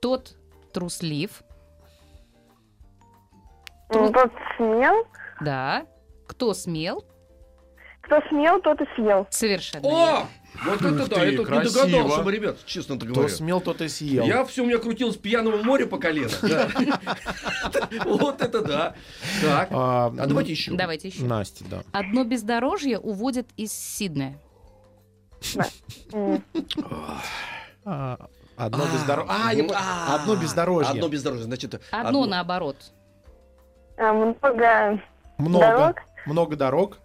Тот 0.00 0.34
труслив, 0.72 1.42
ну, 3.94 4.12
Тот 4.12 4.32
смел. 4.56 5.06
да. 5.40 5.86
Кто 6.26 6.54
смел? 6.54 7.04
Кто 8.02 8.20
смел, 8.28 8.60
тот 8.60 8.80
и 8.80 8.84
съел. 8.96 9.26
Совершенно 9.30 9.88
О! 9.88 10.26
Вот 10.66 10.76
Ух 10.76 10.82
это 10.82 11.08
да, 11.08 11.16
ты, 11.16 11.30
я 11.30 11.36
тут 11.36 11.50
не 11.50 11.62
догадался 11.64 12.22
бы, 12.22 12.32
ребят, 12.32 12.58
честно-то 12.64 13.06
Кто 13.06 13.14
говоря. 13.14 13.34
смел, 13.34 13.60
тот 13.60 13.80
и 13.80 13.88
съел. 13.88 14.24
Я 14.24 14.44
все 14.44 14.62
у 14.62 14.66
меня 14.66 14.78
крутилось 14.78 15.16
пьяного 15.16 15.62
моря 15.62 15.86
по 15.86 15.98
колено. 15.98 16.30
да. 16.42 16.68
Вот 18.04 18.40
это 18.40 18.60
да. 18.62 18.94
Так. 19.42 19.68
А, 19.72 20.06
А 20.16 20.26
давайте 20.26 20.52
еще. 20.52 20.72
Давайте 20.74 21.08
еще. 21.08 21.24
Настя, 21.24 21.64
да. 21.68 21.82
Одно 21.92 22.24
бездорожье 22.24 22.98
уводит 22.98 23.48
из 23.56 23.72
Сиднея. 23.72 24.38
А, 27.84 28.16
Одно 28.56 28.84
бездорожье. 28.86 29.66
А, 29.74 30.12
А, 30.12 30.14
одно 30.16 30.36
бездорожье. 30.36 30.92
Одно 30.92 31.08
бездорожье, 31.08 31.44
значит... 31.44 31.80
Одно 31.90 32.26
наоборот. 32.26 32.76
А, 33.96 34.12
Много 34.12 35.00
Много. 35.38 35.60
дорог. 35.66 35.96
Много 36.26 36.56
дорог. 36.56 36.98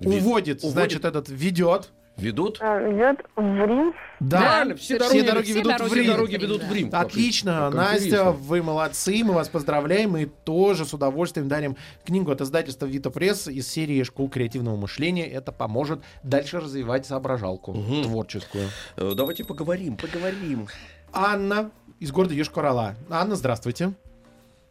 Ви- 0.00 0.18
Уводит, 0.18 0.58
уводит. 0.58 0.60
значит, 0.62 1.04
этот 1.04 1.28
ведет. 1.28 1.90
Ведут? 2.16 2.58
а, 2.60 2.78
ведет 2.78 3.24
в 3.34 3.66
Рим. 3.66 3.92
Да. 4.20 4.38
Правильно, 4.38 4.76
все 4.76 4.98
Все 5.00 5.08
дороги, 5.08 5.26
дороги 5.26 5.44
все 5.46 5.54
ведут 5.58 5.80
в 5.80 5.94
Рим. 5.94 6.06
дороги 6.06 6.34
ведут 6.36 6.62
в 6.62 6.72
Рим. 6.72 6.90
Отлично, 6.92 7.70
Как 7.72 7.74
Настя, 7.74 8.30
вы 8.30 8.62
молодцы, 8.62 9.22
мы 9.24 9.34
вас 9.34 9.48
поздравляем 9.48 10.16
и 10.16 10.26
тоже 10.26 10.84
с 10.84 10.94
удовольствием 10.94 11.48
дарим 11.48 11.76
книгу 12.04 12.30
от 12.30 12.40
издательства 12.40 12.86
Вита 12.86 13.10
Пресс 13.10 13.48
из 13.48 13.66
серии 13.68 14.00
«Школ 14.04 14.28
креативного 14.28 14.76
мышления». 14.76 15.26
Это 15.26 15.50
поможет 15.50 16.02
дальше 16.22 16.60
развивать 16.60 17.04
соображалку 17.04 17.72
Мгм. 17.72 18.04
творческую. 18.04 18.68
Э, 18.96 19.12
Давайте 19.16 19.44
поговорим, 19.44 19.96
поговорим. 19.96 20.68
Анна 21.12 21.72
из 21.98 22.12
города 22.12 22.32
Йошкар-Ола. 22.34 22.94
Анна, 23.10 23.34
здравствуйте. 23.34 23.92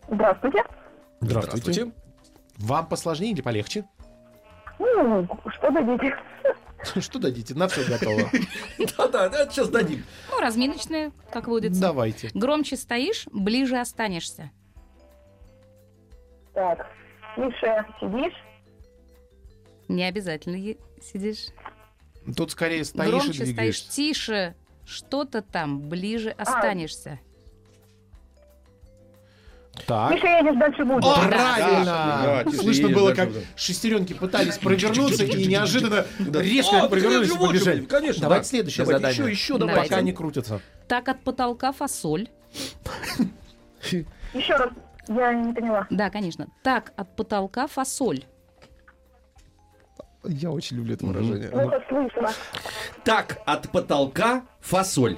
Здравствуйте. 0.07 1.91
Вам 2.57 2.87
посложнее 2.87 3.31
или 3.31 3.41
полегче? 3.41 3.85
Ну, 4.79 5.27
что 5.49 5.71
дадите? 5.71 6.15
Что 6.99 7.17
дадите? 7.17 7.55
На 7.55 7.69
все 7.69 7.87
готово. 7.87 8.29
Да-да, 8.97 9.29
да, 9.29 9.47
сейчас 9.49 9.69
дадим. 9.69 10.03
Ну, 10.29 10.41
разминочная, 10.41 11.13
как 11.31 11.47
водится. 11.47 11.79
Давайте. 11.79 12.29
Громче 12.33 12.75
стоишь, 12.75 13.25
ближе 13.31 13.77
останешься. 13.77 14.51
Так. 16.53 16.85
Тише 17.37 17.85
сидишь. 18.01 18.33
Не 19.87 20.03
обязательно 20.03 20.57
е- 20.57 20.77
сидишь. 21.01 21.47
Тут 22.35 22.51
скорее 22.51 22.83
стоишь 22.83 23.07
и 23.07 23.11
Громче 23.11 23.33
стоишь, 23.33 23.47
двигаешься. 23.47 23.91
тише. 23.91 24.55
Что-то 24.85 25.41
там, 25.41 25.87
ближе 25.87 26.31
А. 26.37 26.41
останешься. 26.41 27.19
Так. 29.87 30.13
Тише 30.13 30.27
едешь, 30.27 30.59
дальше 30.59 30.85
будешь. 30.85 31.03
О, 31.03 31.27
правильно! 31.27 31.85
Да, 32.45 32.51
Слышно 32.51 32.83
едешь, 32.87 32.95
было, 32.95 33.13
как 33.13 33.29
будем. 33.29 33.41
шестеренки 33.55 34.13
пытались 34.13 34.57
провернуться 34.59 35.25
и 35.25 35.47
неожиданно 35.47 36.05
Да. 36.19 36.41
резко 36.41 36.83
О, 36.83 36.89
провернулись 36.89 37.31
и 37.33 37.37
побежали. 37.37 37.81
конечно, 37.85 38.21
Давайте 38.21 38.43
да. 38.43 38.49
следующее 38.49 38.85
Давайте 38.85 39.07
задание. 39.07 39.31
еще, 39.33 39.43
еще 39.53 39.57
давайте. 39.57 39.81
Пока 39.81 39.95
они 39.97 40.13
крутятся. 40.13 40.61
Так 40.87 41.09
от 41.09 41.23
потолка 41.23 41.71
фасоль. 41.71 42.27
Еще 44.33 44.53
раз. 44.55 44.69
Я 45.09 45.33
не 45.33 45.53
поняла. 45.53 45.85
Да, 45.89 46.09
конечно. 46.09 46.47
Так 46.61 46.93
от 46.95 47.15
потолка 47.15 47.67
фасоль. 47.67 48.23
Я 50.23 50.51
очень 50.51 50.77
люблю 50.77 50.93
это 50.93 51.05
выражение. 51.05 51.49
Это 51.49 51.83
слышно. 51.89 52.31
Так, 53.03 53.39
от 53.45 53.69
потолка 53.69 54.43
фасоль. 54.61 55.17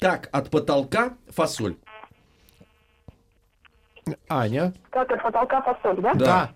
Так, 0.00 0.30
от 0.32 0.48
потолка 0.50 1.12
фасоль. 1.28 1.76
Аня. 4.30 4.72
Как 4.90 5.10
от 5.10 5.22
потолка 5.22 5.60
фасоль, 5.60 6.00
да? 6.00 6.14
Да. 6.14 6.50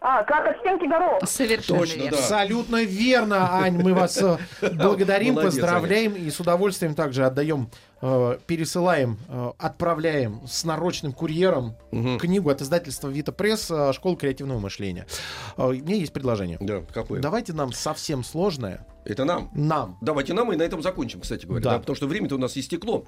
А, 0.00 0.22
как 0.24 0.46
от 0.46 0.58
стенки 0.58 0.86
горох. 0.86 1.26
Совершенно 1.26 1.78
Точно, 1.78 1.96
верно. 2.02 2.10
да. 2.10 2.18
Абсолютно 2.18 2.82
верно, 2.82 3.54
Ань. 3.54 3.80
Мы 3.80 3.94
вас 3.94 4.20
э, 4.20 4.36
благодарим, 4.74 5.34
Молодец, 5.34 5.54
поздравляем 5.54 6.14
и 6.14 6.28
с 6.28 6.38
удовольствием 6.40 6.94
также 6.94 7.24
отдаем, 7.24 7.70
э, 8.02 8.38
пересылаем, 8.46 9.16
э, 9.28 9.52
отправляем 9.56 10.42
с 10.46 10.64
нарочным 10.64 11.12
курьером 11.14 11.76
книгу 12.20 12.50
от 12.50 12.60
издательства 12.60 13.08
Вита 13.08 13.32
Пресс 13.32 13.70
«Школа 13.92 14.16
креативного 14.16 14.58
мышления». 14.58 15.06
У 15.56 15.72
меня 15.72 15.94
есть 15.94 16.12
предложение. 16.12 16.58
Да, 16.60 16.82
какое? 16.92 17.22
Давайте 17.22 17.54
нам 17.54 17.72
совсем 17.72 18.24
сложное. 18.24 18.84
Это 19.04 19.24
нам. 19.24 19.50
Нам. 19.54 19.98
Давайте 20.00 20.32
нам 20.32 20.52
и 20.52 20.56
на 20.56 20.62
этом 20.62 20.82
закончим, 20.82 21.20
кстати 21.20 21.46
говоря. 21.46 21.62
Да. 21.62 21.70
Да, 21.72 21.78
потому 21.80 21.96
что 21.96 22.06
время-то 22.06 22.36
у 22.36 22.38
нас 22.38 22.56
истекло. 22.56 23.04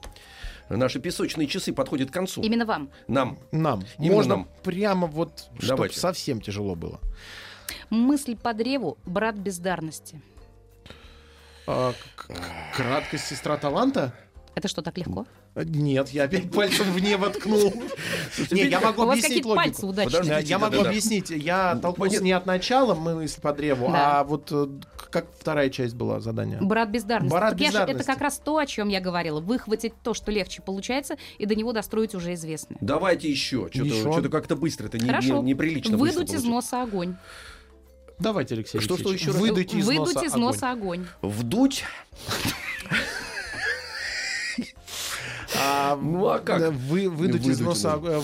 Наши 0.68 0.98
песочные 1.00 1.46
часы 1.46 1.72
подходят 1.72 2.10
к 2.10 2.12
концу. 2.12 2.42
Именно 2.42 2.66
вам. 2.66 2.90
Нам. 3.08 3.38
Нам. 3.52 3.84
Именно 3.98 4.14
Можно 4.14 4.36
нам. 4.36 4.48
прямо 4.62 5.06
вот, 5.06 5.48
чтобы 5.58 5.90
совсем 5.90 6.40
тяжело 6.40 6.74
было. 6.74 7.00
Мысль 7.90 8.36
по 8.36 8.52
древу, 8.52 8.98
брат 9.06 9.36
бездарности. 9.36 10.20
А, 11.68 11.94
краткость 12.74 13.26
сестра 13.26 13.56
таланта? 13.56 14.12
Это 14.54 14.68
что, 14.68 14.82
так 14.82 14.96
легко? 14.98 15.26
Нет, 15.54 16.10
я 16.10 16.24
опять 16.24 16.50
пальцем 16.50 16.92
в 16.92 16.98
небо 16.98 17.30
ткнул. 17.30 17.72
Не, 18.50 18.68
я 18.68 18.80
могу 18.80 19.02
объяснить 19.08 19.44
логику. 19.44 19.94
Я 20.42 20.58
могу 20.58 20.80
объяснить. 20.80 21.30
Я 21.30 21.76
толкнулся 21.76 22.18
Понятно. 22.18 22.24
не 22.24 22.32
от 22.32 22.46
начала 22.46 22.94
мысли 22.94 23.40
по 23.40 23.52
древу, 23.52 23.90
а 23.92 24.24
вот 24.24 24.48
э, 24.50 24.66
как 25.10 25.26
вторая 25.38 25.70
часть 25.70 25.94
была 25.94 26.20
задания. 26.20 26.58
Брат 26.60 26.90
бездарности. 26.90 27.32
Брат 27.34 27.50
Так 27.52 27.60
я 27.60 27.66
бездарности. 27.68 28.00
это 28.02 28.12
как 28.12 28.20
раз 28.20 28.38
то, 28.38 28.58
о 28.58 28.66
чем 28.66 28.88
я 28.88 29.00
говорила. 29.00 29.40
Выхватить 29.40 29.94
то, 30.02 30.14
что 30.14 30.30
легче 30.30 30.62
получается, 30.62 31.16
и 31.38 31.46
до 31.46 31.54
него 31.54 31.72
достроить 31.72 32.14
уже 32.14 32.34
известное. 32.34 32.76
Давайте 32.80 33.30
еще. 33.30 33.68
Что-то, 33.70 33.84
Еще? 33.86 34.00
что-то 34.12 34.28
как-то 34.28 34.56
быстро. 34.56 34.86
Это 34.86 34.98
не, 34.98 35.06
Хорошо. 35.08 35.36
не- 35.42 35.52
неприлично 35.52 35.96
Выдуть 35.96 36.32
из 36.32 36.44
носа 36.44 36.82
огонь. 36.82 37.16
Давайте, 38.18 38.54
Алексей 38.54 38.80
Что, 38.80 38.96
что 38.96 39.12
еще 39.12 39.30
раз? 39.30 39.36
Выдуть 39.40 39.74
из 39.74 39.86
Выдуть 39.86 40.14
носа 40.14 40.24
из 40.26 40.32
огонь. 40.32 40.40
носа 40.42 40.70
огонь. 40.72 41.06
Вдуть. 41.22 41.84
А, 45.58 45.96
Ну, 45.96 46.26
а 46.28 46.38
как? 46.38 46.60
да, 46.60 46.70
Вы, 46.70 47.08
выдуть 47.08 47.46
из 47.46 47.60
носа 47.60 47.90
ну. 47.92 47.94
огонь. 47.96 48.22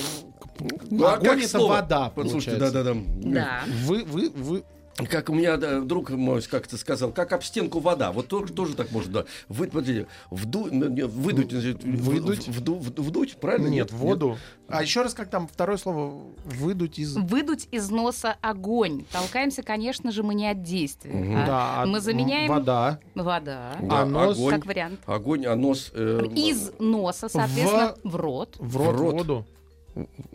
Ну, 0.90 1.04
а 1.06 1.14
Огонь 1.14 1.28
как 1.28 1.38
это 1.38 1.48
слово? 1.48 1.72
вода, 1.72 2.10
Послушайте, 2.14 2.58
получается. 2.58 2.84
да-да-да. 2.84 3.00
Да. 3.34 3.62
Вы, 3.86 4.04
вы, 4.04 4.30
вы... 4.30 4.64
Как 5.08 5.30
у 5.30 5.34
меня 5.34 5.56
да, 5.56 5.80
друг 5.80 6.10
мой 6.10 6.42
как-то 6.42 6.76
сказал, 6.76 7.12
как 7.12 7.32
об 7.32 7.42
стенку 7.42 7.80
вода. 7.80 8.12
Вот 8.12 8.28
тоже, 8.28 8.52
тоже 8.52 8.74
так 8.76 8.92
можно, 8.92 9.12
да. 9.12 9.24
Вы, 9.48 9.66
подождите, 9.68 10.06
вду, 10.30 10.68
ну, 10.70 10.88
не, 10.88 11.06
выдуть, 11.06 11.50
значит, 11.50 11.82
в- 11.82 12.04
Выдуть? 12.10 12.46
в- 12.46 12.60
вду- 12.60 12.78
в- 12.78 13.00
вдуть, 13.02 13.36
правильно? 13.36 13.68
Нет, 13.68 13.90
воду. 13.90 14.36
А 14.68 14.82
еще 14.82 15.02
раз, 15.02 15.14
как 15.14 15.28
там 15.30 15.48
второе 15.48 15.78
слово? 15.78 16.22
Выдуть 16.44 16.98
из... 16.98 17.16
Выдуть 17.16 17.68
из 17.70 17.90
носа 17.90 18.36
огонь. 18.42 19.04
Толкаемся, 19.12 19.62
конечно 19.62 20.12
же, 20.12 20.22
мы 20.22 20.34
не 20.34 20.48
от 20.48 20.62
действия. 20.62 21.12
а 21.42 21.46
Да, 21.46 21.86
мы 21.86 22.00
заменяем 22.00 22.48
Вода. 22.48 23.00
вода. 23.14 23.76
Да, 23.80 24.00
А 24.02 24.04
нос? 24.04 24.36
огонь, 24.36 24.54
Как 24.54 24.66
вариант. 24.66 25.00
огонь, 25.06 25.46
а 25.46 25.56
нос... 25.56 25.90
э, 25.94 26.20
Из 26.36 26.70
носа, 26.78 27.28
соответственно, 27.30 27.96
в, 28.04 28.16
рот. 28.16 28.56
В 28.58 28.76
рот, 28.76 28.94
В 28.94 29.00
рот. 29.00 29.12
воду. 29.14 29.46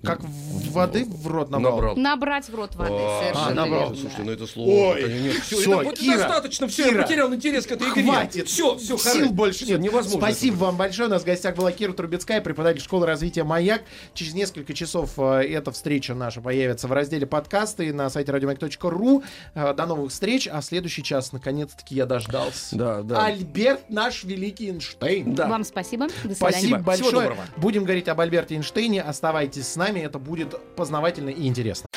Как 0.03 0.21
в- 0.23 0.71
воды 0.71 1.03
в 1.05 1.27
рот 1.27 1.49
набрал. 1.49 1.73
набрал. 1.75 1.95
Набрать 1.95 2.47
в 2.49 2.53
рот 2.55 2.75
воды. 2.75 2.91
А, 2.93 3.21
совершенно 3.23 3.55
набрал. 3.55 3.79
верно. 3.81 3.95
Слушайте, 3.97 4.23
ну 4.23 4.31
это 4.31 4.43
Ой, 4.43 4.47
сложно. 4.49 4.99
Это 4.99 5.13
нет, 5.19 5.33
всё, 5.37 5.57
всё, 5.57 5.73
это 5.73 5.83
вот 5.89 5.97
Кира, 5.97 6.17
достаточно, 6.17 6.67
все, 6.67 6.83
Кира, 6.85 6.97
я 6.97 7.03
потерял 7.03 7.33
интерес 7.33 7.65
к 7.65 7.71
этой 7.71 7.89
игре. 7.89 8.03
Хватит. 8.03 8.47
Все, 8.47 8.77
все, 8.77 8.97
Сил 8.97 9.31
больше 9.31 9.65
нет. 9.65 9.79
невозможно. 9.79 10.19
Спасибо 10.19 10.55
вам 10.57 10.77
большое. 10.77 11.07
У 11.07 11.11
нас 11.11 11.23
в 11.23 11.25
гостях 11.25 11.55
была 11.55 11.71
Кира 11.71 11.93
Трубецкая, 11.93 12.39
преподаватель 12.41 12.81
школы 12.83 13.07
развития 13.07 13.43
«Маяк». 13.43 13.81
Через 14.13 14.33
несколько 14.35 14.73
часов 14.75 15.13
э, 15.17 15.41
эта 15.49 15.71
встреча 15.71 16.13
наша 16.13 16.39
появится 16.41 16.87
в 16.87 16.91
разделе 16.91 17.25
подкасты 17.25 17.91
на 17.93 18.09
сайте 18.11 18.31
radiomаяк.ру. 18.31 19.23
Э, 19.55 19.73
До 19.73 19.85
новых 19.87 20.11
встреч. 20.11 20.47
А 20.51 20.61
следующий 20.61 21.01
час, 21.03 21.31
наконец-таки, 21.31 21.95
я 21.95 22.05
дождался. 22.05 22.75
Да, 22.75 23.01
да. 23.01 23.25
Альберт 23.25 23.89
наш 23.89 24.23
великий 24.23 24.69
Эйнштейн. 24.69 25.33
Да. 25.33 25.47
Вам 25.47 25.63
спасибо. 25.63 26.05
До 26.07 26.11
свидания. 26.13 26.35
Спасибо 26.35 26.67
Всего 26.77 26.83
большое. 26.83 27.11
доброго. 27.13 27.45
Будем 27.57 27.83
говорить 27.85 28.07
об 28.07 28.19
Альберте 28.21 28.55
Эйнштейне. 28.55 29.01
Оставайтесь 29.47 29.71
с 29.71 29.75
нами. 29.77 30.01
Это 30.01 30.19
будет 30.19 30.75
познавательно 30.75 31.29
и 31.29 31.47
интересно. 31.47 31.87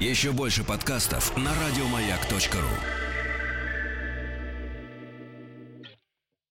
Еще 0.00 0.32
больше 0.32 0.64
подкастов 0.64 1.36
на 1.36 1.50
радиомаяк.ру. 1.54 3.09